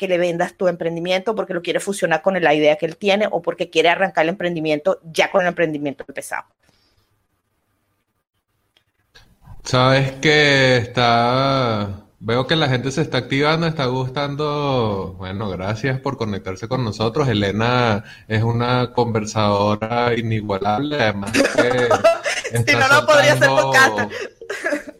que 0.00 0.08
le 0.08 0.16
vendas 0.16 0.54
tu 0.54 0.66
emprendimiento 0.66 1.34
porque 1.34 1.52
lo 1.52 1.60
quiere 1.60 1.78
fusionar 1.78 2.22
con 2.22 2.42
la 2.42 2.54
idea 2.54 2.76
que 2.76 2.86
él 2.86 2.96
tiene 2.96 3.28
o 3.30 3.42
porque 3.42 3.68
quiere 3.68 3.90
arrancar 3.90 4.24
el 4.24 4.30
emprendimiento 4.30 4.98
ya 5.04 5.30
con 5.30 5.42
el 5.42 5.48
emprendimiento 5.48 6.06
empezado. 6.08 6.46
Sabes 9.62 10.12
que 10.12 10.78
está 10.78 12.06
Veo 12.22 12.46
que 12.46 12.54
la 12.54 12.68
gente 12.68 12.90
se 12.92 13.00
está 13.00 13.16
activando, 13.16 13.66
está 13.66 13.86
gustando. 13.86 15.14
Bueno, 15.18 15.48
gracias 15.48 16.00
por 16.00 16.18
conectarse 16.18 16.68
con 16.68 16.84
nosotros. 16.84 17.28
Elena 17.28 18.04
es 18.28 18.42
una 18.42 18.92
conversadora 18.92 20.14
inigualable, 20.14 20.96
además 21.00 21.32
que 21.32 21.88
si 22.66 22.76
no, 22.76 22.88
no 22.88 23.06
podría 23.06 23.36
ser 23.38 23.48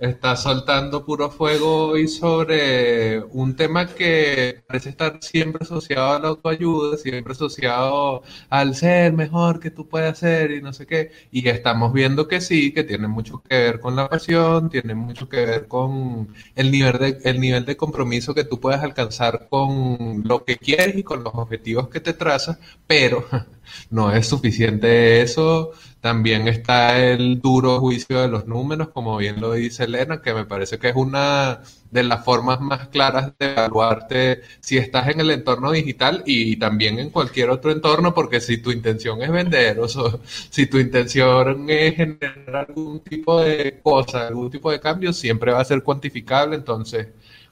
está 0.01 0.35
soltando 0.35 1.05
puro 1.05 1.31
fuego 1.31 1.89
hoy 1.89 2.09
sobre 2.09 3.23
un 3.23 3.55
tema 3.55 3.87
que 3.87 4.63
parece 4.67 4.91
estar 4.91 5.19
siempre 5.21 5.63
asociado 5.63 6.15
a 6.15 6.19
la 6.19 6.29
autoayuda, 6.29 6.97
siempre 6.97 7.33
asociado 7.33 8.23
al 8.49 8.75
ser 8.75 9.13
mejor 9.13 9.61
que 9.61 9.71
tú 9.71 9.89
puedes 9.89 10.13
hacer 10.13 10.53
y 10.53 10.63
no 10.63 10.73
sé 10.73 10.87
qué. 10.87 11.13
Y 11.31 11.47
estamos 11.49 11.93
viendo 11.93 12.29
que 12.29 12.41
sí, 12.41 12.73
que 12.73 12.85
tiene 12.85 13.09
mucho 13.09 13.43
que 13.43 13.57
ver 13.57 13.81
con 13.81 13.95
la 13.97 14.09
pasión, 14.09 14.71
tiene 14.71 14.95
mucho 14.95 15.29
que 15.29 15.45
ver 15.45 15.69
con 15.69 16.35
el 16.57 16.71
nivel 16.71 16.99
de, 16.99 17.19
el 17.25 17.41
nivel 17.41 17.65
de 17.67 17.77
compromiso 17.77 18.35
que 18.35 18.45
tú 18.45 18.59
puedes 18.59 18.81
alcanzar 18.81 19.49
con 19.51 20.23
lo 20.25 20.45
que 20.45 20.57
quieres 20.57 20.97
y 20.97 21.03
con 21.03 21.23
los 21.23 21.35
objetivos 21.35 21.89
que 21.89 22.01
te 22.01 22.15
trazas, 22.15 22.59
pero 22.87 23.27
no 23.91 24.13
es 24.13 24.27
suficiente 24.27 25.21
eso 25.23 25.73
también 26.01 26.49
está 26.49 26.99
el 26.99 27.41
duro 27.41 27.79
juicio 27.81 28.21
de 28.21 28.29
los 28.29 28.47
números, 28.47 28.89
como 28.89 29.17
bien 29.19 29.41
lo 29.41 29.53
dice 29.53 29.85
Elena, 29.85 30.23
que 30.23 30.33
me 30.35 30.45
parece 30.47 30.79
que 30.79 30.89
es 30.89 30.97
una 30.97 31.61
de 31.91 32.03
las 32.05 32.25
formas 32.25 32.61
más 32.61 32.89
claras 32.89 33.33
de 33.39 33.53
evaluarte 33.53 34.43
si 34.61 34.79
estás 34.79 35.09
en 35.09 35.21
el 35.21 35.31
entorno 35.31 35.73
digital 35.73 36.23
y 36.27 36.57
también 36.57 36.99
en 36.99 37.11
cualquier 37.11 37.51
otro 37.51 37.71
entorno, 37.73 38.15
porque 38.15 38.41
si 38.41 38.59
tu 38.59 38.71
intención 38.71 39.23
es 39.23 39.31
vender 39.31 39.81
o 39.81 39.89
si 39.89 40.67
tu 40.67 40.79
intención 40.79 41.69
es 41.69 41.97
generar 41.97 42.67
algún 42.69 43.01
tipo 43.01 43.41
de 43.41 43.81
cosa, 43.83 44.27
algún 44.29 44.51
tipo 44.51 44.71
de 44.71 44.81
cambio, 44.81 45.13
siempre 45.13 45.53
va 45.53 45.61
a 45.61 45.65
ser 45.65 45.83
cuantificable. 45.83 46.57
Entonces, 46.57 47.09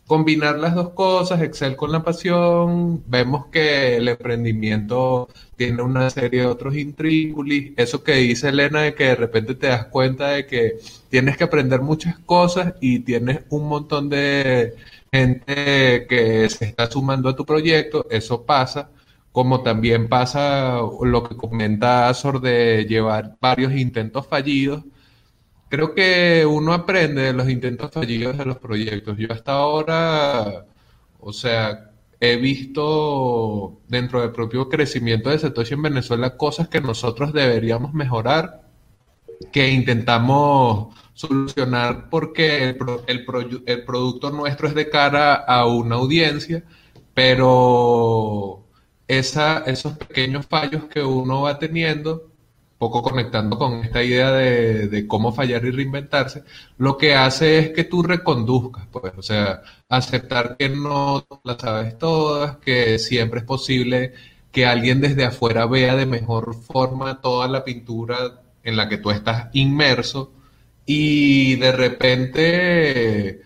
combinar 0.09 0.59
las 0.59 0.75
dos 0.75 0.91
cosas, 0.91 1.43
Excel 1.43 1.77
con 1.77 1.93
la 1.93 2.03
pasión, 2.03 3.05
vemos 3.07 3.47
que 3.49 3.97
el 3.99 4.09
emprendimiento 4.09 5.29
tiene 5.57 5.83
una 5.83 6.09
serie 6.11 6.41
de 6.41 6.47
otros 6.47 6.77
intríngulis, 6.77 7.73
eso 7.77 8.03
que 8.03 8.15
dice 8.15 8.49
Elena 8.49 8.83
de 8.83 8.95
que 8.95 9.05
de 9.05 9.15
repente 9.17 9.55
te 9.55 9.69
das 9.69 9.87
cuenta 9.87 10.31
de 10.31 10.47
que 10.47 10.79
tienes 11.11 11.37
que 11.37 11.45
aprender 11.45 11.83
muchas 11.83 12.19
cosas 12.21 12.75
y 12.81 13.01
tienes 13.01 13.41
un 13.51 13.69
montón 13.69 14.09
de 14.09 14.75
gente 15.13 16.07
que 16.09 16.49
se 16.51 16.65
está 16.65 16.91
sumando 16.91 17.29
a 17.29 17.37
tu 17.37 17.45
proyecto, 17.45 18.07
eso 18.11 18.45
pasa, 18.45 18.91
como 19.33 19.63
también 19.63 20.09
pasa 20.09 20.81
lo 21.03 21.23
que 21.23 21.37
comenta 21.37 22.09
Azor 22.09 22.41
de 22.41 22.87
llevar 22.89 23.37
varios 23.41 23.75
intentos 23.75 24.27
fallidos, 24.27 24.85
Creo 25.69 25.95
que 25.95 26.47
uno 26.47 26.73
aprende 26.73 27.23
de 27.23 27.33
los 27.33 27.49
intentos 27.49 27.91
fallidos 27.93 28.39
de 28.39 28.45
los 28.47 28.59
proyectos. 28.59 29.17
Yo 29.19 29.33
hasta 29.33 29.53
ahora, 29.53 30.67
o 31.21 31.33
sea, 31.33 31.91
he 32.21 32.37
visto 32.37 33.81
dentro 33.89 34.21
del 34.21 34.33
propio 34.33 34.69
crecimiento 34.69 35.31
de 35.31 35.39
Satoshi 35.39 35.75
en 35.75 35.83
Venezuela 35.83 36.37
cosas 36.37 36.69
que 36.69 36.81
nosotros 36.81 37.33
deberíamos 37.33 37.93
mejorar, 37.95 38.63
que 39.53 39.71
intentamos 39.71 40.95
solucionar 41.15 42.09
porque 42.11 42.71
el, 42.71 42.79
el 43.67 43.85
producto 43.85 44.31
nuestro 44.31 44.69
es 44.69 44.75
de 44.75 44.89
cara 44.89 45.35
a 45.35 45.67
una 45.67 45.97
audiencia, 45.97 46.65
pero 47.15 48.65
esa, 49.09 49.59
esos 49.67 49.97
pequeños 49.99 50.47
fallos 50.47 50.85
que 50.85 51.03
uno 51.03 51.43
va 51.43 51.59
teniendo 51.59 52.31
poco 52.79 53.03
conectando 53.03 53.59
con 53.59 53.85
esta 53.85 54.03
idea 54.03 54.31
de, 54.33 55.07
cómo 55.09 55.33
fallar 55.33 55.65
y 55.65 55.71
reinventarse, 55.71 56.45
lo 56.79 56.97
que 56.97 57.15
hace 57.15 57.59
es 57.59 57.71
que 57.71 57.85
tú 57.85 58.03
reconduzcas, 58.03 58.87
pues, 58.91 59.13
o 59.17 59.23
sea, 59.23 59.63
aceptar 59.89 60.57
que 60.57 60.69
no 60.69 61.27
las 61.45 61.59
sabes 61.61 61.99
todas, 61.99 62.59
que 62.59 62.99
siempre 62.99 63.41
es 63.41 63.47
posible 63.47 64.15
que 64.53 64.67
alguien 64.67 65.01
desde 65.01 65.25
afuera 65.25 65.67
vea 65.67 65.97
de 65.97 66.07
mejor 66.07 66.55
forma 66.55 67.21
toda 67.21 67.49
la 67.49 67.65
pintura 67.65 68.41
en 68.63 68.77
la 68.77 68.89
que 68.89 68.99
tú 68.99 69.11
estás 69.11 69.49
inmerso 69.53 70.33
y 70.87 71.57
de 71.57 71.73
repente 71.73 73.43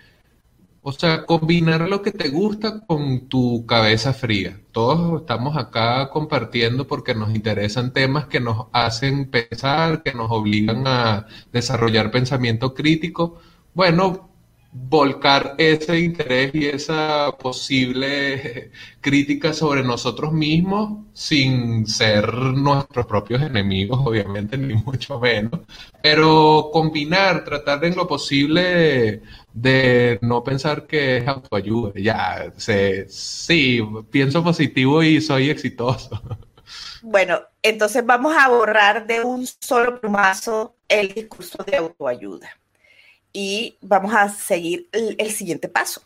o 0.83 0.93
sea, 0.93 1.25
combinar 1.27 1.89
lo 1.89 2.03
que 2.03 2.11
te 2.13 2.29
gusta 2.29 2.81
con 2.87 3.29
tu 3.29 3.65
cabeza 3.67 4.13
fría. 4.13 4.61
Todos 4.73 5.21
estamos 5.21 5.57
acá 5.57 6.11
compartiendo 6.11 6.87
porque 6.89 7.15
nos 7.15 7.35
interesan 7.35 7.93
temas 7.93 8.27
que 8.27 8.41
nos 8.41 8.67
hacen 8.73 9.31
pensar, 9.31 10.03
que 10.03 10.13
nos 10.13 10.31
obligan 10.31 10.87
a 10.87 11.27
desarrollar 11.53 12.11
pensamiento 12.11 12.75
crítico. 12.75 13.41
Bueno, 13.75 14.32
volcar 14.75 15.55
ese 15.59 15.99
interés 16.01 16.55
y 16.55 16.67
esa 16.67 17.31
posible 17.39 18.71
crítica 19.03 19.53
sobre 19.53 19.83
nosotros 19.83 20.33
mismos 20.33 21.05
sin 21.13 21.87
ser 21.87 22.33
nuestros 22.35 23.05
propios 23.07 23.43
enemigos, 23.43 24.01
obviamente, 24.03 24.57
ni 24.57 24.75
mucho 24.75 25.21
menos, 25.21 25.61
pero 26.03 26.71
combinar, 26.73 27.45
tratar 27.45 27.81
de 27.81 27.89
en 27.89 27.97
lo 27.97 28.07
posible 28.09 29.21
de 29.53 30.19
no 30.23 30.43
pensar 30.43 30.87
que 30.87 31.19
es 31.19 31.29
autoayuda. 31.29 31.93
Ya, 31.97 32.53
sé, 32.57 33.07
sí, 33.11 33.81
pienso 34.11 34.43
positivo 34.43 35.03
y 35.03 35.21
soy 35.21 35.51
exitoso. 35.51 36.23
Bueno, 37.03 37.41
entonces 37.63 38.07
vamos 38.07 38.35
a 38.39 38.49
borrar 38.49 39.07
de 39.07 39.23
un 39.23 39.47
solo 39.47 40.01
plumazo 40.01 40.77
el 40.89 41.13
discurso 41.13 41.59
de 41.65 41.77
autoayuda 41.77 42.62
y 43.33 43.77
vamos 43.81 44.15
a 44.15 44.29
seguir 44.29 44.89
el, 44.93 45.31
siguiente 45.31 45.69
paso, 45.69 46.03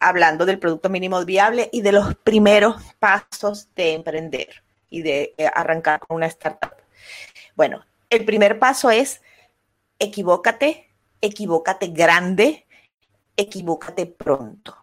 hablando 0.00 0.44
del 0.46 0.58
producto 0.58 0.88
mínimo 0.88 1.24
viable 1.24 1.68
y 1.72 1.82
de 1.82 1.92
los 1.92 2.14
primeros 2.16 2.82
pasos 2.98 3.68
de 3.74 3.94
emprender 3.94 4.62
y 4.90 5.02
de 5.02 5.34
eh, 5.38 5.46
arrancar 5.52 6.00
con 6.00 6.16
una 6.16 6.26
startup. 6.26 6.72
Bueno, 7.54 7.84
el 8.10 8.24
primer 8.24 8.58
paso 8.58 8.90
es 8.90 9.22
equivócate, 9.98 10.88
equivócate 11.20 11.88
grande, 11.88 12.66
equivócate 13.36 14.06
pronto. 14.06 14.76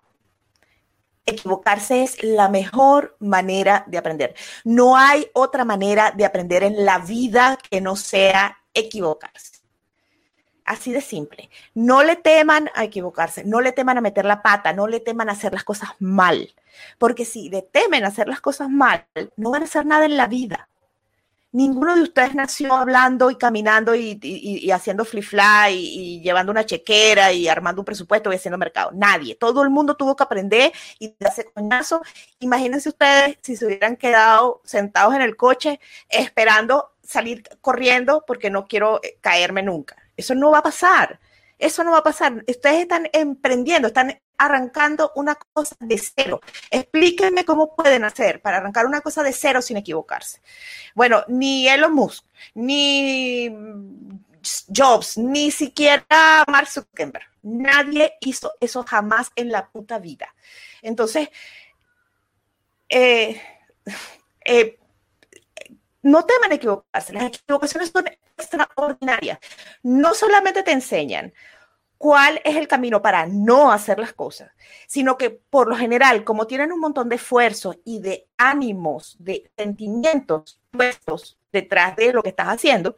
Equivocarse 1.25 2.03
es 2.03 2.23
la 2.23 2.49
mejor 2.49 3.15
manera 3.19 3.83
de 3.87 3.97
aprender. 3.97 4.35
No 4.63 4.97
hay 4.97 5.27
otra 5.33 5.63
manera 5.63 6.11
de 6.11 6.25
aprender 6.25 6.63
en 6.63 6.83
la 6.83 6.97
vida 6.97 7.57
que 7.69 7.79
no 7.79 7.95
sea 7.95 8.57
equivocarse. 8.73 9.60
Así 10.65 10.91
de 10.91 11.01
simple. 11.01 11.49
No 11.73 12.03
le 12.03 12.15
teman 12.15 12.69
a 12.75 12.83
equivocarse, 12.83 13.43
no 13.43 13.61
le 13.61 13.71
teman 13.71 13.97
a 13.97 14.01
meter 14.01 14.25
la 14.25 14.41
pata, 14.41 14.73
no 14.73 14.87
le 14.87 14.99
teman 14.99 15.29
a 15.29 15.33
hacer 15.33 15.53
las 15.53 15.63
cosas 15.63 15.89
mal. 15.99 16.53
Porque 16.97 17.25
si 17.25 17.49
le 17.49 17.61
temen 17.61 18.03
a 18.05 18.07
hacer 18.07 18.27
las 18.27 18.41
cosas 18.41 18.69
mal, 18.69 19.05
no 19.37 19.51
van 19.51 19.63
a 19.63 19.65
hacer 19.65 19.85
nada 19.85 20.05
en 20.05 20.17
la 20.17 20.27
vida. 20.27 20.69
Ninguno 21.53 21.95
de 21.95 22.03
ustedes 22.03 22.33
nació 22.33 22.73
hablando 22.73 23.29
y 23.29 23.35
caminando 23.35 23.93
y, 23.93 24.71
haciendo 24.71 25.03
flip 25.03 25.25
fly 25.25 25.73
y, 25.73 26.21
llevando 26.21 26.49
una 26.51 26.65
chequera 26.65 27.33
y 27.33 27.49
armando 27.49 27.81
un 27.81 27.85
presupuesto 27.85 28.31
y 28.31 28.35
haciendo 28.35 28.57
mercado. 28.57 28.91
Nadie. 28.93 29.35
Todo 29.35 29.61
el 29.63 29.69
mundo 29.69 29.95
tuvo 29.95 30.15
que 30.15 30.23
aprender 30.23 30.71
y 30.97 31.13
darse 31.19 31.45
coñazo. 31.51 32.01
Imagínense 32.39 32.87
ustedes 32.87 33.37
si 33.41 33.57
se 33.57 33.65
hubieran 33.65 33.97
quedado 33.97 34.61
sentados 34.63 35.13
en 35.13 35.21
el 35.21 35.35
coche 35.35 35.81
esperando 36.07 36.91
salir 37.03 37.43
corriendo 37.59 38.23
porque 38.25 38.49
no 38.49 38.65
quiero 38.67 39.01
eh, 39.03 39.17
caerme 39.19 39.61
nunca. 39.61 39.97
Eso 40.15 40.35
no 40.35 40.51
va 40.51 40.59
a 40.59 40.63
pasar. 40.63 41.19
Eso 41.57 41.83
no 41.83 41.91
va 41.91 41.99
a 41.99 42.03
pasar. 42.03 42.43
Ustedes 42.47 42.81
están 42.81 43.07
emprendiendo, 43.13 43.89
están 43.89 44.19
arrancando 44.37 45.11
una 45.15 45.35
cosa 45.35 45.75
de 45.79 45.99
cero. 45.99 46.41
Explíquenme 46.71 47.45
cómo 47.45 47.75
pueden 47.75 48.03
hacer 48.03 48.41
para 48.41 48.57
arrancar 48.57 48.87
una 48.87 49.01
cosa 49.01 49.21
de 49.21 49.31
cero 49.31 49.61
sin 49.61 49.77
equivocarse. 49.77 50.41
Bueno, 50.95 51.23
ni 51.27 51.67
Elon 51.67 51.93
Musk, 51.93 52.25
ni 52.55 53.55
Jobs, 54.75 55.17
ni 55.17 55.51
siquiera 55.51 56.43
Mark 56.47 56.67
Zuckerberg. 56.67 57.25
Nadie 57.43 58.13
hizo 58.21 58.53
eso 58.59 58.83
jamás 58.83 59.31
en 59.35 59.51
la 59.51 59.67
puta 59.69 59.99
vida. 59.99 60.33
Entonces, 60.81 61.29
eh, 62.89 63.39
eh, 64.45 64.79
no 66.01 66.25
teman 66.25 66.51
equivocarse, 66.51 67.13
las 67.13 67.25
equivocaciones 67.25 67.91
son 67.93 68.05
extraordinarias. 68.37 69.39
No 69.83 70.13
solamente 70.13 70.63
te 70.63 70.71
enseñan 70.71 71.33
cuál 71.97 72.41
es 72.43 72.55
el 72.55 72.67
camino 72.67 73.01
para 73.01 73.27
no 73.27 73.71
hacer 73.71 73.99
las 73.99 74.13
cosas, 74.13 74.51
sino 74.87 75.17
que 75.17 75.29
por 75.29 75.67
lo 75.67 75.75
general, 75.75 76.23
como 76.23 76.47
tienen 76.47 76.71
un 76.71 76.79
montón 76.79 77.09
de 77.09 77.17
esfuerzo 77.17 77.75
y 77.85 77.99
de 77.99 78.27
ánimos, 78.37 79.17
de 79.19 79.51
sentimientos 79.55 80.59
puestos 80.71 81.37
detrás 81.51 81.95
de 81.95 82.13
lo 82.13 82.23
que 82.23 82.29
estás 82.29 82.47
haciendo, 82.47 82.95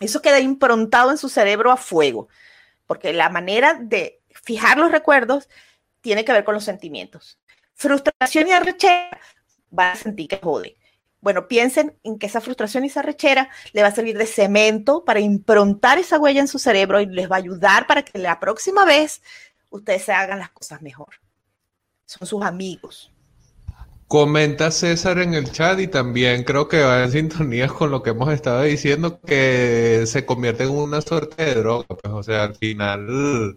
eso 0.00 0.20
queda 0.20 0.40
improntado 0.40 1.12
en 1.12 1.18
su 1.18 1.28
cerebro 1.28 1.70
a 1.70 1.76
fuego, 1.76 2.28
porque 2.86 3.12
la 3.12 3.28
manera 3.28 3.74
de 3.74 4.20
fijar 4.42 4.78
los 4.78 4.90
recuerdos 4.90 5.48
tiene 6.00 6.24
que 6.24 6.32
ver 6.32 6.42
con 6.42 6.54
los 6.54 6.64
sentimientos. 6.64 7.38
Frustración 7.74 8.48
y 8.48 8.52
arrechera 8.52 9.20
van 9.70 9.92
a 9.92 9.96
sentir 9.96 10.26
que 10.26 10.40
jode 10.42 10.76
bueno, 11.24 11.48
piensen 11.48 11.96
en 12.04 12.18
que 12.18 12.26
esa 12.26 12.42
frustración 12.42 12.84
y 12.84 12.88
esa 12.88 13.00
rechera 13.00 13.48
le 13.72 13.80
va 13.80 13.88
a 13.88 13.94
servir 13.94 14.18
de 14.18 14.26
cemento 14.26 15.06
para 15.06 15.20
improntar 15.20 15.98
esa 15.98 16.18
huella 16.18 16.40
en 16.40 16.48
su 16.48 16.58
cerebro 16.58 17.00
y 17.00 17.06
les 17.06 17.30
va 17.30 17.36
a 17.36 17.38
ayudar 17.38 17.86
para 17.86 18.02
que 18.02 18.18
la 18.18 18.38
próxima 18.38 18.84
vez 18.84 19.22
ustedes 19.70 20.04
se 20.04 20.12
hagan 20.12 20.38
las 20.38 20.50
cosas 20.50 20.82
mejor. 20.82 21.14
Son 22.04 22.28
sus 22.28 22.42
amigos. 22.42 23.10
Comenta 24.06 24.70
César 24.70 25.18
en 25.18 25.32
el 25.32 25.50
chat 25.50 25.80
y 25.80 25.86
también 25.86 26.44
creo 26.44 26.68
que 26.68 26.82
va 26.82 27.02
en 27.02 27.10
sintonía 27.10 27.68
con 27.68 27.90
lo 27.90 28.02
que 28.02 28.10
hemos 28.10 28.30
estado 28.30 28.60
diciendo, 28.60 29.18
que 29.22 30.04
se 30.06 30.26
convierte 30.26 30.64
en 30.64 30.72
una 30.72 31.00
suerte 31.00 31.42
de 31.42 31.54
droga. 31.54 31.86
Pues, 31.86 32.12
o 32.12 32.22
sea, 32.22 32.42
al 32.42 32.54
final 32.54 33.56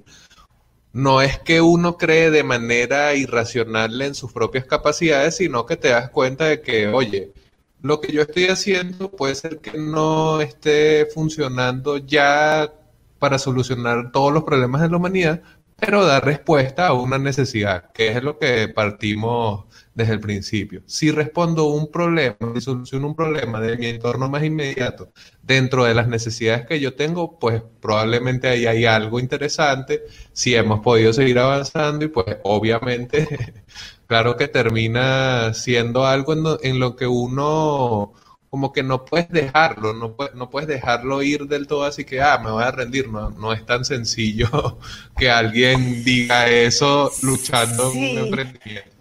no 0.93 1.21
es 1.21 1.37
que 1.39 1.59
uno 1.59 1.97
cree 1.97 2.31
de 2.31 2.43
manera 2.43 3.13
irracional 3.13 4.01
en 4.01 4.15
sus 4.15 4.31
propias 4.31 4.63
capacidades, 4.65 5.35
sino 5.35 5.65
que 5.65 5.75
te 5.75 5.89
das 5.89 6.09
cuenta 6.11 6.45
de 6.45 6.61
que, 6.61 6.87
oye, 6.87 7.33
lo 7.81 8.01
que 8.01 8.11
yo 8.11 8.21
estoy 8.23 8.47
haciendo 8.47 9.11
puede 9.11 9.35
ser 9.35 9.59
que 9.59 9.77
no 9.77 10.41
esté 10.41 11.07
funcionando 11.13 11.97
ya 11.97 12.73
para 13.19 13.39
solucionar 13.39 14.11
todos 14.11 14.33
los 14.33 14.43
problemas 14.43 14.81
de 14.81 14.89
la 14.89 14.97
humanidad, 14.97 15.41
pero 15.79 16.05
da 16.05 16.19
respuesta 16.19 16.87
a 16.87 16.93
una 16.93 17.19
necesidad, 17.19 17.91
que 17.91 18.09
es 18.09 18.23
lo 18.23 18.39
que 18.39 18.67
partimos 18.67 19.65
desde 19.93 20.13
el 20.13 20.19
principio. 20.19 20.81
Si 20.87 21.11
respondo 21.11 21.65
un 21.65 21.91
problema, 21.91 22.35
si 22.55 22.61
soluciono 22.61 23.07
un 23.07 23.15
problema 23.15 23.61
de 23.61 23.77
mi 23.77 23.87
entorno 23.87 24.27
más 24.29 24.43
inmediato 24.43 25.11
dentro 25.43 25.85
de 25.85 25.93
las 25.93 26.07
necesidades 26.07 26.65
que 26.65 26.79
yo 26.79 26.95
tengo, 26.95 27.37
pues 27.39 27.61
probablemente 27.79 28.47
ahí 28.47 28.65
hay 28.65 28.85
algo 28.85 29.19
interesante, 29.19 30.03
si 30.33 30.55
hemos 30.55 30.79
podido 30.81 31.13
seguir 31.13 31.37
avanzando 31.39 32.05
y 32.05 32.07
pues 32.09 32.37
obviamente, 32.43 33.27
claro 34.07 34.35
que 34.35 34.47
termina 34.47 35.53
siendo 35.53 36.05
algo 36.05 36.33
en 36.61 36.79
lo, 36.79 36.95
que 36.95 37.07
uno 37.07 38.13
como 38.49 38.71
que 38.71 38.81
no 38.81 39.05
puedes 39.05 39.29
dejarlo, 39.29 39.93
no, 39.93 40.15
no 40.33 40.49
puedes 40.49 40.67
dejarlo 40.67 41.21
ir 41.21 41.47
del 41.47 41.67
todo 41.67 41.83
así 41.83 42.05
que, 42.05 42.21
ah, 42.21 42.39
me 42.43 42.49
voy 42.49 42.63
a 42.63 42.71
rendir, 42.71 43.09
no, 43.09 43.29
no 43.29 43.53
es 43.53 43.65
tan 43.65 43.85
sencillo 43.85 44.79
que 45.17 45.29
alguien 45.29 46.03
diga 46.03 46.49
eso 46.49 47.11
luchando 47.21 47.91
en 47.91 47.97
un 47.97 48.25
emprendimiento. 48.25 48.91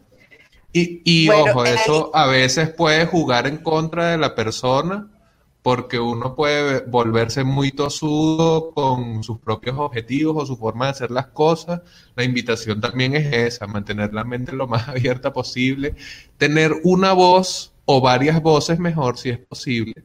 Y, 0.72 1.00
y 1.04 1.30
ojo, 1.30 1.64
eso 1.64 2.10
a 2.14 2.26
veces 2.26 2.68
puede 2.68 3.06
jugar 3.06 3.46
en 3.46 3.56
contra 3.58 4.10
de 4.10 4.18
la 4.18 4.34
persona 4.34 5.08
porque 5.66 5.98
uno 5.98 6.36
puede 6.36 6.84
volverse 6.86 7.42
muy 7.42 7.72
tosudo 7.72 8.70
con 8.70 9.24
sus 9.24 9.40
propios 9.40 9.74
objetivos 9.76 10.44
o 10.44 10.46
su 10.46 10.56
forma 10.56 10.84
de 10.84 10.90
hacer 10.92 11.10
las 11.10 11.26
cosas. 11.26 11.80
La 12.14 12.22
invitación 12.22 12.80
también 12.80 13.16
es 13.16 13.32
esa, 13.34 13.66
mantener 13.66 14.14
la 14.14 14.22
mente 14.22 14.52
lo 14.52 14.68
más 14.68 14.86
abierta 14.88 15.32
posible, 15.32 15.96
tener 16.38 16.72
una 16.84 17.14
voz 17.14 17.74
o 17.84 18.00
varias 18.00 18.40
voces 18.40 18.78
mejor 18.78 19.18
si 19.18 19.30
es 19.30 19.38
posible, 19.40 20.04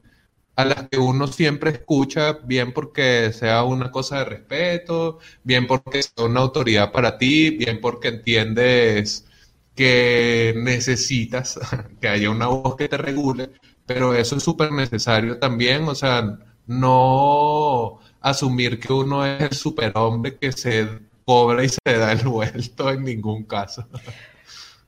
a 0.55 0.65
las 0.65 0.89
que 0.89 0.97
uno 0.97 1.27
siempre 1.27 1.69
escucha, 1.69 2.39
bien 2.43 2.73
porque 2.73 3.31
sea 3.31 3.63
una 3.63 3.91
cosa 3.91 4.17
de 4.17 4.25
respeto, 4.25 5.19
bien 5.43 5.67
porque 5.67 6.01
sea 6.01 6.25
una 6.25 6.39
autoridad 6.39 6.91
para 6.91 7.19
ti, 7.19 7.51
bien 7.51 7.79
porque 7.81 8.07
entiendes 8.07 9.27
que 9.75 10.55
necesitas 10.57 11.59
que 12.01 12.07
haya 12.07 12.31
una 12.31 12.47
voz 12.47 12.75
que 12.75 12.89
te 12.89 12.97
regule, 12.97 13.51
pero 13.85 14.13
eso 14.13 14.35
es 14.35 14.43
súper 14.43 14.71
necesario 14.71 15.39
también, 15.39 15.87
o 15.87 15.95
sea, 15.95 16.37
no 16.67 17.99
asumir 18.21 18.79
que 18.79 18.93
uno 18.93 19.25
es 19.25 19.41
el 19.41 19.53
superhombre 19.53 20.37
que 20.37 20.51
se 20.51 20.87
cobra 21.25 21.63
y 21.63 21.69
se 21.69 21.79
da 21.85 22.11
el 22.11 22.27
vuelto 22.27 22.89
en 22.89 23.03
ningún 23.03 23.43
caso. 23.43 23.87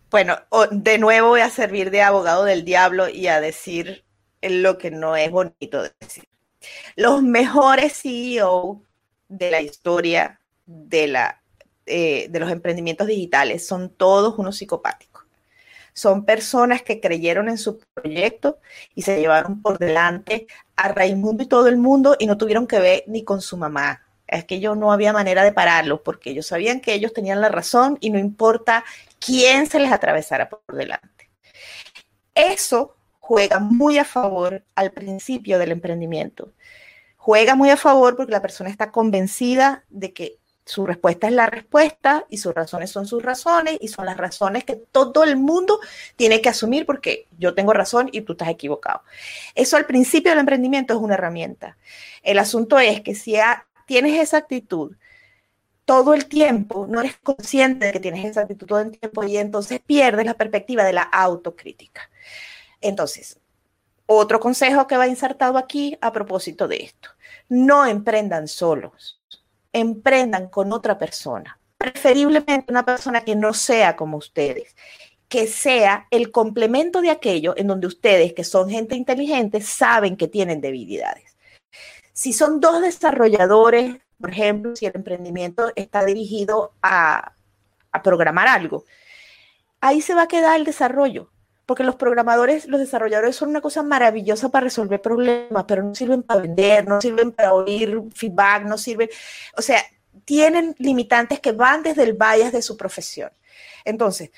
Bueno, 0.09 0.37
de 0.71 0.97
nuevo 0.99 1.29
voy 1.29 1.41
a 1.41 1.49
servir 1.49 1.89
de 1.89 2.03
abogado 2.03 2.45
del 2.45 2.63
diablo 2.63 3.09
y 3.09 3.27
a 3.27 3.41
decir 3.41 4.05
lo 4.41 4.77
que 4.77 4.91
no 4.91 5.15
es 5.15 5.31
bonito 5.31 5.83
decir. 5.99 6.25
Los 6.95 7.23
mejores 7.23 8.01
CEO 8.01 8.83
de 9.27 9.51
la 9.51 9.61
historia 9.61 10.39
de, 10.65 11.07
la, 11.07 11.41
eh, 11.85 12.27
de 12.29 12.39
los 12.39 12.51
emprendimientos 12.51 13.07
digitales 13.07 13.65
son 13.65 13.89
todos 13.89 14.37
unos 14.37 14.57
psicopáticos. 14.57 15.12
Son 15.93 16.25
personas 16.25 16.81
que 16.81 16.99
creyeron 16.99 17.49
en 17.49 17.57
su 17.57 17.79
proyecto 17.93 18.59
y 18.95 19.03
se 19.03 19.19
llevaron 19.19 19.61
por 19.61 19.77
delante 19.77 20.47
a 20.75 20.89
Raimundo 20.89 21.43
y 21.43 21.47
todo 21.47 21.67
el 21.67 21.77
mundo 21.77 22.15
y 22.19 22.25
no 22.25 22.37
tuvieron 22.37 22.67
que 22.67 22.79
ver 22.79 23.03
ni 23.07 23.23
con 23.23 23.41
su 23.41 23.57
mamá, 23.57 24.01
es 24.27 24.45
que 24.45 24.59
yo 24.59 24.75
no 24.75 24.91
había 24.91 25.13
manera 25.13 25.43
de 25.43 25.51
pararlos 25.51 26.01
porque 26.01 26.31
ellos 26.31 26.47
sabían 26.47 26.79
que 26.79 26.93
ellos 26.93 27.13
tenían 27.13 27.41
la 27.41 27.49
razón 27.49 27.97
y 28.01 28.09
no 28.09 28.17
importa 28.17 28.83
quién 29.19 29.67
se 29.67 29.79
les 29.79 29.91
atravesara 29.91 30.49
por 30.49 30.75
delante. 30.75 31.29
Eso 32.33 32.95
juega 33.19 33.59
muy 33.59 33.97
a 33.99 34.05
favor 34.05 34.63
al 34.75 34.91
principio 34.91 35.59
del 35.59 35.71
emprendimiento. 35.71 36.51
Juega 37.15 37.55
muy 37.55 37.69
a 37.69 37.77
favor 37.77 38.17
porque 38.17 38.31
la 38.31 38.41
persona 38.41 38.69
está 38.69 38.91
convencida 38.91 39.85
de 39.89 40.13
que 40.13 40.39
su 40.65 40.85
respuesta 40.85 41.27
es 41.27 41.33
la 41.33 41.47
respuesta 41.47 42.25
y 42.29 42.37
sus 42.37 42.53
razones 42.53 42.89
son 42.89 43.05
sus 43.05 43.21
razones 43.21 43.77
y 43.81 43.89
son 43.89 44.05
las 44.05 44.17
razones 44.17 44.63
que 44.63 44.75
todo 44.75 45.23
el 45.23 45.35
mundo 45.35 45.79
tiene 46.15 46.41
que 46.41 46.49
asumir 46.49 46.85
porque 46.85 47.27
yo 47.37 47.53
tengo 47.53 47.73
razón 47.73 48.09
y 48.11 48.21
tú 48.21 48.33
estás 48.33 48.49
equivocado. 48.49 49.03
Eso 49.55 49.75
al 49.75 49.85
principio 49.85 50.31
del 50.31 50.39
emprendimiento 50.39 50.93
es 50.93 50.99
una 50.99 51.15
herramienta. 51.15 51.77
El 52.21 52.39
asunto 52.39 52.79
es 52.79 53.01
que 53.01 53.15
si 53.15 53.35
tienes 53.85 54.19
esa 54.19 54.37
actitud 54.37 54.95
todo 55.85 56.13
el 56.13 56.27
tiempo, 56.27 56.87
no 56.87 57.01
eres 57.01 57.17
consciente 57.17 57.87
de 57.87 57.91
que 57.91 57.99
tienes 57.99 58.23
esa 58.23 58.41
actitud 58.41 58.67
todo 58.67 58.79
el 58.79 58.97
tiempo 58.97 59.23
y 59.25 59.37
entonces 59.37 59.81
pierdes 59.81 60.25
la 60.25 60.33
perspectiva 60.35 60.83
de 60.85 60.93
la 60.93 61.01
autocrítica. 61.01 62.09
Entonces, 62.79 63.39
otro 64.05 64.39
consejo 64.39 64.87
que 64.87 64.97
va 64.97 65.07
insertado 65.07 65.57
aquí 65.57 65.97
a 66.01 66.13
propósito 66.13 66.67
de 66.67 66.83
esto, 66.83 67.09
no 67.49 67.85
emprendan 67.85 68.47
solos, 68.47 69.19
emprendan 69.73 70.47
con 70.47 70.71
otra 70.71 70.97
persona, 70.97 71.59
preferiblemente 71.77 72.71
una 72.71 72.85
persona 72.85 73.21
que 73.25 73.35
no 73.35 73.53
sea 73.53 73.95
como 73.95 74.17
ustedes, 74.17 74.75
que 75.27 75.47
sea 75.47 76.07
el 76.11 76.31
complemento 76.31 77.01
de 77.01 77.09
aquello 77.09 77.55
en 77.57 77.67
donde 77.67 77.87
ustedes, 77.87 78.33
que 78.33 78.43
son 78.43 78.69
gente 78.69 78.95
inteligente, 78.95 79.61
saben 79.61 80.15
que 80.15 80.27
tienen 80.27 80.61
debilidades. 80.61 81.35
Si 82.13 82.31
son 82.31 82.59
dos 82.59 82.81
desarrolladores, 82.81 83.97
por 84.21 84.29
ejemplo, 84.29 84.75
si 84.75 84.85
el 84.85 84.93
emprendimiento 84.95 85.71
está 85.75 86.05
dirigido 86.05 86.73
a, 86.81 87.33
programar 88.03 88.47
algo, 88.47 88.85
ahí 89.81 90.01
se 90.01 90.13
va 90.13 90.23
a 90.23 90.27
quedar 90.27 90.59
el 90.59 90.65
desarrollo, 90.65 91.29
porque 91.65 91.83
los 91.83 91.95
programadores, 91.95 92.67
los 92.67 92.79
desarrolladores 92.79 93.35
son 93.35 93.49
una 93.49 93.61
cosa 93.61 93.83
maravillosa 93.83 94.49
para 94.49 94.65
resolver 94.65 95.01
problemas, 95.01 95.65
pero 95.67 95.83
no 95.83 95.95
sirven 95.95 96.23
para 96.23 96.41
vender, 96.41 96.87
no 96.87 96.99
sirven 96.99 97.31
para 97.31 97.53
oír 97.53 98.01
feedback, 98.13 98.63
no 98.65 98.77
sirven, 98.77 99.09
o 99.57 99.61
sea, 99.61 99.81
tienen 100.25 100.75
limitantes 100.77 101.39
que 101.39 101.53
van 101.53 101.83
desde 101.83 102.03
el 102.03 102.13
bias 102.13 102.51
de 102.51 102.61
su 102.61 102.75
profesión. 102.77 103.31
Entonces, 103.85 104.31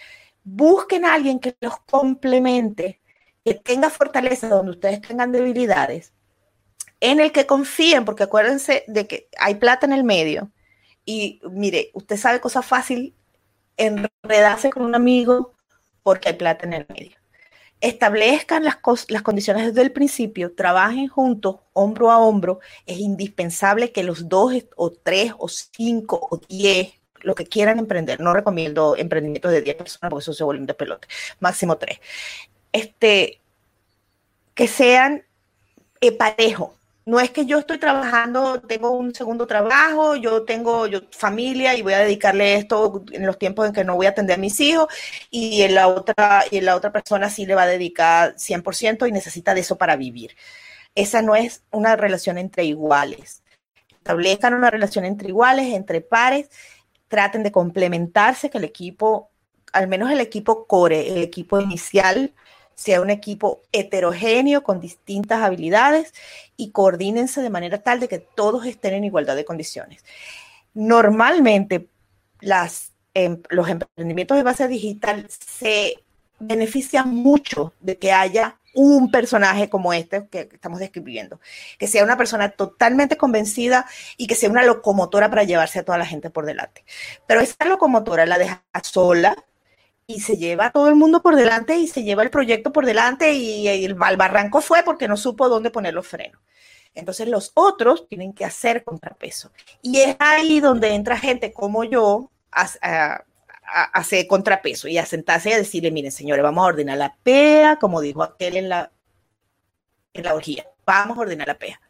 busquen 0.44 1.06
a 1.06 1.14
alguien 1.14 1.40
que 1.40 1.56
los 1.60 1.80
complemente, 1.80 3.02
que 3.44 3.56
tenga 3.56 3.90
fortaleza 3.90 4.48
donde 4.48 4.72
ustedes 4.72 5.02
tengan 5.02 5.32
debilidades 5.32 6.14
en 7.00 7.20
el 7.20 7.32
que 7.32 7.46
confíen, 7.46 8.06
porque 8.06 8.24
acuérdense 8.24 8.84
de 8.88 9.08
que 9.08 9.30
hay 9.38 9.56
plata 9.56 9.86
en 9.86 9.94
el 9.94 10.04
medio. 10.04 10.52
Y 11.06 11.42
mire, 11.52 11.92
usted 11.94 12.18
sabe 12.18 12.40
cosa 12.40 12.62
fácil, 12.62 13.16
enredarse 13.78 14.70
con 14.70 14.84
un 14.84 14.96
amigo 14.96 15.55
porque 16.06 16.30
hay 16.30 16.36
plata 16.36 16.68
en 16.68 16.74
el 16.74 16.86
medio. 16.88 17.18
Establezcan 17.82 18.64
las, 18.64 18.78
las 19.10 19.24
condiciones 19.24 19.66
desde 19.66 19.82
el 19.82 19.92
principio, 19.92 20.54
trabajen 20.54 21.08
juntos, 21.08 21.62
hombro 21.74 22.12
a 22.12 22.20
hombro. 22.20 22.60
Es 22.86 23.00
indispensable 23.00 23.92
que 23.92 24.04
los 24.04 24.30
dos 24.30 24.54
o 24.76 24.92
tres 24.92 25.34
o 25.40 25.48
cinco 25.50 26.20
o 26.30 26.38
diez, 26.38 26.94
lo 27.22 27.34
que 27.34 27.48
quieran 27.48 27.80
emprender, 27.80 28.20
no 28.20 28.34
recomiendo 28.34 28.96
emprendimientos 28.96 29.52
de 29.52 29.64
diez 29.64 29.76
personas 29.78 30.12
porque 30.12 30.22
eso 30.22 30.34
se 30.34 30.44
vuelve 30.44 30.68
de 30.68 30.76
pelote, 30.76 31.08
máximo 31.40 31.76
tres. 31.76 32.00
Este, 32.72 33.42
que 34.54 34.68
sean 34.68 35.26
eh, 36.02 36.12
parejos, 36.12 36.70
no 37.06 37.20
es 37.20 37.30
que 37.30 37.46
yo 37.46 37.60
estoy 37.60 37.78
trabajando, 37.78 38.62
tengo 38.62 38.92
un 38.92 39.14
segundo 39.14 39.46
trabajo, 39.46 40.16
yo 40.16 40.44
tengo 40.44 40.88
yo, 40.88 41.02
familia 41.12 41.76
y 41.76 41.84
voy 41.84 41.94
a 41.94 42.00
dedicarle 42.00 42.56
esto 42.56 43.04
en 43.12 43.26
los 43.28 43.38
tiempos 43.38 43.68
en 43.68 43.74
que 43.74 43.84
no 43.84 43.96
voy 43.96 44.08
a 44.08 44.10
atender 44.10 44.38
a 44.38 44.40
mis 44.40 44.60
hijos 44.60 44.88
y 45.30 45.62
en 45.62 45.76
la 45.76 45.88
otra, 45.88 46.46
y 46.50 46.58
en 46.58 46.66
la 46.66 46.76
otra 46.76 46.92
persona 46.92 47.30
sí 47.30 47.46
le 47.46 47.54
va 47.54 47.64
a 47.64 47.68
dedicar 47.68 48.36
100% 48.38 49.08
y 49.08 49.12
necesita 49.12 49.54
de 49.54 49.62
eso 49.62 49.78
para 49.78 49.96
vivir. 49.96 50.36
Esa 50.96 51.22
no 51.22 51.36
es 51.36 51.64
una 51.72 51.96
relación 51.96 52.40
entre 52.40 52.64
iguales. 52.64 53.44
Establezcan 53.92 54.56
una 54.56 54.72
relación 54.72 55.06
entre 55.06 55.30
iguales, 55.30 55.74
entre 55.76 56.02
pares, 56.02 56.50
traten 57.08 57.44
de 57.44 57.52
complementarse, 57.52 58.50
que 58.50 58.58
el 58.58 58.64
equipo, 58.64 59.30
al 59.74 59.88
menos 59.88 60.10
el 60.12 60.22
equipo 60.22 60.66
core, 60.66 61.10
el 61.10 61.18
equipo 61.18 61.62
inicial, 61.62 62.34
sea 62.76 63.02
un 63.02 63.10
equipo 63.10 63.62
heterogéneo 63.72 64.64
con 64.64 64.80
distintas 64.80 65.42
habilidades 65.42 66.14
y 66.58 66.72
coordínense 66.72 67.42
de 67.42 67.50
manera 67.50 67.82
tal 67.82 68.00
de 68.00 68.08
que 68.08 68.20
todos 68.20 68.66
estén 68.66 68.94
en 68.94 69.04
igualdad 69.04 69.36
de 69.36 69.46
condiciones. 69.46 70.04
Normalmente 70.74 71.90
em, 73.14 73.42
los 73.50 73.70
emprendimientos 73.70 74.38
de 74.38 74.44
base 74.44 74.68
digital 74.68 75.28
se 75.30 76.04
benefician 76.40 77.10
mucho 77.10 77.74
de 77.80 77.98
que 77.98 78.12
haya 78.12 78.58
un 78.74 79.10
personaje 79.10 79.70
como 79.70 79.94
este 79.94 80.28
que 80.28 80.50
estamos 80.52 80.80
describiendo, 80.80 81.40
que 81.80 81.88
sea 81.88 82.04
una 82.04 82.18
persona 82.18 82.50
totalmente 82.50 83.16
convencida 83.16 83.86
y 84.18 84.28
que 84.28 84.36
sea 84.36 84.50
una 84.50 84.64
locomotora 84.64 85.30
para 85.30 85.46
llevarse 85.46 85.80
a 85.80 85.86
toda 85.86 85.98
la 85.98 86.06
gente 86.06 86.30
por 86.30 86.46
delante. 86.46 86.84
Pero 87.26 87.40
esa 87.40 87.66
locomotora 87.66 88.26
la 88.26 88.38
deja 88.38 88.64
sola 88.84 89.46
y 90.08 90.20
se 90.20 90.38
lleva 90.38 90.72
todo 90.72 90.88
el 90.90 90.96
mundo 90.96 91.22
por 91.22 91.36
delante 91.36 91.78
y 91.78 91.88
se 91.88 92.04
lleva 92.04 92.24
el 92.24 92.30
proyecto 92.30 92.72
por 92.72 92.86
delante 92.86 93.34
y, 93.34 93.68
el, 93.68 93.96
barranco 93.96 94.62
fue 94.62 94.84
porque 94.84 95.08
no 95.08 95.18
supo 95.18 95.50
dónde 95.50 95.72
poner 95.72 95.94
los 95.94 96.08
frenos. 96.08 96.42
Entonces 96.94 97.28
los 97.28 97.52
otros 97.56 98.08
tienen 98.08 98.34
que 98.34 98.46
hacer 98.46 98.84
contrapeso. 98.84 99.52
Y 99.82 100.00
es 100.00 100.16
ahí 100.20 100.60
donde 100.60 100.94
entra 100.94 101.18
gente 101.18 101.52
como 101.52 101.84
yo 101.84 102.32
a, 102.52 103.24
hacer 103.94 104.28
contrapeso 104.28 104.88
y 104.88 104.98
a 104.98 105.06
sentarse 105.06 105.50
y 105.50 105.54
a 105.54 105.58
decirle, 105.58 105.92
miren 105.92 106.12
señores, 106.12 106.44
vamos 106.44 106.64
a 106.64 106.68
ordenar 106.68 106.98
la 106.98 107.16
PEA, 107.24 107.78
como 107.78 108.00
dijo 108.00 108.24
aquel 108.24 108.58
en 108.58 108.70
la, 108.70 108.92
en 110.14 110.24
la 110.24 110.36
orgía, 110.36 110.66
vamos 110.86 111.18
a 111.18 111.22
ordenar 111.22 111.48
la 111.48 111.58
PEA. 111.58 111.82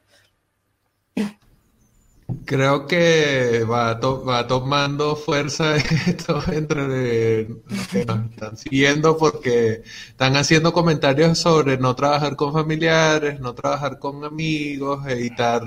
Creo 2.45 2.85
que 2.85 3.63
va, 3.63 3.99
tomando 4.47 5.15
fuerza 5.15 5.75
esto 6.07 6.43
entre 6.51 7.47
los 7.49 7.87
que 7.87 8.05
nos 8.05 8.29
están 8.31 8.57
siguiendo 8.57 9.17
porque 9.17 9.83
están 10.09 10.35
haciendo 10.35 10.71
comentarios 10.71 11.39
sobre 11.39 11.77
no 11.77 11.95
trabajar 11.95 12.35
con 12.35 12.53
familiares, 12.53 13.39
no 13.39 13.55
trabajar 13.55 13.99
con 13.99 14.23
amigos, 14.23 15.07
evitar 15.07 15.63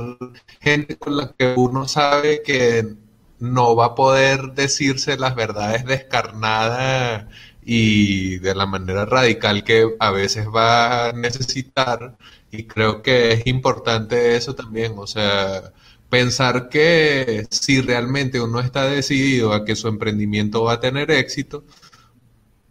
gente 0.60 0.96
con 0.96 1.16
la 1.16 1.32
que 1.36 1.54
uno 1.56 1.88
sabe 1.88 2.42
que 2.42 2.94
no 3.40 3.74
va 3.76 3.86
a 3.86 3.94
poder 3.94 4.52
decirse 4.54 5.16
las 5.16 5.34
verdades 5.34 5.84
descarnadas 5.84 7.26
y 7.62 8.38
de 8.38 8.54
la 8.54 8.66
manera 8.66 9.04
radical 9.04 9.64
que 9.64 9.96
a 9.98 10.10
veces 10.10 10.46
va 10.48 11.08
a 11.08 11.12
necesitar. 11.12 12.16
Y 12.50 12.64
creo 12.66 13.02
que 13.02 13.32
es 13.32 13.46
importante 13.46 14.36
eso 14.36 14.54
también, 14.54 14.94
o 14.96 15.06
sea 15.06 15.72
pensar 16.08 16.68
que 16.68 17.46
si 17.50 17.80
realmente 17.80 18.40
uno 18.40 18.60
está 18.60 18.86
decidido 18.86 19.52
a 19.52 19.64
que 19.64 19.76
su 19.76 19.88
emprendimiento 19.88 20.64
va 20.64 20.74
a 20.74 20.80
tener 20.80 21.10
éxito, 21.10 21.64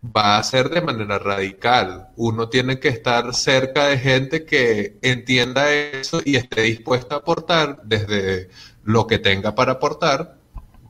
va 0.04 0.38
a 0.38 0.44
ser 0.44 0.70
de 0.70 0.82
manera 0.82 1.20
radical. 1.20 2.10
Uno 2.16 2.50
tiene 2.50 2.80
que 2.80 2.90
estar 2.90 3.34
cerca 3.34 3.88
de 3.88 3.98
gente 3.98 4.46
que 4.46 4.98
entienda 5.02 5.74
eso 5.74 6.22
y 6.24 6.36
esté 6.36 6.62
dispuesta 6.62 7.16
a 7.16 7.18
aportar 7.20 7.82
desde 7.84 8.50
lo 8.84 9.08
que 9.08 9.20
tenga 9.20 9.56
para 9.56 9.74
aportar, 9.74 10.38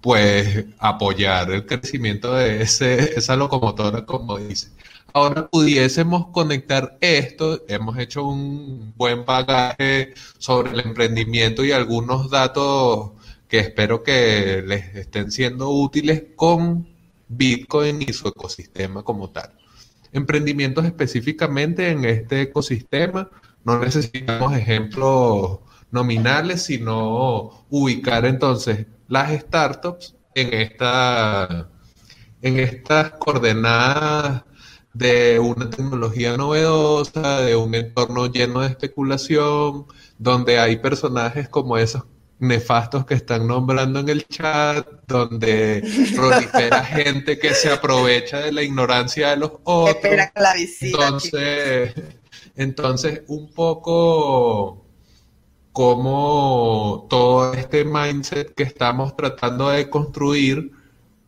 pues 0.01 0.65
apoyar 0.79 1.51
el 1.51 1.65
crecimiento 1.65 2.33
de 2.35 2.61
ese, 2.61 3.17
esa 3.17 3.35
locomotora, 3.35 4.05
como 4.05 4.37
dice 4.37 4.69
ahora 5.13 5.47
pudiésemos 5.47 6.27
conectar 6.27 6.97
esto, 7.01 7.63
hemos 7.67 7.97
hecho 7.97 8.23
un 8.25 8.93
buen 8.95 9.25
bagaje 9.25 10.13
sobre 10.37 10.71
el 10.71 10.79
emprendimiento 10.81 11.65
y 11.65 11.71
algunos 11.71 12.29
datos 12.29 13.11
que 13.47 13.59
espero 13.59 14.03
que 14.03 14.63
les 14.65 14.95
estén 14.95 15.31
siendo 15.31 15.69
útiles 15.69 16.23
con 16.35 16.87
Bitcoin 17.27 18.01
y 18.01 18.13
su 18.13 18.27
ecosistema 18.27 19.03
como 19.03 19.29
tal. 19.29 19.51
Emprendimientos 20.11 20.85
específicamente 20.85 21.89
en 21.89 22.05
este 22.05 22.41
ecosistema, 22.41 23.29
no 23.63 23.79
necesitamos 23.79 24.55
ejemplos 24.55 25.59
nominales, 25.91 26.63
sino 26.63 27.65
ubicar 27.69 28.25
entonces 28.25 28.85
las 29.07 29.31
startups 29.41 30.15
en, 30.35 30.53
esta, 30.53 31.69
en 32.41 32.59
estas 32.59 33.11
coordenadas 33.11 34.43
de 34.97 35.39
una 35.39 35.69
tecnología 35.69 36.35
novedosa, 36.37 37.41
de 37.41 37.55
un 37.55 37.75
entorno 37.75 38.25
lleno 38.27 38.61
de 38.61 38.67
especulación, 38.67 39.85
donde 40.17 40.57
hay 40.59 40.77
personajes 40.77 41.47
como 41.49 41.77
esos 41.77 42.03
nefastos 42.39 43.05
que 43.05 43.13
están 43.13 43.47
nombrando 43.47 43.99
en 43.99 44.09
el 44.09 44.27
chat, 44.27 44.87
donde 45.07 45.83
prolifera 46.15 46.83
gente 46.83 47.37
que 47.37 47.53
se 47.53 47.71
aprovecha 47.71 48.39
de 48.39 48.51
la 48.51 48.63
ignorancia 48.63 49.29
de 49.29 49.37
los 49.37 49.51
otros. 49.63 50.13
entonces, 50.81 51.93
entonces, 52.55 53.21
un 53.27 53.53
poco 53.53 54.83
como 55.71 57.05
todo 57.07 57.53
este 57.53 57.85
mindset 57.85 58.55
que 58.55 58.63
estamos 58.63 59.15
tratando 59.15 59.69
de 59.69 59.91
construir 59.91 60.71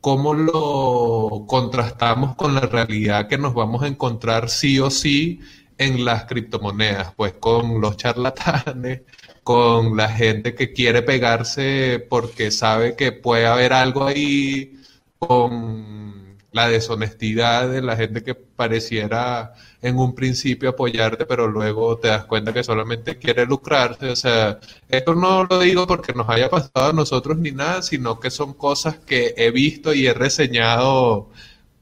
¿cómo 0.01 0.33
lo 0.33 1.45
contrastamos 1.47 2.35
con 2.35 2.55
la 2.55 2.61
realidad 2.61 3.27
que 3.27 3.37
nos 3.37 3.53
vamos 3.53 3.83
a 3.83 3.87
encontrar 3.87 4.49
sí 4.49 4.79
o 4.79 4.89
sí 4.89 5.41
en 5.77 6.05
las 6.05 6.25
criptomonedas? 6.25 7.13
Pues 7.15 7.33
con 7.33 7.81
los 7.81 7.97
charlatanes, 7.97 9.01
con 9.43 9.97
la 9.97 10.09
gente 10.09 10.55
que 10.55 10.73
quiere 10.73 11.01
pegarse 11.01 12.05
porque 12.09 12.51
sabe 12.51 12.95
que 12.95 13.11
puede 13.11 13.47
haber 13.47 13.73
algo 13.73 14.05
ahí, 14.05 14.73
con 15.19 16.18
la 16.51 16.67
deshonestidad 16.67 17.69
de 17.69 17.81
la 17.81 17.95
gente 17.95 18.23
que 18.23 18.35
pareciera 18.35 19.53
en 19.81 19.97
un 19.97 20.15
principio 20.15 20.69
apoyarte, 20.69 21.25
pero 21.25 21.47
luego 21.47 21.97
te 21.97 22.07
das 22.09 22.25
cuenta 22.25 22.53
que 22.53 22.63
solamente 22.63 23.17
quiere 23.17 23.45
lucrarse. 23.45 24.09
O 24.09 24.15
sea, 24.15 24.59
esto 24.89 25.15
no 25.15 25.43
lo 25.45 25.59
digo 25.59 25.87
porque 25.87 26.13
nos 26.13 26.29
haya 26.29 26.49
pasado 26.49 26.89
a 26.89 26.93
nosotros 26.93 27.37
ni 27.37 27.51
nada, 27.51 27.81
sino 27.81 28.19
que 28.19 28.31
son 28.31 28.53
cosas 28.53 28.97
que 28.99 29.33
he 29.37 29.51
visto 29.51 29.93
y 29.93 30.07
he 30.07 30.13
reseñado 30.13 31.29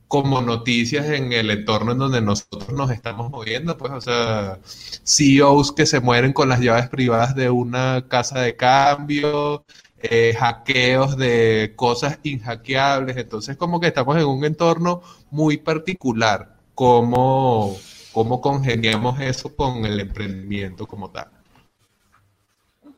como 0.07 0.41
noticias 0.41 1.07
en 1.07 1.33
el 1.33 1.49
entorno 1.51 1.91
en 1.91 1.97
donde 1.97 2.21
nosotros 2.21 2.69
nos 2.71 2.91
estamos 2.91 3.29
moviendo, 3.29 3.77
pues, 3.77 3.91
o 3.91 4.01
sea, 4.01 4.59
CEOs 5.03 5.73
que 5.73 5.85
se 5.85 5.99
mueren 5.99 6.33
con 6.33 6.49
las 6.49 6.61
llaves 6.61 6.87
privadas 6.89 7.35
de 7.35 7.49
una 7.49 8.05
casa 8.07 8.39
de 8.41 8.55
cambio, 8.55 9.65
eh, 10.01 10.35
hackeos 10.37 11.17
de 11.17 11.73
cosas 11.75 12.19
inhackeables, 12.23 13.17
entonces 13.17 13.57
como 13.57 13.79
que 13.79 13.87
estamos 13.87 14.17
en 14.17 14.25
un 14.25 14.45
entorno 14.45 15.01
muy 15.31 15.57
particular 15.57 16.55
cómo, 16.75 17.75
cómo 18.11 18.39
congeniamos 18.39 19.19
eso 19.19 19.55
con 19.55 19.85
el 19.85 19.99
emprendimiento 19.99 20.85
como 20.85 21.09
tal. 21.09 21.29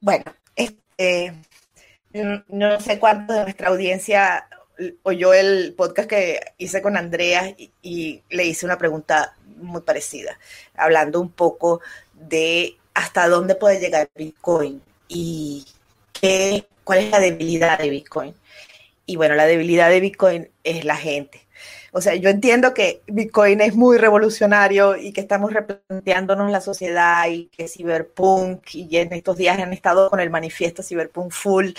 Bueno, 0.02 0.26
este, 0.56 1.34
no 2.50 2.80
sé 2.82 3.00
cuánto 3.00 3.34
de 3.34 3.44
nuestra 3.44 3.70
audiencia 3.70 4.48
oyó 5.04 5.34
el 5.34 5.74
podcast 5.78 6.10
que 6.10 6.40
hice 6.58 6.82
con 6.82 6.98
Andrea 6.98 7.56
y, 7.82 8.24
le 8.30 8.46
hice 8.46 8.66
una 8.66 8.78
pregunta 8.78 9.36
muy 9.58 9.82
parecida, 9.82 10.38
hablando 10.76 11.20
un 11.20 11.32
poco 11.32 11.82
de 12.14 12.78
hasta 12.94 13.28
dónde 13.28 13.56
puede 13.56 13.80
llegar 13.80 14.10
Bitcoin 14.16 14.82
y 15.08 15.66
cuál 16.84 17.00
es 17.00 17.12
la 17.12 17.20
debilidad 17.20 17.78
de 17.78 17.90
Bitcoin. 17.90 18.34
Y 19.06 19.16
bueno, 19.16 19.36
la 19.36 19.46
debilidad 19.46 19.90
de 19.90 20.00
Bitcoin 20.00 20.50
es 20.64 20.86
la 20.86 20.96
gente. 20.96 21.42
O 21.92 22.02
sea, 22.02 22.16
yo 22.16 22.30
entiendo 22.30 22.74
que 22.74 23.02
Bitcoin 23.08 23.62
es 23.62 23.76
muy 23.76 23.98
revolucionario 23.98 24.96
y 24.96 25.12
que 25.12 25.22
estamos 25.22 25.52
replanteándonos 25.52 26.52
la 26.52 26.62
sociedad 26.62 27.28
y 27.28 27.46
que 27.48 27.68
Cyberpunk, 27.68 28.76
y 28.76 28.98
en 28.98 29.12
estos 29.14 29.38
días 29.38 29.58
han 29.60 29.74
estado 29.74 30.10
con 30.10 30.20
el 30.20 30.30
manifiesto 30.30 30.84
Cyberpunk 30.84 31.32
Full, 31.32 31.72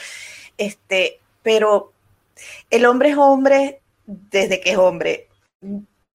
este, 0.58 1.20
pero 1.42 1.92
el 2.70 2.86
hombre 2.86 3.10
es 3.10 3.16
hombre 3.16 3.80
desde 4.06 4.60
que 4.60 4.72
es 4.72 4.78
hombre. 4.78 5.28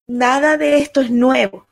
Nada 0.06 0.56
de 0.56 0.78
esto 0.78 1.00
es 1.00 1.10
nuevo. 1.10 1.66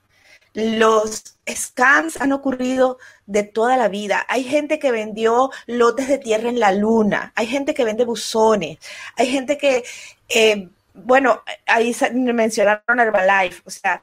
Los 0.54 1.36
scams 1.48 2.20
han 2.20 2.32
ocurrido 2.32 2.98
de 3.26 3.42
toda 3.42 3.76
la 3.76 3.88
vida. 3.88 4.24
Hay 4.28 4.44
gente 4.44 4.78
que 4.78 4.92
vendió 4.92 5.50
lotes 5.66 6.08
de 6.08 6.18
tierra 6.18 6.48
en 6.48 6.60
la 6.60 6.72
luna, 6.72 7.32
hay 7.34 7.46
gente 7.46 7.74
que 7.74 7.84
vende 7.84 8.04
buzones, 8.04 8.78
hay 9.16 9.26
gente 9.26 9.58
que 9.58 9.84
eh, 10.28 10.68
bueno, 10.94 11.42
ahí 11.66 11.94
mencionaron 12.12 13.00
Herbalife, 13.00 13.62
o 13.66 13.70
sea, 13.70 14.00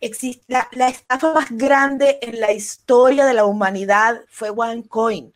existe, 0.00 0.44
la, 0.48 0.88
estafa 0.88 1.32
más 1.32 1.50
grande 1.50 2.18
en 2.20 2.40
la 2.40 2.52
historia 2.52 3.24
de 3.24 3.34
la 3.34 3.46
humanidad 3.46 4.20
fue 4.28 4.50
OneCoin. 4.50 5.32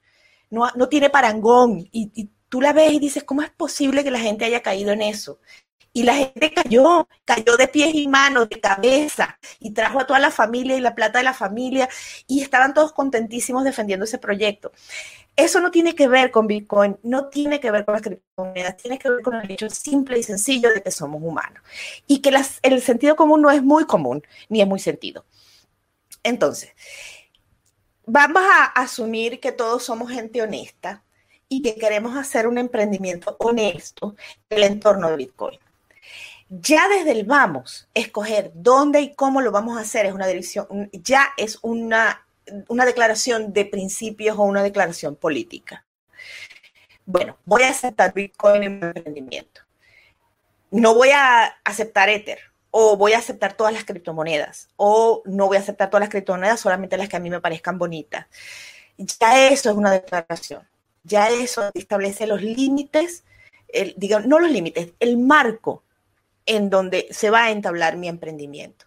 No, 0.50 0.68
no 0.76 0.88
tiene 0.88 1.10
parangón 1.10 1.88
y, 1.92 2.10
y 2.14 2.30
tú 2.48 2.60
la 2.60 2.72
ves 2.72 2.92
y 2.92 2.98
dices, 2.98 3.24
¿cómo 3.24 3.42
es 3.42 3.50
posible 3.50 4.04
que 4.04 4.10
la 4.10 4.18
gente 4.18 4.44
haya 4.44 4.62
caído 4.62 4.92
en 4.92 5.02
eso? 5.02 5.38
Y 5.92 6.04
la 6.04 6.14
gente 6.14 6.52
cayó, 6.52 7.08
cayó 7.24 7.56
de 7.56 7.66
pies 7.66 7.94
y 7.94 8.06
manos, 8.06 8.48
de 8.48 8.60
cabeza, 8.60 9.38
y 9.58 9.72
trajo 9.72 10.00
a 10.00 10.06
toda 10.06 10.20
la 10.20 10.30
familia 10.30 10.76
y 10.76 10.80
la 10.80 10.94
plata 10.94 11.18
de 11.18 11.24
la 11.24 11.34
familia, 11.34 11.88
y 12.28 12.42
estaban 12.42 12.74
todos 12.74 12.92
contentísimos 12.92 13.64
defendiendo 13.64 14.04
ese 14.04 14.18
proyecto. 14.18 14.72
Eso 15.36 15.60
no 15.60 15.70
tiene 15.70 15.94
que 15.94 16.06
ver 16.06 16.30
con 16.30 16.46
Bitcoin, 16.46 16.98
no 17.02 17.28
tiene 17.28 17.60
que 17.60 17.70
ver 17.70 17.84
con 17.84 17.94
las 17.94 18.02
criptomonedas, 18.02 18.76
tiene 18.76 18.98
que 18.98 19.10
ver 19.10 19.22
con 19.22 19.34
el 19.36 19.50
hecho 19.50 19.70
simple 19.70 20.18
y 20.18 20.22
sencillo 20.22 20.72
de 20.72 20.82
que 20.82 20.90
somos 20.90 21.22
humanos 21.22 21.62
y 22.06 22.20
que 22.20 22.30
el 22.62 22.82
sentido 22.82 23.16
común 23.16 23.40
no 23.40 23.50
es 23.50 23.62
muy 23.62 23.84
común 23.86 24.22
ni 24.48 24.60
es 24.60 24.66
muy 24.66 24.80
sentido. 24.80 25.24
Entonces, 26.22 26.72
vamos 28.04 28.42
a 28.42 28.66
asumir 28.66 29.40
que 29.40 29.52
todos 29.52 29.84
somos 29.84 30.10
gente 30.10 30.42
honesta 30.42 31.04
y 31.48 31.62
que 31.62 31.74
queremos 31.76 32.16
hacer 32.16 32.46
un 32.46 32.58
emprendimiento 32.58 33.36
honesto 33.38 34.14
en 34.50 34.58
el 34.58 34.64
entorno 34.64 35.08
de 35.10 35.16
Bitcoin. 35.16 35.58
Ya 36.50 36.88
desde 36.88 37.12
el 37.12 37.24
vamos, 37.24 37.88
escoger 37.94 38.50
dónde 38.54 39.00
y 39.00 39.14
cómo 39.14 39.40
lo 39.40 39.52
vamos 39.52 39.78
a 39.78 39.82
hacer 39.82 40.04
es 40.04 40.12
una 40.12 40.26
dirección, 40.26 40.90
ya 40.92 41.28
es 41.36 41.60
una, 41.62 42.26
una 42.66 42.84
declaración 42.84 43.52
de 43.52 43.64
principios 43.64 44.36
o 44.36 44.42
una 44.42 44.64
declaración 44.64 45.14
política. 45.14 45.84
Bueno, 47.06 47.38
voy 47.44 47.62
a 47.62 47.70
aceptar 47.70 48.12
Bitcoin 48.12 48.64
en 48.64 48.80
mi 48.80 48.86
emprendimiento. 48.86 49.62
No 50.72 50.94
voy 50.94 51.10
a 51.10 51.44
aceptar 51.64 52.08
Ether 52.08 52.40
o 52.72 52.96
voy 52.96 53.12
a 53.12 53.18
aceptar 53.18 53.54
todas 53.54 53.72
las 53.72 53.84
criptomonedas 53.84 54.68
o 54.76 55.22
no 55.26 55.46
voy 55.46 55.56
a 55.56 55.60
aceptar 55.60 55.88
todas 55.88 56.02
las 56.02 56.10
criptomonedas, 56.10 56.60
solamente 56.60 56.96
las 56.96 57.08
que 57.08 57.16
a 57.16 57.20
mí 57.20 57.30
me 57.30 57.40
parezcan 57.40 57.78
bonitas. 57.78 58.26
Ya 58.96 59.48
eso 59.48 59.70
es 59.70 59.76
una 59.76 59.92
declaración. 59.92 60.68
Ya 61.04 61.30
eso 61.30 61.70
establece 61.74 62.26
los 62.26 62.42
límites, 62.42 63.24
el, 63.68 63.94
no 64.26 64.40
los 64.40 64.50
límites, 64.50 64.92
el 64.98 65.16
marco 65.16 65.84
en 66.46 66.70
donde 66.70 67.08
se 67.10 67.30
va 67.30 67.44
a 67.44 67.50
entablar 67.50 67.96
mi 67.96 68.08
emprendimiento. 68.08 68.86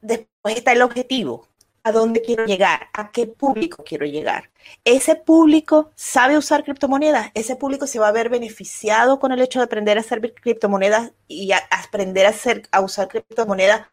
Después 0.00 0.56
está 0.56 0.72
el 0.72 0.82
objetivo, 0.82 1.48
a 1.82 1.92
dónde 1.92 2.22
quiero 2.22 2.44
llegar, 2.44 2.88
a 2.92 3.10
qué 3.10 3.26
público 3.26 3.82
quiero 3.84 4.06
llegar. 4.06 4.50
Ese 4.84 5.16
público 5.16 5.90
sabe 5.94 6.36
usar 6.36 6.64
criptomonedas, 6.64 7.30
ese 7.34 7.56
público 7.56 7.86
se 7.86 7.98
va 7.98 8.08
a 8.08 8.12
ver 8.12 8.28
beneficiado 8.28 9.18
con 9.18 9.32
el 9.32 9.40
hecho 9.40 9.58
de 9.58 9.64
aprender 9.64 9.96
a 9.96 10.00
hacer 10.00 10.34
criptomonedas 10.34 11.12
y 11.26 11.52
a 11.52 11.62
aprender 11.70 12.26
a, 12.26 12.30
hacer, 12.30 12.68
a 12.70 12.80
usar 12.80 13.08
criptomonedas 13.08 13.86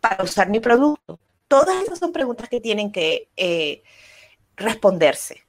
para 0.00 0.24
usar 0.24 0.48
mi 0.48 0.60
producto. 0.60 1.18
Todas 1.46 1.82
esas 1.82 1.98
son 1.98 2.12
preguntas 2.12 2.48
que 2.48 2.60
tienen 2.60 2.90
que 2.92 3.28
eh, 3.36 3.82
responderse. 4.56 5.42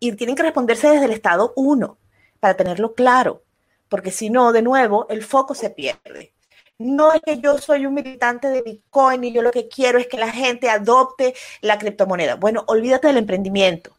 Y 0.00 0.12
tienen 0.12 0.36
que 0.36 0.42
responderse 0.42 0.88
desde 0.88 1.06
el 1.06 1.12
estado 1.12 1.52
1 1.56 1.98
para 2.40 2.54
tenerlo 2.54 2.94
claro 2.94 3.42
porque 3.88 4.10
si 4.10 4.30
no, 4.30 4.52
de 4.52 4.62
nuevo, 4.62 5.06
el 5.08 5.24
foco 5.24 5.54
se 5.54 5.70
pierde. 5.70 6.32
No 6.78 7.12
es 7.12 7.20
que 7.22 7.40
yo 7.40 7.58
soy 7.58 7.86
un 7.86 7.94
militante 7.94 8.48
de 8.48 8.62
Bitcoin 8.62 9.24
y 9.24 9.32
yo 9.32 9.42
lo 9.42 9.50
que 9.50 9.68
quiero 9.68 9.98
es 9.98 10.06
que 10.06 10.16
la 10.16 10.30
gente 10.30 10.70
adopte 10.70 11.34
la 11.60 11.78
criptomoneda. 11.78 12.36
Bueno, 12.36 12.64
olvídate 12.68 13.08
del 13.08 13.16
emprendimiento. 13.16 13.96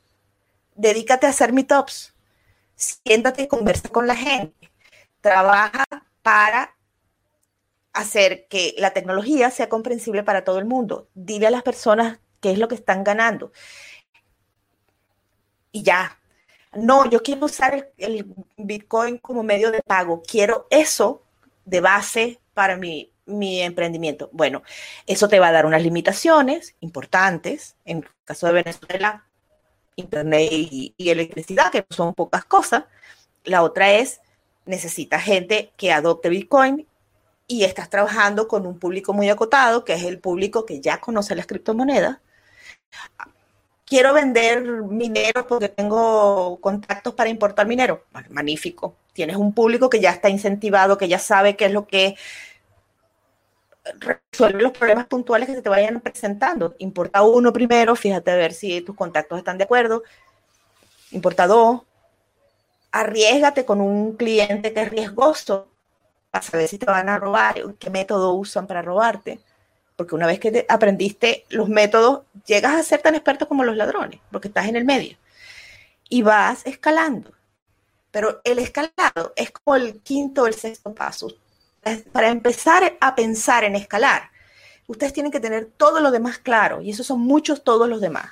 Dedícate 0.75 1.25
a 1.25 1.31
hacer 1.31 1.51
meetups. 1.51 2.13
Siéntate 2.75 3.43
y 3.43 3.47
conversa 3.47 3.89
con 3.89 4.07
la 4.07 4.15
gente. 4.15 4.71
Trabaja 5.19 5.83
para 6.21 6.73
hacer 7.91 8.47
que 8.47 8.75
la 8.77 8.91
tecnología 8.91 9.51
sea 9.51 9.67
comprensible 9.67 10.23
para 10.23 10.45
todo 10.45 10.59
el 10.59 10.65
mundo. 10.65 11.09
Dile 11.13 11.47
a 11.47 11.51
las 11.51 11.63
personas 11.63 12.19
qué 12.39 12.51
es 12.51 12.57
lo 12.57 12.69
que 12.69 12.75
están 12.75 13.03
ganando. 13.03 13.51
Y 15.71 15.83
ya, 15.83 16.17
no, 16.73 17.09
yo 17.09 17.23
quiero 17.23 17.45
usar 17.45 17.91
el, 17.97 18.25
Bitcoin 18.57 19.17
como 19.17 19.43
medio 19.43 19.71
de 19.71 19.81
pago, 19.81 20.21
quiero 20.21 20.67
eso 20.69 21.23
de 21.65 21.81
base 21.81 22.39
para 22.53 22.77
mi, 22.77 23.11
emprendimiento. 23.25 24.29
Bueno, 24.33 24.63
eso 25.05 25.27
te 25.27 25.39
va 25.39 25.47
a 25.49 25.51
dar 25.51 25.65
unas 25.65 25.83
limitaciones 25.83 26.75
importantes. 26.79 27.75
En 27.85 27.99
el 27.99 28.09
caso 28.25 28.47
de 28.47 28.53
Venezuela, 28.53 29.25
Internet 29.95 30.49
y, 30.51 30.93
y, 30.97 31.09
electricidad, 31.09 31.71
que 31.71 31.85
son 31.89 32.13
pocas 32.13 32.45
cosas. 32.45 32.85
La 33.43 33.63
otra 33.63 33.91
es, 33.93 34.21
necesitas 34.65 35.23
gente 35.23 35.71
que 35.77 35.91
adopte 35.91 36.29
Bitcoin 36.29 36.87
y 37.47 37.63
estás 37.63 37.89
trabajando 37.89 38.47
con 38.47 38.65
un 38.67 38.79
público 38.79 39.13
muy 39.13 39.29
acotado, 39.29 39.85
que 39.85 39.93
es 39.93 40.03
el 40.03 40.19
público 40.19 40.65
que 40.65 40.81
ya 40.81 40.99
conoce 40.99 41.35
las 41.35 41.47
criptomonedas 41.47 42.19
quiero 43.89 44.13
vender 44.13 44.63
minero 44.83 45.47
porque 45.47 45.67
tengo 45.67 46.59
contactos 46.61 47.13
para 47.15 47.29
importar 47.29 47.67
minero. 47.67 48.05
magnífico. 48.29 48.95
Tienes 49.13 49.35
un 49.35 49.53
público 49.53 49.89
que 49.89 49.99
ya 49.99 50.11
está 50.11 50.29
incentivado, 50.29 50.97
que 50.97 51.07
ya 51.07 51.19
sabe 51.19 51.57
qué 51.57 51.65
es 51.65 51.73
lo 51.73 51.87
que 51.87 52.15
resuelve 53.99 54.61
los 54.61 54.71
problemas 54.71 55.07
puntuales 55.07 55.49
que 55.49 55.55
se 55.55 55.61
te 55.61 55.69
vayan 55.69 55.99
presentando. 55.99 56.75
Importa 56.77 57.23
uno 57.23 57.51
primero, 57.51 57.95
fíjate 57.95 58.31
a 58.31 58.35
ver 58.35 58.53
si 58.53 58.81
tus 58.81 58.95
contactos 58.95 59.39
están 59.39 59.57
de 59.57 59.63
acuerdo. 59.63 60.03
Importa 61.11 61.47
dos. 61.47 61.81
Arriesgate 62.91 63.65
con 63.65 63.81
un 63.81 64.15
cliente 64.15 64.73
que 64.73 64.81
es 64.81 64.89
riesgoso 64.89 65.67
para 66.31 66.43
saber 66.43 66.67
si 66.67 66.77
te 66.77 66.85
van 66.85 67.09
a 67.09 67.17
robar, 67.17 67.55
qué 67.79 67.89
método 67.89 68.33
usan 68.33 68.67
para 68.67 68.81
robarte 68.83 69.39
porque 69.99 70.15
una 70.15 70.27
vez 70.27 70.39
que 70.39 70.65
aprendiste 70.69 71.43
los 71.49 71.67
métodos, 71.67 72.21
llegas 72.45 72.73
a 72.73 72.83
ser 72.83 73.01
tan 73.01 73.15
experto 73.15 73.49
como 73.49 73.65
los 73.65 73.75
ladrones, 73.75 74.21
porque 74.31 74.47
estás 74.47 74.69
en 74.69 74.77
el 74.77 74.85
medio. 74.85 75.17
Y 76.07 76.21
vas 76.21 76.65
escalando. 76.65 77.33
Pero 78.09 78.39
el 78.45 78.59
escalado 78.59 79.33
es 79.35 79.51
como 79.51 79.75
el 79.75 79.99
quinto 79.99 80.43
o 80.43 80.47
el 80.47 80.53
sexto 80.53 80.95
paso. 80.95 81.33
Para 82.13 82.29
empezar 82.29 82.95
a 83.01 83.13
pensar 83.13 83.65
en 83.65 83.75
escalar, 83.75 84.29
ustedes 84.87 85.11
tienen 85.11 85.33
que 85.33 85.41
tener 85.41 85.65
todo 85.65 85.99
lo 85.99 86.11
demás 86.11 86.37
claro, 86.37 86.81
y 86.81 86.91
esos 86.91 87.05
son 87.05 87.19
muchos 87.19 87.65
todos 87.65 87.89
los 87.89 87.99
demás. 87.99 88.31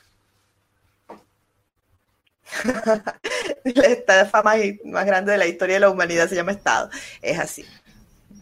La 4.07 4.25
fama 4.25 4.53
más 4.85 5.05
grande 5.05 5.33
de 5.33 5.37
la 5.37 5.47
historia 5.47 5.75
de 5.75 5.81
la 5.81 5.89
humanidad 5.89 6.29
se 6.29 6.35
llama 6.35 6.53
Estado. 6.53 6.89
Es 7.21 7.37
así. 7.37 7.65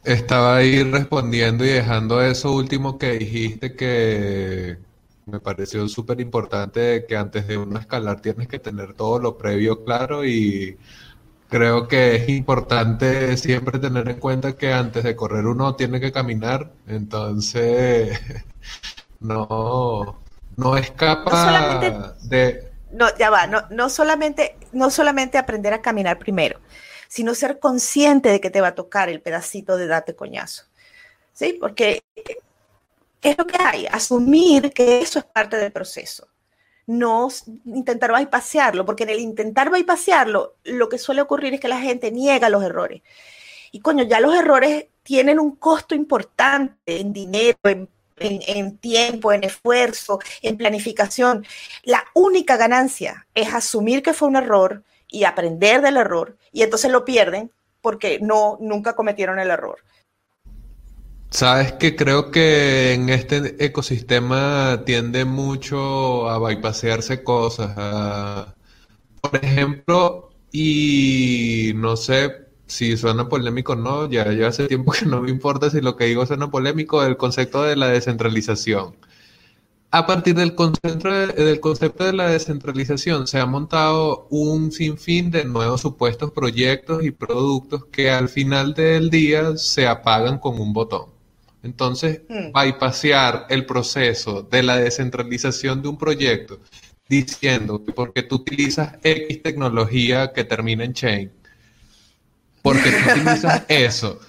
Estaba 0.06 0.58
ahí 0.58 0.84
respondiendo 0.84 1.66
y 1.66 1.70
dejando 1.70 2.22
eso 2.22 2.54
último 2.54 3.00
que 3.00 3.14
dijiste 3.14 3.76
que 3.76 4.78
me 5.26 5.40
pareció 5.40 5.88
súper 5.88 6.22
importante 6.22 7.06
que 7.08 7.18
antes 7.18 7.48
de 7.48 7.58
uno 7.58 7.80
escalar 7.80 8.22
tienes 8.22 8.48
que 8.48 8.60
tener 8.60 8.94
todo 8.94 9.18
lo 9.18 9.38
previo 9.38 9.84
claro 9.84 10.24
y 10.24 10.78
creo 11.50 11.88
que 11.88 12.18
es 12.18 12.30
importante 12.30 13.36
siempre 13.38 13.80
tener 13.80 14.08
en 14.08 14.20
cuenta 14.20 14.56
que 14.56 14.72
antes 14.74 15.04
de 15.04 15.16
correr 15.16 15.48
uno 15.48 15.76
tiene 15.76 16.00
que 16.00 16.12
caminar, 16.12 16.72
entonces 16.86 18.20
no, 19.20 20.20
no 20.56 20.78
escapa 20.78 22.16
de... 22.22 22.72
No, 22.92 23.08
ya 23.18 23.32
va, 23.32 23.48
no, 23.48 23.64
no, 23.72 23.90
solamente, 23.90 24.56
no 24.72 24.92
solamente 24.92 25.40
aprender 25.40 25.74
a 25.74 25.82
caminar 25.82 26.20
primero, 26.20 26.60
sino 27.16 27.34
ser 27.34 27.60
consciente 27.60 28.28
de 28.28 28.42
que 28.42 28.50
te 28.50 28.60
va 28.60 28.68
a 28.68 28.76
tocar 28.76 29.08
el 29.08 29.22
pedacito 29.22 29.78
de 29.78 29.88
date 29.88 30.18
coñazo. 30.18 30.66
¿Sí? 31.32 31.54
Porque, 31.58 32.04
¿qué 33.22 33.30
es 33.30 33.38
lo 33.38 33.48
que 33.48 33.58
hay? 33.58 33.88
Asumir 33.90 34.74
que 34.74 35.00
eso 35.00 35.20
es 35.20 35.26
parte 35.26 35.56
del 35.56 35.72
proceso. 35.72 36.28
No 36.88 37.30
intentar 37.64 38.12
bypasearlo, 38.12 38.86
porque 38.86 39.04
en 39.04 39.12
el 39.12 39.20
intentar 39.22 39.72
bypasearlo, 39.72 40.58
lo 40.66 40.90
que 40.90 40.98
suele 40.98 41.22
ocurrir 41.22 41.54
es 41.54 41.62
que 41.62 41.70
la 41.70 41.80
gente 41.80 42.12
niega 42.12 42.50
los 42.50 42.62
errores. 42.62 43.02
Y 43.72 43.80
coño, 43.80 44.04
ya 44.04 44.20
los 44.20 44.36
errores 44.36 44.88
tienen 45.02 45.40
un 45.40 45.56
costo 45.56 45.96
importante 45.96 47.00
en 47.00 47.14
dinero, 47.14 47.58
en, 48.18 48.78
tiempo, 48.80 49.32
en 49.32 49.46
esfuerzo, 49.46 50.20
en 50.42 50.58
planificación. 50.58 51.46
La 51.84 52.04
única 52.14 52.58
ganancia 52.58 53.26
es 53.34 53.54
asumir 53.54 54.04
que 54.04 54.12
fue 54.12 54.28
un 54.28 54.36
error 54.36 54.84
y 55.10 55.24
aprender 55.24 55.82
del 55.82 55.98
error 55.98 56.38
y 56.52 56.64
entonces 56.64 56.92
lo 56.92 57.06
pierden 57.06 57.52
porque 57.82 58.20
no 58.20 58.58
nunca 58.60 58.96
cometieron 58.96 59.40
el 59.40 59.52
error. 59.52 59.78
Sabes 61.30 61.74
que 61.74 61.96
creo 61.96 62.32
que 62.32 62.94
en 62.94 63.10
este 63.10 63.64
ecosistema 63.64 64.84
tiende 64.86 65.26
mucho 65.26 66.30
a 66.30 66.40
bypasearse 66.40 67.24
cosas. 67.24 68.54
por 69.22 69.36
ejemplo, 69.44 70.30
y 70.52 71.74
no 71.76 71.98
sé 71.98 72.48
si 72.68 72.96
suena 72.98 73.28
polémico 73.28 73.74
o 73.74 73.76
no, 73.76 74.10
ya, 74.10 74.32
ya 74.32 74.48
hace 74.48 74.68
tiempo 74.68 74.92
que 74.92 75.06
no 75.06 75.22
me 75.22 75.30
importa 75.30 75.70
si 75.70 75.82
lo 75.82 75.96
que 75.96 76.06
digo 76.06 76.26
suena 76.26 76.50
polémico, 76.50 77.04
el 77.04 77.18
concepto 77.18 77.64
de 77.64 77.76
la 77.76 77.90
descentralización 77.90 78.96
a 79.96 80.06
partir 80.06 80.36
del 80.36 80.56
concepto, 80.56 81.10
del 81.10 81.62
concepto 81.62 82.04
de 82.04 82.12
la 82.12 82.28
descentralización 82.28 83.28
se 83.28 83.40
ha 83.40 83.46
montado 83.46 84.28
un 84.30 84.74
sinfín 84.74 85.32
de 85.32 85.46
nuevos 85.46 85.80
supuestos 85.80 86.32
proyectos 86.32 87.06
y 87.06 87.12
productos 87.12 87.86
que 87.86 88.12
al 88.12 88.28
final 88.28 88.74
del 88.74 89.10
día 89.10 89.56
se 89.56 89.88
apagan 89.88 90.38
con 90.40 90.60
un 90.60 90.74
botón. 90.74 91.12
Entonces, 91.64 92.24
mm. 92.28 92.52
bypasear 92.52 93.46
el 93.50 93.66
proceso 93.66 94.42
de 94.42 94.64
la 94.64 94.76
descentralización 94.76 95.82
de 95.82 95.88
un 95.88 95.98
proyecto 95.98 96.60
diciendo 97.08 97.82
que 97.86 97.94
porque 97.94 98.24
tú 98.24 98.36
utilizas 98.36 98.96
X 99.02 99.44
tecnología 99.44 100.34
que 100.34 100.44
termina 100.44 100.84
en 100.84 100.92
chain, 100.92 101.32
porque 102.62 102.92
tú 102.92 103.12
utilizas 103.12 103.64
eso, 103.70 104.20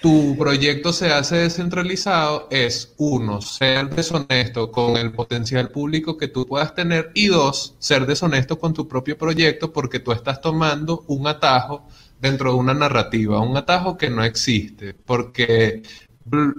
tu 0.00 0.36
proyecto 0.38 0.92
se 0.92 1.12
hace 1.12 1.36
descentralizado 1.36 2.48
es, 2.50 2.94
uno, 2.98 3.40
ser 3.40 3.90
deshonesto 3.90 4.70
con 4.70 4.96
el 4.96 5.12
potencial 5.12 5.70
público 5.70 6.16
que 6.16 6.28
tú 6.28 6.46
puedas 6.46 6.74
tener 6.74 7.10
y 7.14 7.26
dos, 7.26 7.74
ser 7.78 8.06
deshonesto 8.06 8.58
con 8.58 8.74
tu 8.74 8.86
propio 8.86 9.18
proyecto 9.18 9.72
porque 9.72 9.98
tú 9.98 10.12
estás 10.12 10.40
tomando 10.40 11.04
un 11.08 11.26
atajo 11.26 11.86
dentro 12.20 12.52
de 12.52 12.58
una 12.58 12.74
narrativa, 12.74 13.40
un 13.40 13.56
atajo 13.56 13.96
que 13.96 14.10
no 14.10 14.24
existe, 14.24 14.94
porque 14.94 15.82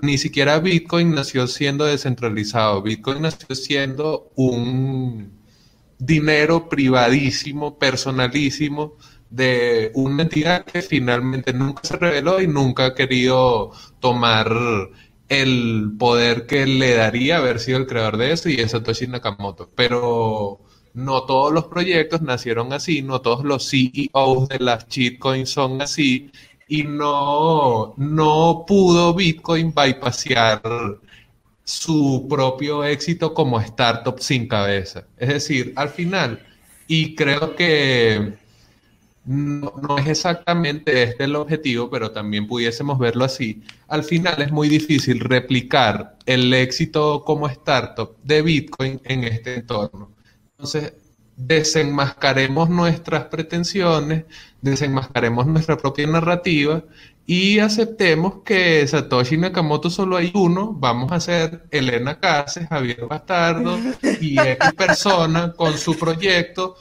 ni 0.02 0.18
siquiera 0.18 0.60
Bitcoin 0.60 1.14
nació 1.14 1.48
siendo 1.48 1.86
descentralizado, 1.86 2.82
Bitcoin 2.82 3.22
nació 3.22 3.56
siendo 3.56 4.32
un 4.36 5.40
dinero 5.98 6.70
privadísimo, 6.70 7.78
personalísimo, 7.78 8.98
de 9.30 9.92
una 9.94 10.24
entidad 10.24 10.66
que 10.66 10.82
finalmente 10.82 11.54
nunca 11.54 11.82
se 11.84 11.98
reveló 11.98 12.42
y 12.42 12.48
nunca 12.48 12.88
ha 12.88 12.96
querido 12.96 13.72
tomar 14.00 14.52
el 15.30 15.92
poder 16.00 16.48
que 16.48 16.66
le 16.66 16.96
daría 16.96 17.38
haber 17.38 17.60
sido 17.60 17.78
el 17.78 17.88
creador 17.88 18.18
de 18.18 18.32
eso 18.32 18.50
y 18.50 18.56
es 18.56 18.72
Satoshi 18.72 19.08
Nakamoto. 19.08 19.70
Pero 19.76 20.60
no 20.94 21.24
todos 21.24 21.54
los 21.54 21.66
proyectos 21.66 22.22
nacieron 22.22 22.74
así, 22.74 23.02
no 23.02 23.22
todos 23.22 23.44
los 23.46 23.70
CEOs 23.70 24.50
de 24.50 24.60
las 24.60 24.88
shitcoins 24.88 25.50
son 25.50 25.82
así 25.82 26.32
y 26.68 26.84
no, 26.84 27.94
no 27.98 28.64
pudo 28.68 29.14
Bitcoin 29.14 29.74
bypassear 29.74 30.62
su 31.64 32.26
propio 32.30 32.84
éxito 32.84 33.34
como 33.34 33.60
startup 33.62 34.20
sin 34.20 34.48
cabeza. 34.48 35.06
Es 35.18 35.30
decir, 35.30 35.74
al 35.76 35.90
final, 35.90 36.46
y 36.88 37.16
creo 37.16 37.56
que 37.56 38.34
no, 39.30 40.00
es 40.00 40.08
exactamente 40.08 41.04
este 41.04 41.26
el 41.26 41.36
objetivo, 41.36 41.88
pero 41.88 42.10
también 42.12 42.48
pudiésemos 42.48 42.98
verlo 42.98 43.26
así. 43.26 43.62
Al 43.88 44.04
final 44.04 44.42
es 44.42 44.52
muy 44.52 44.68
difícil 44.70 45.20
replicar 45.20 46.18
el 46.26 46.52
éxito 46.52 47.24
como 47.24 47.48
startup 47.48 48.18
de 48.24 48.42
Bitcoin 48.42 49.00
en 49.04 49.26
este 49.26 49.54
entorno. 49.54 50.16
Entonces, 50.58 50.94
desenmascaremos 51.36 52.72
nuestras 52.72 53.26
pretensiones, 53.26 54.26
desenmascaremos 54.62 55.46
nuestra 55.46 55.78
propia 55.78 56.08
narrativa 56.08 56.84
y 57.28 57.60
aceptemos 57.60 58.42
que 58.44 58.88
Satoshi 58.88 59.38
Nakamoto 59.38 59.92
solo 59.92 60.18
hay 60.18 60.32
uno, 60.34 60.74
vamos 60.74 61.12
a 61.12 61.20
ser 61.20 61.68
Elena 61.70 62.20
Cases, 62.20 62.68
Javier 62.68 63.06
Bastardo 63.08 63.78
y 64.20 64.40
X 64.40 64.74
persona 64.76 65.54
con 65.54 65.78
su 65.78 65.96
proyecto, 65.96 66.76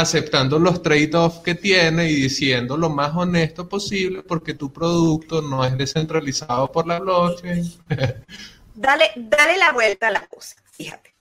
aceptando 0.00 0.58
los 0.58 0.82
trade-offs 0.82 1.40
que 1.40 1.54
tiene 1.54 2.10
y 2.10 2.14
diciendo 2.14 2.76
lo 2.76 2.90
más 2.90 3.14
honesto 3.14 3.68
posible 3.68 4.22
porque 4.22 4.54
tu 4.54 4.72
producto 4.72 5.42
no 5.42 5.64
es 5.64 5.76
descentralizado 5.76 6.70
por 6.70 6.86
la 6.86 6.98
blockchain. 7.00 7.64
dale, 8.74 9.10
dale 9.16 9.58
la 9.58 9.72
vuelta 9.72 10.08
a 10.08 10.10
la 10.10 10.26
cosa, 10.26 10.56
fíjate. 10.72 11.14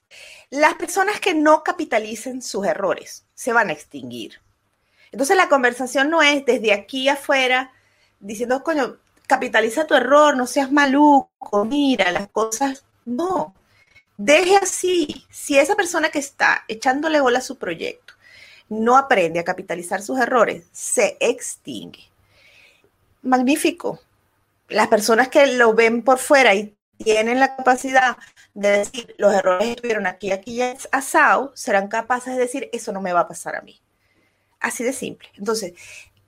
Las 0.49 0.75
personas 0.75 1.19
que 1.19 1.33
no 1.33 1.63
capitalicen 1.63 2.41
sus 2.41 2.65
errores 2.65 3.25
se 3.33 3.53
van 3.53 3.69
a 3.69 3.73
extinguir. 3.73 4.39
Entonces 5.11 5.35
la 5.35 5.49
conversación 5.49 6.09
no 6.09 6.21
es 6.21 6.45
desde 6.45 6.73
aquí 6.73 7.09
afuera 7.09 7.71
diciendo, 8.19 8.63
coño, 8.63 8.97
capitaliza 9.27 9.87
tu 9.87 9.95
error, 9.95 10.37
no 10.37 10.47
seas 10.47 10.71
maluco, 10.71 11.65
mira 11.65 12.11
las 12.11 12.29
cosas. 12.29 12.85
No, 13.05 13.53
deje 14.17 14.57
así. 14.57 15.25
Si 15.29 15.57
esa 15.57 15.75
persona 15.75 16.09
que 16.09 16.19
está 16.19 16.63
echándole 16.67 17.21
bola 17.21 17.39
a 17.39 17.41
su 17.41 17.57
proyecto 17.57 18.06
no 18.69 18.97
aprende 18.97 19.39
a 19.39 19.43
capitalizar 19.43 20.01
sus 20.01 20.19
errores, 20.19 20.65
se 20.71 21.17
extingue. 21.19 22.09
Magnífico. 23.21 23.99
Las 24.69 24.87
personas 24.87 25.29
que 25.29 25.47
lo 25.47 25.73
ven 25.73 26.03
por 26.03 26.17
fuera 26.17 26.53
y 26.53 26.75
tienen 26.97 27.39
la 27.39 27.55
capacidad 27.55 28.17
de 28.53 28.69
decir, 28.69 29.15
los 29.17 29.33
errores 29.33 29.69
estuvieron 29.69 30.07
aquí, 30.07 30.31
aquí 30.31 30.55
ya 30.55 30.71
es 30.71 30.89
asado, 30.91 31.51
serán 31.55 31.87
capaces 31.87 32.35
de 32.35 32.41
decir, 32.41 32.69
eso 32.73 32.91
no 32.91 33.01
me 33.01 33.13
va 33.13 33.21
a 33.21 33.27
pasar 33.27 33.55
a 33.55 33.61
mí. 33.61 33.79
Así 34.59 34.83
de 34.83 34.93
simple. 34.93 35.29
Entonces, 35.35 35.73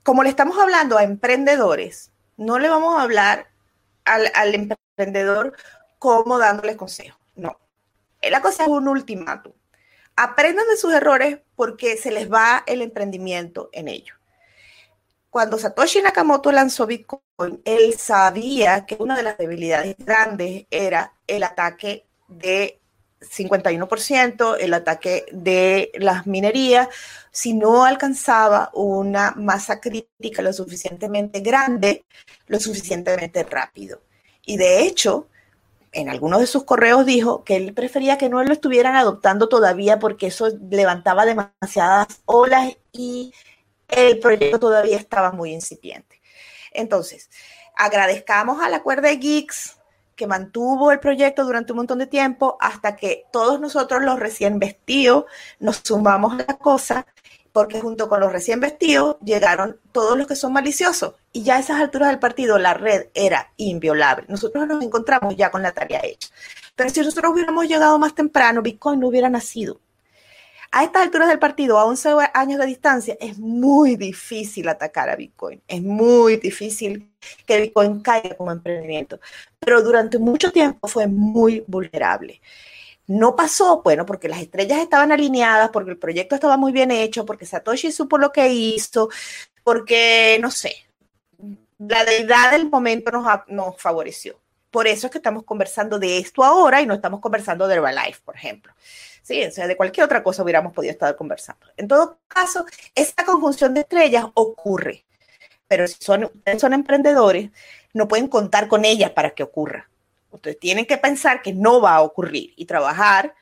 como 0.02 0.22
le 0.22 0.30
estamos 0.30 0.58
hablando 0.58 0.96
a 0.96 1.02
emprendedores, 1.02 2.12
no 2.36 2.58
le 2.58 2.68
vamos 2.68 2.98
a 2.98 3.02
hablar 3.02 3.48
al, 4.04 4.54
emprendedor 4.54 5.54
como 5.98 6.38
dándole 6.38 6.76
consejos. 6.76 7.20
No. 7.34 7.58
La 8.22 8.40
cosa 8.40 8.64
es 8.64 8.68
un 8.68 8.88
ultimátum 8.88 9.52
aprendan 10.22 10.66
de 10.68 10.76
sus 10.76 10.92
errores 10.92 11.38
porque 11.56 11.96
se 11.96 12.10
les 12.10 12.30
va 12.30 12.62
el 12.66 12.82
emprendimiento 12.82 13.70
en 13.72 13.88
ello. 13.88 14.14
Cuando 15.30 15.58
Satoshi 15.58 16.02
Nakamoto 16.02 16.52
lanzó 16.52 16.86
Bitcoin, 16.86 17.62
él 17.64 17.98
sabía 17.98 18.84
que 18.84 18.96
una 18.98 19.16
de 19.16 19.22
las 19.22 19.38
debilidades 19.38 19.96
grandes 19.98 20.66
era 20.70 21.14
el 21.26 21.42
ataque 21.44 22.06
de 22.28 22.80
51%, 23.20 24.56
el 24.60 24.74
ataque 24.74 25.24
de 25.32 25.90
las 25.94 26.26
minerías, 26.26 26.88
si 27.30 27.54
no 27.54 27.84
alcanzaba 27.84 28.70
una 28.74 29.32
masa 29.36 29.80
crítica 29.80 30.42
lo 30.42 30.52
suficientemente 30.52 31.40
grande, 31.40 32.04
lo 32.46 32.60
suficientemente 32.60 33.42
rápido. 33.44 34.02
Y 34.44 34.58
de 34.58 34.82
hecho, 34.82 35.28
en 35.92 36.08
algunos 36.08 36.40
de 36.40 36.46
sus 36.46 36.64
correos 36.64 37.04
dijo 37.04 37.44
que 37.44 37.56
él 37.56 37.74
prefería 37.74 38.18
que 38.18 38.28
no 38.28 38.42
lo 38.42 38.52
estuvieran 38.52 38.96
adoptando 38.96 39.48
todavía 39.48 39.98
porque 39.98 40.28
eso 40.28 40.48
levantaba 40.70 41.24
demasiadas 41.24 42.22
olas 42.26 42.76
y 42.92 43.32
el 43.88 44.18
proyecto 44.20 44.60
todavía 44.60 44.96
estaba 44.96 45.32
muy 45.32 45.52
incipiente. 45.52 46.20
Entonces, 46.72 47.28
agradezcamos 47.76 48.62
a 48.62 48.68
la 48.68 48.82
cuerda 48.82 49.08
de 49.08 49.16
Geeks 49.16 49.76
que 50.14 50.26
mantuvo 50.26 50.92
el 50.92 51.00
proyecto 51.00 51.44
durante 51.44 51.72
un 51.72 51.78
montón 51.78 51.98
de 51.98 52.06
tiempo 52.06 52.56
hasta 52.60 52.94
que 52.94 53.24
todos 53.32 53.58
nosotros 53.58 54.02
los 54.02 54.20
recién 54.20 54.58
vestidos 54.58 55.24
nos 55.58 55.80
sumamos 55.82 56.34
a 56.34 56.44
la 56.46 56.58
cosa 56.58 57.06
porque 57.52 57.80
junto 57.80 58.08
con 58.08 58.20
los 58.20 58.32
recién 58.32 58.60
vestidos 58.60 59.16
llegaron 59.24 59.78
todos 59.92 60.16
los 60.16 60.26
que 60.26 60.36
son 60.36 60.52
maliciosos 60.52 61.14
y 61.32 61.42
ya 61.42 61.56
a 61.56 61.60
esas 61.60 61.80
alturas 61.80 62.08
del 62.08 62.18
partido 62.18 62.58
la 62.58 62.74
red 62.74 63.06
era 63.14 63.52
inviolable. 63.56 64.26
Nosotros 64.28 64.66
nos 64.66 64.82
encontramos 64.82 65.36
ya 65.36 65.50
con 65.50 65.62
la 65.62 65.72
tarea 65.72 66.00
hecha. 66.02 66.28
Pero 66.76 66.90
si 66.90 67.00
nosotros 67.00 67.32
hubiéramos 67.32 67.66
llegado 67.66 67.98
más 67.98 68.14
temprano, 68.14 68.62
Bitcoin 68.62 69.00
no 69.00 69.08
hubiera 69.08 69.28
nacido. 69.28 69.80
A 70.72 70.84
estas 70.84 71.02
alturas 71.02 71.28
del 71.28 71.40
partido, 71.40 71.78
a 71.80 71.84
11 71.84 72.10
años 72.32 72.60
de 72.60 72.66
distancia, 72.66 73.16
es 73.20 73.38
muy 73.38 73.96
difícil 73.96 74.68
atacar 74.68 75.10
a 75.10 75.16
Bitcoin. 75.16 75.60
Es 75.66 75.82
muy 75.82 76.36
difícil 76.36 77.10
que 77.44 77.60
Bitcoin 77.60 78.00
caiga 78.00 78.36
como 78.36 78.52
emprendimiento. 78.52 79.18
Pero 79.58 79.82
durante 79.82 80.18
mucho 80.18 80.52
tiempo 80.52 80.86
fue 80.86 81.08
muy 81.08 81.64
vulnerable. 81.66 82.40
No 83.10 83.34
pasó, 83.34 83.82
bueno, 83.82 84.06
porque 84.06 84.28
las 84.28 84.40
estrellas 84.40 84.78
estaban 84.78 85.10
alineadas, 85.10 85.70
porque 85.70 85.90
el 85.90 85.98
proyecto 85.98 86.36
estaba 86.36 86.56
muy 86.56 86.70
bien 86.70 86.92
hecho, 86.92 87.26
porque 87.26 87.44
Satoshi 87.44 87.90
supo 87.90 88.18
lo 88.18 88.30
que 88.30 88.46
hizo, 88.50 89.08
porque, 89.64 90.38
no 90.40 90.52
sé, 90.52 90.76
la 91.78 92.04
deidad 92.04 92.52
del 92.52 92.70
momento 92.70 93.10
nos, 93.48 93.76
favoreció. 93.82 94.38
Por 94.70 94.86
eso 94.86 95.08
es 95.08 95.10
que 95.10 95.18
estamos 95.18 95.42
conversando 95.42 95.98
de 95.98 96.18
esto 96.18 96.44
ahora 96.44 96.82
y 96.82 96.86
no 96.86 96.94
estamos 96.94 97.18
conversando 97.18 97.66
de 97.66 97.74
Herbalife, 97.74 98.20
por 98.24 98.36
ejemplo. 98.36 98.72
Sí, 99.22 99.44
o 99.44 99.50
sea, 99.50 99.66
de 99.66 99.76
cualquier 99.76 100.04
otra 100.04 100.22
cosa 100.22 100.44
hubiéramos 100.44 100.72
podido 100.72 100.92
estar 100.92 101.16
conversando. 101.16 101.66
En 101.76 101.88
todo 101.88 102.20
caso, 102.28 102.64
esta 102.94 103.24
conjunción 103.24 103.74
de 103.74 103.80
estrellas 103.80 104.26
ocurre, 104.34 105.04
pero 105.66 105.88
si 105.88 105.96
son, 105.98 106.30
son 106.60 106.74
emprendedores, 106.74 107.50
no 107.92 108.06
pueden 108.06 108.28
contar 108.28 108.68
con 108.68 108.84
ella 108.84 109.14
para 109.14 109.30
que 109.30 109.42
ocurra. 109.42 109.90
Ustedes 110.30 110.58
tienen 110.58 110.86
que 110.86 110.98
pensar 110.98 111.42
que 111.42 111.52
no 111.52 111.80
va 111.80 111.96
a 111.96 112.02
ocurrir 112.02 112.52
y 112.56 112.66
trabajar 112.66 113.34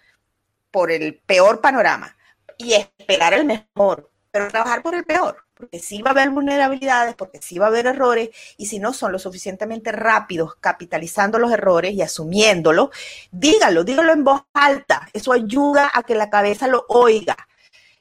por 0.70 0.90
el 0.90 1.18
peor 1.18 1.60
panorama 1.60 2.16
y 2.56 2.74
esperar 2.74 3.34
el 3.34 3.44
mejor, 3.44 4.10
pero 4.30 4.48
trabajar 4.48 4.82
por 4.82 4.94
el 4.94 5.04
peor, 5.04 5.44
porque 5.54 5.78
sí 5.78 6.02
va 6.02 6.10
a 6.10 6.12
haber 6.12 6.30
vulnerabilidades, 6.30 7.14
porque 7.14 7.40
sí 7.40 7.58
va 7.58 7.66
a 7.66 7.68
haber 7.68 7.86
errores, 7.86 8.30
y 8.56 8.66
si 8.66 8.78
no 8.78 8.92
son 8.92 9.12
lo 9.12 9.18
suficientemente 9.18 9.92
rápidos 9.92 10.56
capitalizando 10.56 11.38
los 11.38 11.52
errores 11.52 11.92
y 11.92 12.02
asumiéndolo, 12.02 12.90
dígalo, 13.30 13.84
dígalo 13.84 14.12
en 14.12 14.24
voz 14.24 14.42
alta, 14.52 15.08
eso 15.12 15.32
ayuda 15.32 15.90
a 15.92 16.02
que 16.02 16.14
la 16.14 16.30
cabeza 16.30 16.66
lo 16.66 16.84
oiga. 16.88 17.36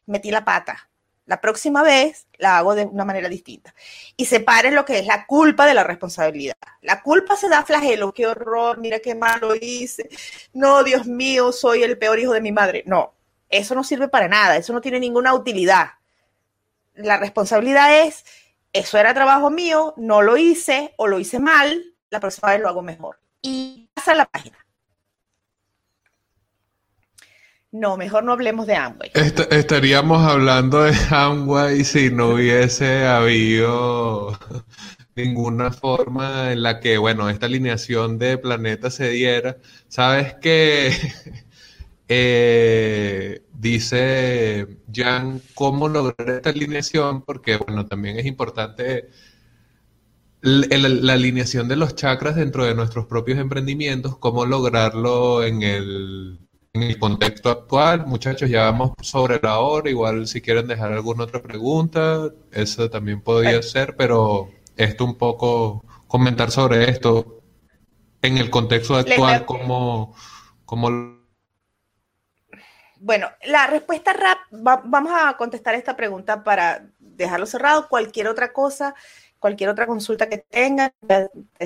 Metí 0.06 0.32
la 0.32 0.46
pata, 0.46 0.90
la 1.28 1.42
próxima 1.42 1.84
vez 1.84 2.26
la 2.38 2.58
hago 2.58 2.74
de 2.74 2.86
una 2.86 3.06
manera 3.06 3.30
distinta. 3.30 3.76
Y 4.16 4.26
separen 4.26 4.74
lo 4.74 4.86
que 4.86 5.00
es 5.00 5.06
la 5.06 5.26
culpa 5.28 5.66
de 5.66 5.74
la 5.74 5.84
responsabilidad. 5.84 6.56
La 6.82 7.04
culpa 7.04 7.36
se 7.36 7.50
da 7.50 7.64
flagelo, 7.64 8.14
qué 8.14 8.26
horror, 8.26 8.80
mira 8.80 9.00
qué 9.00 9.14
mal 9.14 9.42
lo 9.42 9.54
hice. 9.54 10.10
No, 10.54 10.84
Dios 10.84 11.06
mío, 11.06 11.52
soy 11.52 11.84
el 11.84 11.98
peor 11.98 12.18
hijo 12.18 12.34
de 12.34 12.42
mi 12.42 12.54
madre. 12.54 12.84
No, 12.86 13.14
eso 13.50 13.76
no 13.76 13.84
sirve 13.84 14.08
para 14.08 14.30
nada, 14.30 14.56
eso 14.56 14.72
no 14.72 14.82
tiene 14.82 15.00
ninguna 15.00 15.34
utilidad. 15.34 15.92
La 16.96 17.18
responsabilidad 17.18 18.02
es, 18.02 18.26
eso 18.72 18.98
era 18.98 19.14
trabajo 19.14 19.50
mío, 19.50 19.94
no 19.98 20.22
lo 20.22 20.38
hice 20.38 20.94
o 20.98 21.08
lo 21.08 21.20
hice 21.20 21.40
mal, 21.40 21.94
la 22.10 22.22
próxima 22.22 22.52
vez 22.52 22.62
lo 22.62 22.70
hago 22.70 22.82
mejor. 22.82 23.20
Y 23.42 23.90
pasa 23.94 24.16
la 24.16 24.26
página. 24.26 24.58
No, 27.72 27.98
mejor 27.98 28.24
no 28.24 28.32
hablemos 28.32 28.66
de 28.66 28.76
Amway. 28.76 29.12
estaríamos 29.14 30.24
hablando 30.24 30.84
de 30.84 30.96
Amway 31.10 31.84
si 31.84 32.10
no 32.10 32.30
hubiese 32.30 33.06
habido 33.06 34.38
ninguna 35.16 35.72
forma 35.72 36.54
en 36.54 36.64
la 36.64 36.80
que, 36.80 36.98
bueno, 36.98 37.30
esta 37.30 37.48
alineación 37.48 38.20
de 38.20 38.38
planetas 38.38 38.96
se 38.96 39.10
diera. 39.10 39.58
Sabes 39.90 40.36
que 40.36 40.92
eh, 42.08 43.44
dice 43.54 44.80
Jan 44.94 45.42
cómo 45.54 45.90
lograr 45.90 46.30
esta 46.30 46.52
alineación, 46.52 47.24
porque, 47.24 47.58
bueno, 47.58 47.86
también 47.86 48.18
es 48.18 48.26
importante 48.26 49.10
la 50.42 51.14
alineación 51.14 51.68
de 51.68 51.76
los 51.76 51.96
chakras 51.96 52.36
dentro 52.36 52.64
de 52.66 52.76
nuestros 52.76 53.08
propios 53.08 53.40
emprendimientos, 53.40 54.18
cómo 54.20 54.46
lograrlo 54.46 55.44
en 55.44 55.64
el 55.64 56.47
el 56.84 57.00
contexto 57.00 57.50
actual. 57.50 58.06
Muchachos, 58.06 58.50
ya 58.50 58.64
vamos 58.64 58.92
sobre 59.02 59.40
la 59.42 59.60
hora. 59.60 59.90
Igual 59.90 60.28
si 60.28 60.42
quieren 60.42 60.68
dejar 60.68 60.92
alguna 60.94 61.24
otra 61.24 61.42
pregunta, 61.42 62.30
eso 62.52 62.90
también 62.90 63.22
podría 63.22 63.62
ser, 63.62 63.96
pero 63.96 64.50
esto 64.76 65.06
un 65.06 65.18
poco 65.18 65.84
comentar 66.08 66.52
sobre 66.52 66.90
esto 66.90 67.42
en 68.22 68.38
el 68.38 68.50
contexto 68.50 68.96
actual, 68.96 69.46
como, 69.46 70.16
como... 70.66 71.18
Bueno, 73.00 73.30
la 73.46 73.68
respuesta 73.68 74.14
rap, 74.14 74.40
vamos 74.52 75.12
a 75.16 75.38
contestar 75.38 75.76
esta 75.76 75.96
pregunta 75.96 76.44
para 76.44 76.88
dejarlo 77.00 77.46
cerrado. 77.46 77.88
Cualquier 77.88 78.28
otra 78.28 78.52
cosa, 78.54 78.96
cualquier 79.40 79.70
otra 79.70 79.86
consulta 79.86 80.28
que 80.28 80.40
tengan, 80.40 80.92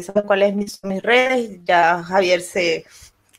saben 0.02 0.24
cuáles 0.26 0.56
mis, 0.56 0.84
mis 0.84 1.02
redes. 1.02 1.60
Ya 1.64 2.04
Javier 2.04 2.42
se 2.42 2.86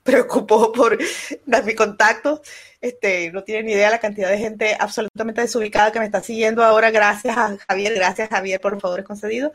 preocupó 0.04 0.72
por 0.72 0.98
dar 1.46 1.64
mi 1.64 1.74
contacto. 1.74 2.42
Este, 2.80 3.30
no 3.30 3.44
tienen 3.44 3.66
ni 3.66 3.72
idea 3.72 3.90
la 3.90 4.00
cantidad 4.00 4.28
de 4.28 4.38
gente 4.38 4.76
absolutamente 4.78 5.40
desubicada 5.40 5.92
que 5.92 6.00
me 6.00 6.06
está 6.06 6.22
siguiendo 6.22 6.64
ahora. 6.64 6.90
Gracias 6.90 7.36
a 7.36 7.56
Javier, 7.68 7.94
gracias 7.94 8.28
Javier 8.28 8.60
por 8.60 8.72
los 8.72 8.82
favores 8.82 9.04
concedidos. 9.04 9.52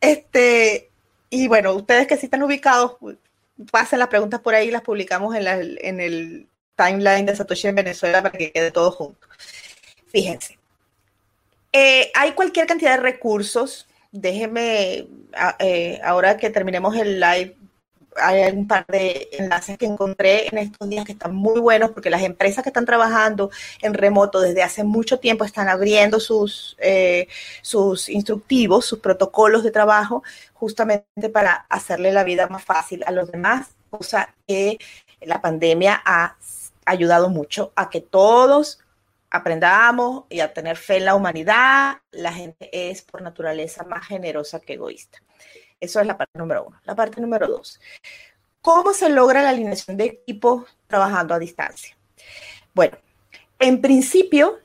Este, 0.00 0.88
y 1.28 1.48
bueno, 1.48 1.72
ustedes 1.74 2.06
que 2.06 2.16
sí 2.16 2.26
están 2.26 2.42
ubicados, 2.42 2.96
pasen 3.70 3.98
las 3.98 4.08
preguntas 4.08 4.40
por 4.40 4.54
ahí, 4.54 4.70
las 4.70 4.82
publicamos 4.82 5.34
en, 5.34 5.44
la, 5.44 5.60
en 5.60 6.00
el 6.00 6.48
timeline 6.76 7.26
de 7.26 7.36
Satoshi 7.36 7.68
en 7.68 7.74
Venezuela 7.74 8.22
para 8.22 8.36
que 8.36 8.52
quede 8.52 8.70
todo 8.70 8.90
junto. 8.92 9.26
Fíjense, 10.08 10.58
eh, 11.72 12.10
hay 12.14 12.32
cualquier 12.32 12.66
cantidad 12.66 12.92
de 12.92 13.02
recursos. 13.02 13.86
Déjenme, 14.12 15.06
eh, 15.58 16.00
ahora 16.02 16.36
que 16.36 16.50
terminemos 16.50 16.96
el 16.96 17.20
live, 17.20 17.56
hay 18.16 18.50
un 18.52 18.66
par 18.66 18.86
de 18.86 19.28
enlaces 19.32 19.78
que 19.78 19.86
encontré 19.86 20.48
en 20.48 20.58
estos 20.58 20.88
días 20.88 21.04
que 21.04 21.12
están 21.12 21.34
muy 21.34 21.60
buenos 21.60 21.90
porque 21.90 22.10
las 22.10 22.22
empresas 22.22 22.62
que 22.62 22.70
están 22.70 22.86
trabajando 22.86 23.50
en 23.82 23.94
remoto 23.94 24.40
desde 24.40 24.62
hace 24.62 24.84
mucho 24.84 25.18
tiempo 25.18 25.44
están 25.44 25.68
abriendo 25.68 26.20
sus, 26.20 26.76
eh, 26.80 27.28
sus 27.62 28.08
instructivos, 28.08 28.86
sus 28.86 28.98
protocolos 28.98 29.62
de 29.62 29.70
trabajo 29.70 30.22
justamente 30.54 31.28
para 31.32 31.66
hacerle 31.68 32.12
la 32.12 32.24
vida 32.24 32.48
más 32.48 32.64
fácil 32.64 33.02
a 33.06 33.12
los 33.12 33.30
demás, 33.30 33.68
cosa 33.90 34.34
que 34.46 34.78
la 35.20 35.40
pandemia 35.40 36.00
ha 36.04 36.36
ayudado 36.84 37.28
mucho 37.28 37.72
a 37.76 37.90
que 37.90 38.00
todos 38.00 38.80
aprendamos 39.30 40.24
y 40.28 40.40
a 40.40 40.52
tener 40.52 40.76
fe 40.76 40.96
en 40.96 41.04
la 41.04 41.14
humanidad. 41.14 41.98
La 42.10 42.32
gente 42.32 42.68
es 42.72 43.02
por 43.02 43.22
naturaleza 43.22 43.84
más 43.84 44.06
generosa 44.06 44.60
que 44.60 44.74
egoísta. 44.74 45.22
Eso 45.80 46.00
es 46.00 46.06
la 46.06 46.16
parte 46.16 46.38
número 46.38 46.64
uno. 46.66 46.80
La 46.84 46.94
parte 46.94 47.20
número 47.20 47.48
dos. 47.48 47.80
¿Cómo 48.60 48.92
se 48.92 49.08
logra 49.08 49.42
la 49.42 49.50
alineación 49.50 49.96
de 49.96 50.04
equipo 50.04 50.66
trabajando 50.86 51.34
a 51.34 51.38
distancia? 51.38 51.96
Bueno, 52.74 52.98
en 53.58 53.80
principio, 53.80 54.58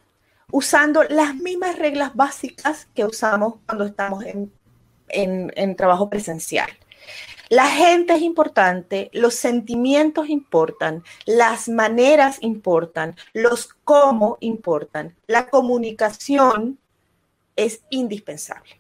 usando 0.52 1.04
las 1.04 1.34
mismas 1.36 1.78
reglas 1.80 2.14
básicas 2.16 2.88
que 2.94 3.06
usamos 3.06 3.56
cuando 3.66 3.86
estamos 3.86 4.24
en, 4.26 4.52
en 5.08 5.76
trabajo 5.76 6.10
presencial. 6.10 6.70
La 7.50 7.68
gente 7.68 8.14
es 8.14 8.22
importante, 8.22 9.12
los 9.14 9.36
sentimientos 9.36 10.30
importan, 10.30 11.04
las 11.26 11.70
maneras 11.70 12.38
importan, 12.42 13.16
los 13.34 13.70
cómo 13.84 14.38
importan, 14.40 15.16
la 15.28 15.48
comunicación 15.50 16.80
es 17.56 17.82
indispensable. 17.92 18.80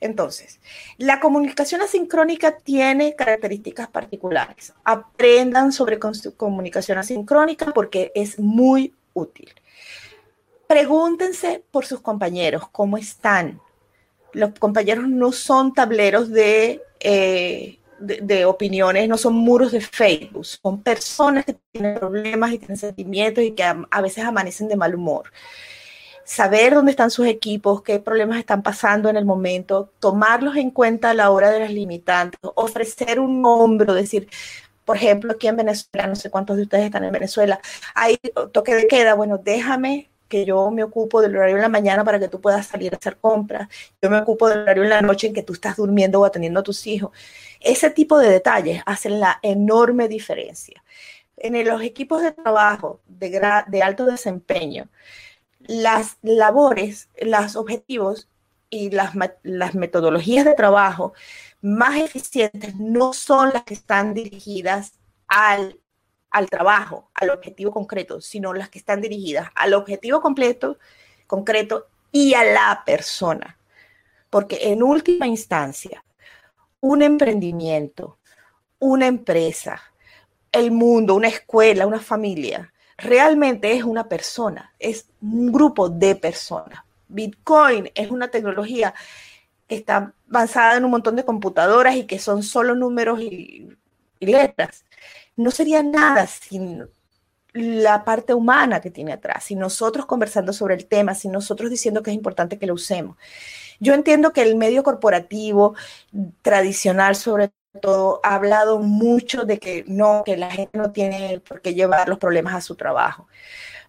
Entonces, 0.00 0.60
la 0.96 1.20
comunicación 1.20 1.82
asincrónica 1.82 2.56
tiene 2.56 3.14
características 3.14 3.88
particulares. 3.88 4.72
Aprendan 4.84 5.72
sobre 5.72 5.98
comunicación 5.98 6.98
asincrónica 6.98 7.72
porque 7.74 8.12
es 8.14 8.38
muy 8.38 8.94
útil. 9.12 9.52
Pregúntense 10.66 11.64
por 11.70 11.86
sus 11.86 12.00
compañeros, 12.00 12.68
¿cómo 12.70 12.98
están? 12.98 13.60
Los 14.32 14.50
compañeros 14.58 15.08
no 15.08 15.32
son 15.32 15.72
tableros 15.72 16.30
de, 16.30 16.82
eh, 17.00 17.78
de, 17.98 18.44
opiniones, 18.44 19.08
no 19.08 19.16
son 19.16 19.34
muros 19.34 19.72
de 19.72 19.80
Facebook, 19.80 20.44
son 20.44 20.82
personas 20.82 21.46
que 21.46 21.56
tienen 21.72 21.98
problemas 21.98 22.52
y 22.52 22.58
tienen 22.58 22.76
sentimientos 22.76 23.42
y 23.42 23.52
que 23.52 23.64
a 23.64 24.00
veces 24.02 24.24
amanecen 24.24 24.68
de 24.68 24.76
mal 24.76 24.94
humor 24.94 25.32
saber 26.28 26.74
dónde 26.74 26.90
están 26.90 27.10
sus 27.10 27.26
equipos, 27.26 27.80
qué 27.82 28.00
problemas 28.00 28.38
están 28.38 28.62
pasando 28.62 29.08
en 29.08 29.16
el 29.16 29.24
momento, 29.24 29.90
tomarlos 29.98 30.56
en 30.56 30.70
cuenta 30.70 31.10
a 31.10 31.14
la 31.14 31.30
hora 31.30 31.50
de 31.50 31.60
las 31.60 31.72
limitantes, 31.72 32.38
ofrecer 32.54 33.18
un 33.18 33.42
hombro, 33.46 33.94
decir, 33.94 34.28
por 34.84 34.98
ejemplo, 34.98 35.32
aquí 35.32 35.48
en 35.48 35.56
Venezuela, 35.56 36.06
no 36.06 36.14
sé 36.16 36.30
cuántos 36.30 36.58
de 36.58 36.64
ustedes 36.64 36.84
están 36.84 37.04
en 37.04 37.12
Venezuela, 37.12 37.58
hay 37.94 38.18
toque 38.52 38.74
de 38.74 38.86
queda, 38.86 39.14
bueno, 39.14 39.38
déjame 39.38 40.10
que 40.28 40.44
yo 40.44 40.70
me 40.70 40.84
ocupo 40.84 41.22
del 41.22 41.34
horario 41.34 41.56
en 41.56 41.62
la 41.62 41.70
mañana 41.70 42.04
para 42.04 42.18
que 42.18 42.28
tú 42.28 42.42
puedas 42.42 42.66
salir 42.66 42.92
a 42.92 42.98
hacer 42.98 43.16
compras, 43.16 43.66
yo 44.02 44.10
me 44.10 44.18
ocupo 44.18 44.50
del 44.50 44.60
horario 44.60 44.82
en 44.82 44.90
la 44.90 45.00
noche 45.00 45.28
en 45.28 45.32
que 45.32 45.42
tú 45.42 45.54
estás 45.54 45.76
durmiendo 45.76 46.20
o 46.20 46.26
atendiendo 46.26 46.60
a 46.60 46.62
tus 46.62 46.86
hijos. 46.86 47.10
Ese 47.58 47.88
tipo 47.88 48.18
de 48.18 48.28
detalles 48.28 48.82
hacen 48.84 49.18
la 49.18 49.38
enorme 49.40 50.08
diferencia. 50.08 50.84
En 51.38 51.66
los 51.66 51.80
equipos 51.80 52.20
de 52.20 52.32
trabajo 52.32 53.00
de, 53.06 53.40
de 53.68 53.82
alto 53.82 54.04
desempeño, 54.04 54.88
las 55.60 56.18
labores, 56.22 57.08
los 57.20 57.56
objetivos 57.56 58.28
y 58.70 58.90
las, 58.90 59.14
metodologías 59.74 60.44
de 60.44 60.54
trabajo 60.54 61.14
más 61.60 61.96
eficientes 61.96 62.76
no 62.76 63.12
son 63.12 63.50
las 63.52 63.64
que 63.64 63.74
están 63.74 64.14
dirigidas 64.14 64.98
al, 65.26 65.80
al, 66.30 66.48
trabajo, 66.48 67.10
al 67.14 67.30
objetivo 67.30 67.72
concreto, 67.72 68.20
sino 68.20 68.52
las 68.52 68.68
que 68.68 68.78
están 68.78 69.00
dirigidas 69.00 69.48
al 69.54 69.74
objetivo 69.74 70.20
completo, 70.20 70.78
concreto 71.26 71.88
y 72.12 72.34
a 72.34 72.44
la 72.44 72.82
persona. 72.84 73.58
Porque 74.30 74.58
en 74.70 74.82
última 74.82 75.26
instancia, 75.26 76.04
un 76.80 77.02
emprendimiento, 77.02 78.18
una 78.78 79.06
empresa, 79.06 79.80
el 80.52 80.70
mundo, 80.70 81.14
una 81.14 81.28
escuela, 81.28 81.86
una 81.86 82.00
familia, 82.00 82.72
realmente 82.98 83.72
es 83.72 83.84
una 83.84 84.08
persona, 84.08 84.74
es 84.78 85.06
un 85.22 85.52
grupo 85.52 85.88
de 85.88 86.16
personas. 86.16 86.80
Bitcoin 87.06 87.90
es 87.94 88.10
una 88.10 88.28
tecnología 88.28 88.92
que 89.66 89.76
está 89.76 90.12
avanzada 90.28 90.76
en 90.76 90.84
un 90.84 90.90
montón 90.90 91.16
de 91.16 91.24
computadoras 91.24 91.96
y 91.96 92.04
que 92.04 92.18
son 92.18 92.42
solo 92.42 92.74
números 92.74 93.20
y, 93.20 93.68
letras. 94.20 94.84
No 95.36 95.52
sería 95.52 95.82
nada 95.82 96.26
sin 96.26 96.88
la 97.52 98.04
parte 98.04 98.34
humana 98.34 98.80
que 98.80 98.90
tiene 98.90 99.12
atrás, 99.12 99.44
sin 99.44 99.60
nosotros 99.60 100.06
conversando 100.06 100.52
sobre 100.52 100.74
el 100.74 100.86
tema, 100.86 101.14
sin 101.14 101.30
nosotros 101.30 101.70
diciendo 101.70 102.02
que 102.02 102.10
es 102.10 102.16
importante 102.16 102.58
que 102.58 102.66
lo 102.66 102.74
usemos. 102.74 103.16
Yo 103.78 103.94
entiendo 103.94 104.32
que 104.32 104.42
el 104.42 104.56
medio 104.56 104.82
corporativo 104.82 105.76
tradicional, 106.42 107.14
sobre 107.14 107.52
todo 107.78 108.20
ha 108.22 108.34
hablado 108.34 108.78
mucho 108.78 109.44
de 109.44 109.58
que 109.58 109.84
no, 109.86 110.22
que 110.24 110.36
la 110.36 110.50
gente 110.50 110.76
no 110.78 110.92
tiene 110.92 111.40
por 111.40 111.60
qué 111.62 111.74
llevar 111.74 112.08
los 112.08 112.18
problemas 112.18 112.54
a 112.54 112.60
su 112.60 112.76
trabajo. 112.76 113.28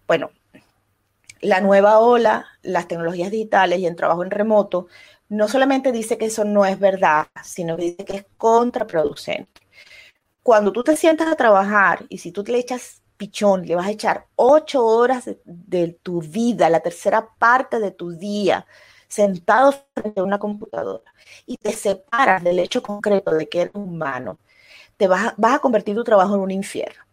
Bueno, 0.06 0.30
la 1.40 1.60
nueva 1.60 1.98
ola, 1.98 2.46
las 2.62 2.88
tecnologías 2.88 3.30
digitales 3.30 3.78
y 3.78 3.86
el 3.86 3.96
trabajo 3.96 4.22
en 4.22 4.30
remoto, 4.30 4.88
no 5.28 5.48
solamente 5.48 5.92
dice 5.92 6.18
que 6.18 6.26
eso 6.26 6.44
no 6.44 6.66
es 6.66 6.78
verdad, 6.78 7.28
sino 7.44 7.76
que 7.76 7.96
es 7.98 8.26
contraproducente. 8.36 9.60
Cuando 10.42 10.72
tú 10.72 10.82
te 10.82 10.96
sientas 10.96 11.28
a 11.28 11.36
trabajar 11.36 12.06
y 12.08 12.18
si 12.18 12.32
tú 12.32 12.42
le 12.46 12.58
echas 12.58 13.02
pichón, 13.16 13.66
le 13.66 13.76
vas 13.76 13.86
a 13.86 13.90
echar 13.90 14.26
ocho 14.36 14.84
horas 14.84 15.26
de, 15.26 15.38
de 15.44 15.98
tu 16.02 16.22
vida, 16.22 16.70
la 16.70 16.80
tercera 16.80 17.28
parte 17.38 17.78
de 17.78 17.90
tu 17.90 18.12
día, 18.12 18.66
sentado 19.10 19.74
frente 19.94 20.20
a 20.20 20.24
una 20.24 20.38
computadora 20.38 21.12
y 21.44 21.56
te 21.56 21.72
separas 21.72 22.42
del 22.42 22.60
hecho 22.60 22.82
concreto 22.82 23.32
de 23.32 23.48
que 23.48 23.62
eres 23.62 23.74
humano, 23.74 24.38
te 24.96 25.08
vas 25.08 25.34
a, 25.42 25.58
convertir 25.58 25.96
tu 25.96 26.04
trabajo 26.04 26.36
en 26.36 26.40
un 26.40 26.50
infierno. 26.50 27.04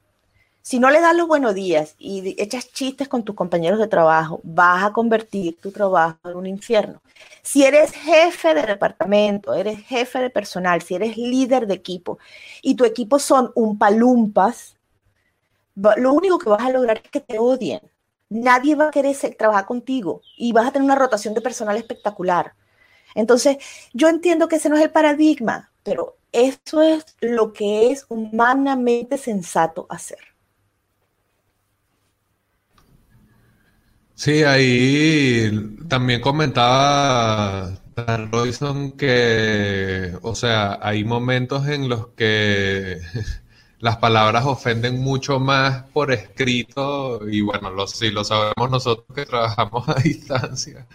Si 0.62 0.80
no 0.80 0.92
le 0.92 1.02
das 1.02 1.16
los 1.16 1.28
buenos 1.28 1.56
días 1.56 1.96
y 1.98 2.36
echas 2.42 2.72
chistes 2.72 3.08
con 3.08 3.24
tus 3.24 3.36
compañeros 3.36 3.80
de 3.80 3.88
trabajo, 3.88 4.42
vas 4.44 4.84
a 4.84 4.92
convertir 4.92 5.58
tu 5.60 5.72
trabajo 5.72 6.18
en 6.26 6.36
un 6.36 6.46
infierno. 6.46 7.02
Si 7.42 7.64
eres 7.64 7.92
jefe 7.94 8.54
de 8.54 8.64
departamento, 8.64 9.54
eres 9.54 9.80
jefe 9.86 10.20
de 10.20 10.30
personal, 10.30 10.82
si 10.82 10.96
eres 10.96 11.18
líder 11.18 11.68
de 11.68 11.76
equipo 11.76 12.20
y 12.62 12.76
tu 12.76 12.86
equipo 12.86 13.18
son 13.18 13.52
un 13.56 13.78
palumpas, 13.78 14.78
lo 15.76 16.14
único 16.14 16.38
que 16.38 16.50
vas 16.50 16.62
a 16.62 16.72
lograr 16.72 17.02
es 17.04 17.10
que 17.10 17.22
te 17.22 17.40
odien 17.40 17.82
nadie 18.30 18.76
va 18.76 18.88
a 18.88 18.92
querer 18.92 19.16
trabajar 19.38 19.66
contigo 19.66 20.22
y 20.38 20.52
vas 20.52 20.68
a 20.68 20.72
tener 20.72 20.86
una 20.86 20.96
rotación 20.96 21.34
de 21.34 21.42
personal 21.42 21.78
espectacular. 21.78 22.54
Entonces, 23.16 23.58
yo 23.94 24.10
entiendo 24.10 24.48
que 24.48 24.58
ese 24.58 24.70
no 24.70 24.78
es 24.78 24.84
el 24.84 24.92
paradigma, 24.92 25.72
pero 25.84 26.18
eso 26.32 26.82
es 26.82 27.06
lo 27.22 27.54
que 27.54 27.92
es 27.92 28.06
humanamente 28.10 29.18
sensato 29.18 29.88
hacer. 29.90 30.20
Sí, 34.14 34.44
ahí 34.44 35.52
también 35.88 36.22
comentaba 36.22 37.80
Dan 37.96 38.32
Royson 38.32 38.92
que, 38.94 40.18
o 40.24 40.36
sea, 40.36 40.80
hay 40.82 41.04
momentos 41.04 41.68
en 41.68 41.88
los 41.88 42.08
que 42.10 43.00
las 43.80 43.98
palabras 43.98 44.46
ofenden 44.46 45.00
mucho 45.00 45.40
más 45.40 45.84
por 45.94 46.12
escrito, 46.12 47.22
y 47.30 47.42
bueno, 47.42 47.70
lo, 47.70 47.88
sí 47.88 48.10
lo 48.10 48.24
sabemos 48.24 48.72
nosotros 48.72 49.06
que 49.16 49.26
trabajamos 49.26 49.88
a 49.88 49.94
distancia, 50.04 50.88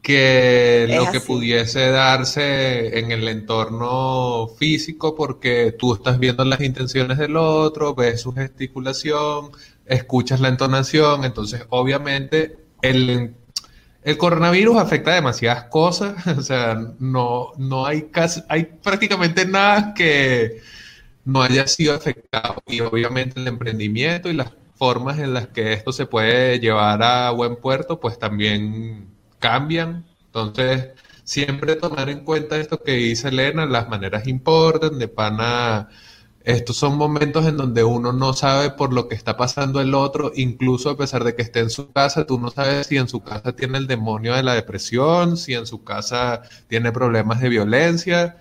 que 0.00 0.86
lo 0.90 1.10
que 1.10 1.20
pudiese 1.20 1.88
darse 1.88 2.98
en 2.98 3.10
el 3.10 3.26
entorno 3.28 4.48
físico, 4.58 5.14
porque 5.14 5.74
tú 5.78 5.94
estás 5.94 6.18
viendo 6.18 6.44
las 6.44 6.60
intenciones 6.60 7.18
del 7.18 7.36
otro, 7.36 7.94
ves 7.94 8.22
su 8.22 8.32
gesticulación, 8.32 9.50
escuchas 9.86 10.40
la 10.40 10.48
entonación, 10.48 11.24
entonces 11.24 11.64
obviamente 11.70 12.56
el, 12.82 13.34
el 14.02 14.18
coronavirus 14.18 14.76
afecta 14.78 15.14
demasiadas 15.14 15.64
cosas, 15.64 16.26
o 16.38 16.42
sea, 16.42 16.78
no, 16.98 17.52
no 17.58 17.86
hay 17.86 18.04
casi, 18.04 18.42
hay 18.48 18.64
prácticamente 18.64 19.46
nada 19.46 19.94
que 19.94 20.60
no 21.24 21.42
haya 21.42 21.66
sido 21.66 21.94
afectado 21.94 22.62
y 22.66 22.80
obviamente 22.80 23.40
el 23.40 23.48
emprendimiento 23.48 24.30
y 24.30 24.34
las 24.34 24.52
formas 24.76 25.18
en 25.18 25.34
las 25.34 25.48
que 25.48 25.72
esto 25.72 25.92
se 25.92 26.06
puede 26.06 26.58
llevar 26.60 27.02
a 27.02 27.30
buen 27.30 27.56
puerto, 27.56 28.00
pues 28.00 28.18
también 28.18 29.08
cambian. 29.38 30.04
Entonces, 30.26 30.90
siempre 31.24 31.76
tomar 31.76 32.08
en 32.10 32.24
cuenta 32.24 32.58
esto 32.58 32.82
que 32.82 32.92
dice 32.92 33.28
Elena, 33.28 33.66
las 33.66 33.88
maneras 33.88 34.26
importan, 34.28 34.98
de 34.98 35.08
pana 35.08 35.88
estos 36.44 36.76
son 36.76 36.98
momentos 36.98 37.46
en 37.46 37.56
donde 37.56 37.84
uno 37.84 38.12
no 38.12 38.34
sabe 38.34 38.70
por 38.70 38.92
lo 38.92 39.08
que 39.08 39.14
está 39.14 39.36
pasando 39.38 39.80
el 39.80 39.94
otro, 39.94 40.30
incluso 40.34 40.90
a 40.90 40.96
pesar 40.96 41.24
de 41.24 41.34
que 41.34 41.40
esté 41.40 41.60
en 41.60 41.70
su 41.70 41.90
casa, 41.90 42.26
tú 42.26 42.38
no 42.38 42.50
sabes 42.50 42.86
si 42.86 42.98
en 42.98 43.08
su 43.08 43.22
casa 43.22 43.52
tiene 43.56 43.78
el 43.78 43.86
demonio 43.86 44.34
de 44.34 44.42
la 44.42 44.52
depresión, 44.54 45.38
si 45.38 45.54
en 45.54 45.66
su 45.66 45.84
casa 45.84 46.42
tiene 46.68 46.92
problemas 46.92 47.40
de 47.40 47.48
violencia. 47.48 48.36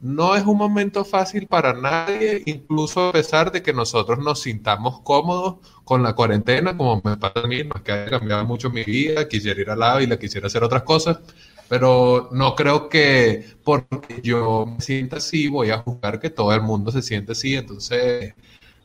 No 0.00 0.36
es 0.36 0.44
un 0.46 0.56
momento 0.56 1.04
fácil 1.04 1.48
para 1.48 1.72
nadie, 1.72 2.42
incluso 2.46 3.08
a 3.08 3.12
pesar 3.12 3.50
de 3.50 3.62
que 3.62 3.72
nosotros 3.72 4.18
nos 4.20 4.40
sintamos 4.42 5.00
cómodos 5.00 5.56
con 5.84 6.04
la 6.04 6.14
cuarentena, 6.14 6.76
como 6.76 7.00
me 7.04 7.16
pasa 7.16 7.40
a 7.40 7.46
mí, 7.48 7.64
no 7.64 7.74
es 7.76 7.82
que 7.82 7.92
haya 7.92 8.10
cambiado 8.10 8.44
mucho 8.44 8.70
mi 8.70 8.84
vida, 8.84 9.26
quisiera 9.28 9.60
ir 9.60 9.70
al 9.70 9.80
lado 9.80 10.00
y 10.00 10.06
la 10.06 10.16
quisiera 10.18 10.46
hacer 10.46 10.62
otras 10.62 10.84
cosas, 10.84 11.18
pero 11.68 12.28
no 12.32 12.54
creo 12.54 12.88
que 12.88 13.44
porque 13.64 14.20
yo 14.22 14.66
me 14.66 14.80
sienta 14.80 15.16
así 15.16 15.48
voy 15.48 15.70
a 15.70 15.78
juzgar 15.78 16.20
que 16.20 16.30
todo 16.30 16.54
el 16.54 16.62
mundo 16.62 16.92
se 16.92 17.02
siente 17.02 17.32
así. 17.32 17.56
Entonces, 17.56 18.34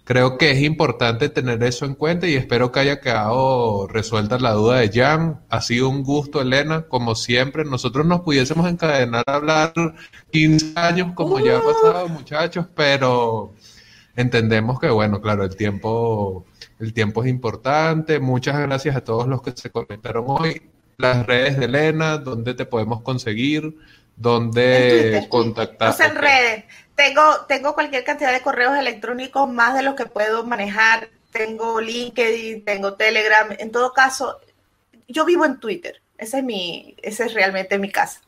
creo 0.03 0.37
que 0.37 0.51
es 0.51 0.61
importante 0.61 1.29
tener 1.29 1.63
eso 1.63 1.85
en 1.85 1.95
cuenta 1.95 2.27
y 2.27 2.35
espero 2.35 2.71
que 2.71 2.81
haya 2.81 2.99
quedado 2.99 3.87
resuelta 3.87 4.37
la 4.39 4.51
duda 4.51 4.79
de 4.79 4.91
Jan. 4.91 5.41
Ha 5.49 5.61
sido 5.61 5.89
un 5.89 6.03
gusto, 6.03 6.41
Elena, 6.41 6.83
como 6.83 7.15
siempre. 7.15 7.65
Nosotros 7.65 8.05
nos 8.05 8.21
pudiésemos 8.21 8.69
encadenar 8.69 9.23
a 9.27 9.35
hablar 9.35 9.73
15 10.31 10.73
años, 10.75 11.13
como 11.15 11.39
ya 11.39 11.57
ha 11.57 11.61
pasado, 11.61 12.09
muchachos, 12.09 12.67
pero 12.75 13.53
entendemos 14.15 14.79
que, 14.79 14.89
bueno, 14.89 15.21
claro, 15.21 15.43
el 15.43 15.55
tiempo, 15.55 16.45
el 16.79 16.93
tiempo 16.93 17.23
es 17.23 17.29
importante. 17.29 18.19
Muchas 18.19 18.59
gracias 18.59 18.95
a 18.95 19.03
todos 19.03 19.27
los 19.27 19.41
que 19.41 19.51
se 19.55 19.69
conectaron 19.69 20.25
hoy 20.27 20.61
las 20.97 21.25
redes 21.25 21.57
de 21.57 21.65
Elena, 21.65 22.17
dónde 22.17 22.53
te 22.53 22.65
podemos 22.65 23.01
conseguir, 23.01 23.75
dónde 24.15 25.25
contactar. 25.29 25.95
en 25.99 26.15
redes. 26.15 26.65
Tengo, 26.95 27.21
tengo 27.47 27.73
cualquier 27.73 28.03
cantidad 28.03 28.31
de 28.31 28.41
correos 28.41 28.77
electrónicos, 28.77 29.51
más 29.51 29.75
de 29.75 29.83
los 29.83 29.95
que 29.95 30.05
puedo 30.05 30.45
manejar. 30.45 31.09
Tengo 31.31 31.81
LinkedIn, 31.81 32.63
tengo 32.63 32.93
Telegram. 32.93 33.47
En 33.57 33.71
todo 33.71 33.93
caso, 33.93 34.39
yo 35.07 35.25
vivo 35.25 35.45
en 35.45 35.59
Twitter. 35.59 36.01
Ese 36.17 36.39
es 36.39 36.43
mi, 36.43 36.95
ese 37.01 37.25
es 37.25 37.33
realmente 37.33 37.79
mi 37.79 37.91
casa. 37.91 38.21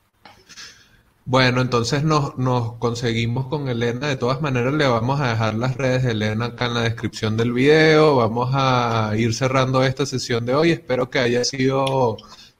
Bueno, 1.28 1.62
entonces 1.62 2.04
nos, 2.04 2.38
nos, 2.38 2.74
conseguimos 2.78 3.48
con 3.48 3.68
Elena. 3.68 4.08
De 4.08 4.16
todas 4.16 4.42
maneras, 4.42 4.74
le 4.74 4.88
vamos 4.88 5.20
a 5.22 5.30
dejar 5.30 5.56
las 5.56 5.76
redes 5.76 6.04
de 6.04 6.12
Elena 6.12 6.46
acá 6.46 6.66
en 6.66 6.76
la 6.76 6.82
descripción 6.82 7.36
del 7.38 7.52
video. 7.52 8.16
Vamos 8.18 8.52
a 8.54 9.12
ir 9.16 9.34
cerrando 9.34 9.84
esta 9.84 10.06
sesión 10.06 10.46
de 10.46 10.54
hoy. 10.56 10.72
Espero 10.72 11.10
que 11.10 11.20
haya 11.20 11.44
sido 11.44 12.18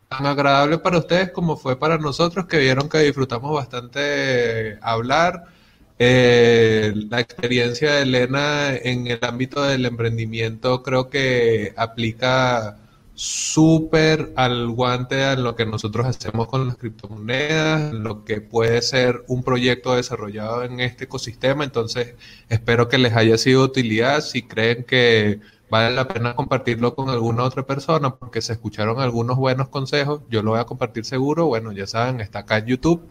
tan 0.07 0.26
agradable 0.26 0.80
para 0.80 0.99
ustedes 0.99 1.32
como 1.32 1.57
fue 1.57 1.77
para 1.77 1.98
nosotros, 1.98 2.45
que 2.48 2.57
vieron 2.57 2.90
que 2.90 2.99
disfrutamos 2.99 3.53
bastante 3.53 4.80
hablar. 4.82 5.55
Eh, 5.97 6.93
la 7.09 7.22
experiencia 7.22 7.93
de 7.93 8.01
Elena 8.01 8.76
en 8.76 9.07
el 9.07 9.19
ámbito 9.22 9.63
del 9.63 9.85
emprendimiento 9.85 10.84
creo 10.84 11.09
que 11.09 11.73
aplica 11.77 12.77
súper 13.13 14.34
al 14.35 14.69
guante 14.72 15.23
a 15.23 15.35
lo 15.38 15.55
que 15.55 15.65
nosotros 15.65 16.05
hacemos 16.05 16.47
con 16.47 16.67
las 16.67 16.76
criptomonedas, 16.76 17.93
lo 17.93 18.26
que 18.26 18.41
puede 18.41 18.81
ser 18.81 19.23
un 19.27 19.41
proyecto 19.43 19.95
desarrollado 19.95 20.63
en 20.63 20.81
este 20.81 21.05
ecosistema. 21.05 21.63
Entonces, 21.63 22.15
espero 22.49 22.89
que 22.89 22.97
les 22.97 23.13
haya 23.15 23.38
sido 23.38 23.61
de 23.61 23.67
utilidad. 23.67 24.22
Si 24.22 24.43
creen 24.43 24.84
que 24.84 25.39
vale 25.69 25.95
la 25.95 26.07
pena 26.07 26.35
compartirlo 26.35 26.93
con 26.95 27.09
alguna 27.09 27.43
otra 27.43 27.65
persona 27.65 28.15
porque 28.15 28.41
se 28.41 28.53
escucharon 28.53 28.99
algunos 28.99 29.38
buenos 29.38 29.69
consejos. 29.69 30.22
Yo 30.30 30.43
lo 30.43 30.51
voy 30.51 30.59
a 30.59 30.65
compartir 30.65 31.05
seguro. 31.05 31.47
Bueno, 31.47 31.72
ya 31.72 31.88
saben, 31.88 32.19
está 32.19 32.39
acá 32.39 32.57
en 32.57 32.65
YouTube. 32.67 33.01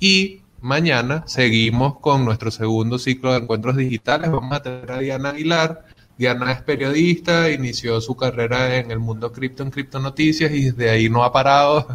Y 0.00 0.42
mañana 0.60 1.24
seguimos 1.26 1.98
con 2.00 2.24
nuestro 2.24 2.50
segundo 2.50 2.98
ciclo 2.98 3.32
de 3.32 3.38
encuentros 3.38 3.76
digitales. 3.76 4.30
Vamos 4.30 4.52
a 4.52 4.62
tener 4.62 4.90
a 4.92 4.98
Diana 4.98 5.30
Aguilar. 5.30 5.84
Diana 6.18 6.50
es 6.52 6.62
periodista, 6.62 7.50
inició 7.50 8.00
su 8.00 8.16
carrera 8.16 8.76
en 8.76 8.90
el 8.90 8.98
mundo 8.98 9.32
cripto, 9.32 9.62
en 9.62 9.70
Cripto 9.70 10.00
Noticias, 10.00 10.50
y 10.52 10.70
desde 10.70 10.90
ahí 10.90 11.08
no 11.08 11.22
ha 11.24 11.32
parado 11.32 11.86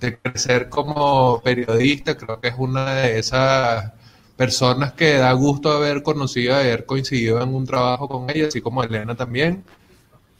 de 0.00 0.18
crecer 0.18 0.68
como 0.68 1.40
periodista. 1.42 2.16
Creo 2.16 2.40
que 2.40 2.48
es 2.48 2.54
una 2.58 2.94
de 2.94 3.18
esas 3.18 3.92
personas 4.36 4.92
que 4.94 5.14
da 5.18 5.32
gusto 5.32 5.70
haber 5.70 6.02
conocido, 6.02 6.56
haber 6.56 6.86
coincidido 6.86 7.40
en 7.42 7.54
un 7.54 7.66
trabajo 7.66 8.08
con 8.08 8.28
ella, 8.30 8.48
así 8.48 8.60
como 8.60 8.82
Elena 8.82 9.14
también. 9.14 9.64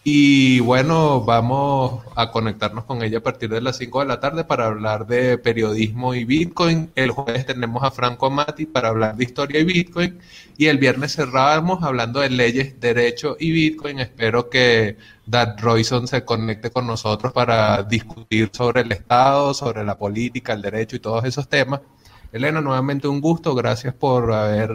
Y 0.02 0.60
bueno, 0.60 1.20
vamos 1.20 2.02
a 2.16 2.30
conectarnos 2.30 2.84
con 2.84 3.02
ella 3.02 3.18
a 3.18 3.22
partir 3.22 3.50
de 3.50 3.60
las 3.60 3.76
5 3.76 4.00
de 4.00 4.06
la 4.06 4.18
tarde 4.18 4.44
para 4.44 4.64
hablar 4.66 5.06
de 5.06 5.36
periodismo 5.36 6.14
y 6.14 6.24
Bitcoin. 6.24 6.90
El 6.94 7.10
jueves 7.10 7.44
tenemos 7.44 7.82
a 7.82 7.90
Franco 7.90 8.26
Amati 8.26 8.64
para 8.64 8.88
hablar 8.88 9.16
de 9.16 9.24
historia 9.24 9.60
y 9.60 9.64
Bitcoin. 9.64 10.18
Y 10.56 10.66
el 10.68 10.78
viernes 10.78 11.16
cerrábamos 11.16 11.82
hablando 11.82 12.20
de 12.20 12.30
leyes, 12.30 12.80
derecho 12.80 13.36
y 13.38 13.50
Bitcoin. 13.52 13.98
Espero 13.98 14.48
que 14.48 14.96
Dad 15.26 15.58
Royson 15.60 16.08
se 16.08 16.24
conecte 16.24 16.70
con 16.70 16.86
nosotros 16.86 17.34
para 17.34 17.82
discutir 17.82 18.50
sobre 18.54 18.80
el 18.80 18.92
Estado, 18.92 19.52
sobre 19.52 19.84
la 19.84 19.98
política, 19.98 20.54
el 20.54 20.62
derecho 20.62 20.96
y 20.96 21.00
todos 21.00 21.26
esos 21.26 21.46
temas. 21.46 21.82
Elena, 22.32 22.62
nuevamente 22.62 23.06
un 23.06 23.20
gusto, 23.20 23.54
gracias 23.54 23.92
por 23.92 24.32
haber 24.32 24.70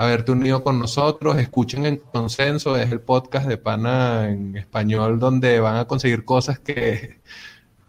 haberte 0.00 0.32
unido 0.32 0.64
con 0.64 0.78
nosotros. 0.78 1.36
Escuchen 1.36 1.84
en 1.84 1.98
consenso, 1.98 2.74
es 2.76 2.90
el 2.90 3.00
podcast 3.00 3.46
de 3.46 3.58
Pana 3.58 4.30
en 4.30 4.56
español 4.56 5.18
donde 5.18 5.60
van 5.60 5.76
a 5.76 5.84
conseguir 5.86 6.24
cosas 6.24 6.58
que 6.58 7.20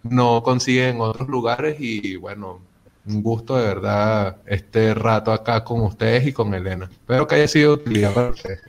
no 0.03 0.43
consiguen 0.43 0.95
en 0.95 1.01
otros 1.01 1.29
lugares 1.29 1.77
y 1.79 2.17
bueno, 2.17 2.59
un 3.05 3.23
gusto 3.23 3.55
de 3.55 3.63
verdad 3.65 4.37
este 4.45 4.93
rato 4.93 5.31
acá 5.31 5.63
con 5.63 5.81
ustedes 5.81 6.27
y 6.27 6.33
con 6.33 6.53
Elena. 6.53 6.89
Espero 6.91 7.25
que 7.27 7.35
haya 7.35 7.47
sido 7.47 7.73
utilidad 7.75 8.13
para 8.13 8.31
ustedes. 8.31 8.59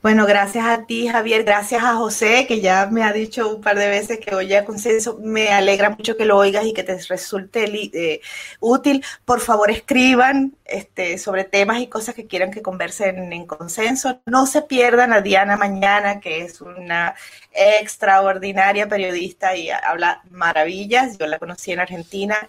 Bueno, 0.00 0.26
gracias 0.26 0.64
a 0.64 0.86
ti, 0.86 1.08
Javier, 1.08 1.42
gracias 1.42 1.82
a 1.82 1.96
José, 1.96 2.46
que 2.46 2.60
ya 2.60 2.86
me 2.86 3.02
ha 3.02 3.12
dicho 3.12 3.56
un 3.56 3.60
par 3.60 3.76
de 3.76 3.88
veces 3.88 4.20
que 4.20 4.32
oye 4.32 4.56
a 4.56 4.64
consenso. 4.64 5.18
Me 5.20 5.48
alegra 5.48 5.90
mucho 5.90 6.16
que 6.16 6.24
lo 6.24 6.36
oigas 6.36 6.64
y 6.66 6.72
que 6.72 6.84
te 6.84 6.96
resulte 7.08 7.64
eh, 7.64 8.20
útil. 8.60 9.04
Por 9.24 9.40
favor, 9.40 9.72
escriban 9.72 10.54
este, 10.64 11.18
sobre 11.18 11.42
temas 11.42 11.80
y 11.80 11.88
cosas 11.88 12.14
que 12.14 12.28
quieran 12.28 12.52
que 12.52 12.62
conversen 12.62 13.32
en 13.32 13.44
consenso. 13.44 14.20
No 14.26 14.46
se 14.46 14.62
pierdan 14.62 15.12
a 15.12 15.20
Diana 15.20 15.56
Mañana, 15.56 16.20
que 16.20 16.42
es 16.42 16.60
una 16.60 17.16
extraordinaria 17.52 18.88
periodista 18.88 19.56
y 19.56 19.70
habla 19.70 20.22
maravillas. 20.30 21.18
Yo 21.18 21.26
la 21.26 21.40
conocí 21.40 21.72
en 21.72 21.80
Argentina 21.80 22.48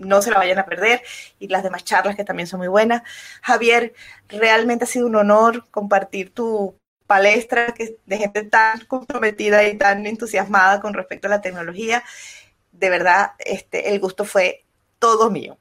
no 0.00 0.22
se 0.22 0.30
la 0.30 0.38
vayan 0.38 0.58
a 0.58 0.66
perder 0.66 1.02
y 1.38 1.48
las 1.48 1.62
demás 1.62 1.84
charlas 1.84 2.16
que 2.16 2.24
también 2.24 2.46
son 2.46 2.58
muy 2.58 2.68
buenas. 2.68 3.02
Javier, 3.42 3.94
realmente 4.28 4.84
ha 4.84 4.88
sido 4.88 5.06
un 5.06 5.16
honor 5.16 5.66
compartir 5.70 6.34
tu 6.34 6.74
palestra 7.06 7.74
de 8.06 8.18
gente 8.18 8.44
tan 8.44 8.84
comprometida 8.86 9.66
y 9.66 9.76
tan 9.76 10.06
entusiasmada 10.06 10.80
con 10.80 10.94
respecto 10.94 11.26
a 11.26 11.30
la 11.30 11.40
tecnología. 11.40 12.02
De 12.72 12.88
verdad, 12.88 13.32
este, 13.38 13.92
el 13.92 14.00
gusto 14.00 14.24
fue 14.24 14.64
todo 14.98 15.30
mío. 15.30 15.58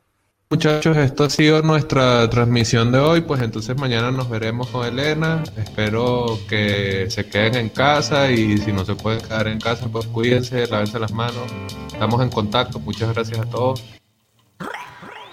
Muchachos, 0.51 0.97
esto 0.97 1.25
ha 1.25 1.29
sido 1.29 1.61
nuestra 1.61 2.27
transmisión 2.27 2.91
de 2.91 2.97
hoy, 2.97 3.21
pues 3.21 3.39
entonces 3.41 3.77
mañana 3.77 4.09
nos 4.09 4.29
veremos 4.29 4.67
con 4.69 4.83
Elena. 4.85 5.43
Espero 5.57 6.39
que 6.49 7.05
se 7.09 7.27
queden 7.27 7.55
en 7.55 7.69
casa 7.69 8.31
y 8.31 8.57
si 8.57 8.71
no 8.73 8.83
se 8.83 8.95
pueden 8.95 9.21
quedar 9.21 9.47
en 9.47 9.59
casa, 9.59 9.87
pues 9.91 10.07
cuídense, 10.07 10.65
lávense 10.65 10.97
las 10.97 11.11
manos. 11.11 11.51
Estamos 11.93 12.21
en 12.23 12.29
contacto. 12.29 12.79
Muchas 12.79 13.13
gracias 13.13 13.39
a 13.39 13.45
todos. 13.45 13.98
Rah! 14.61 14.88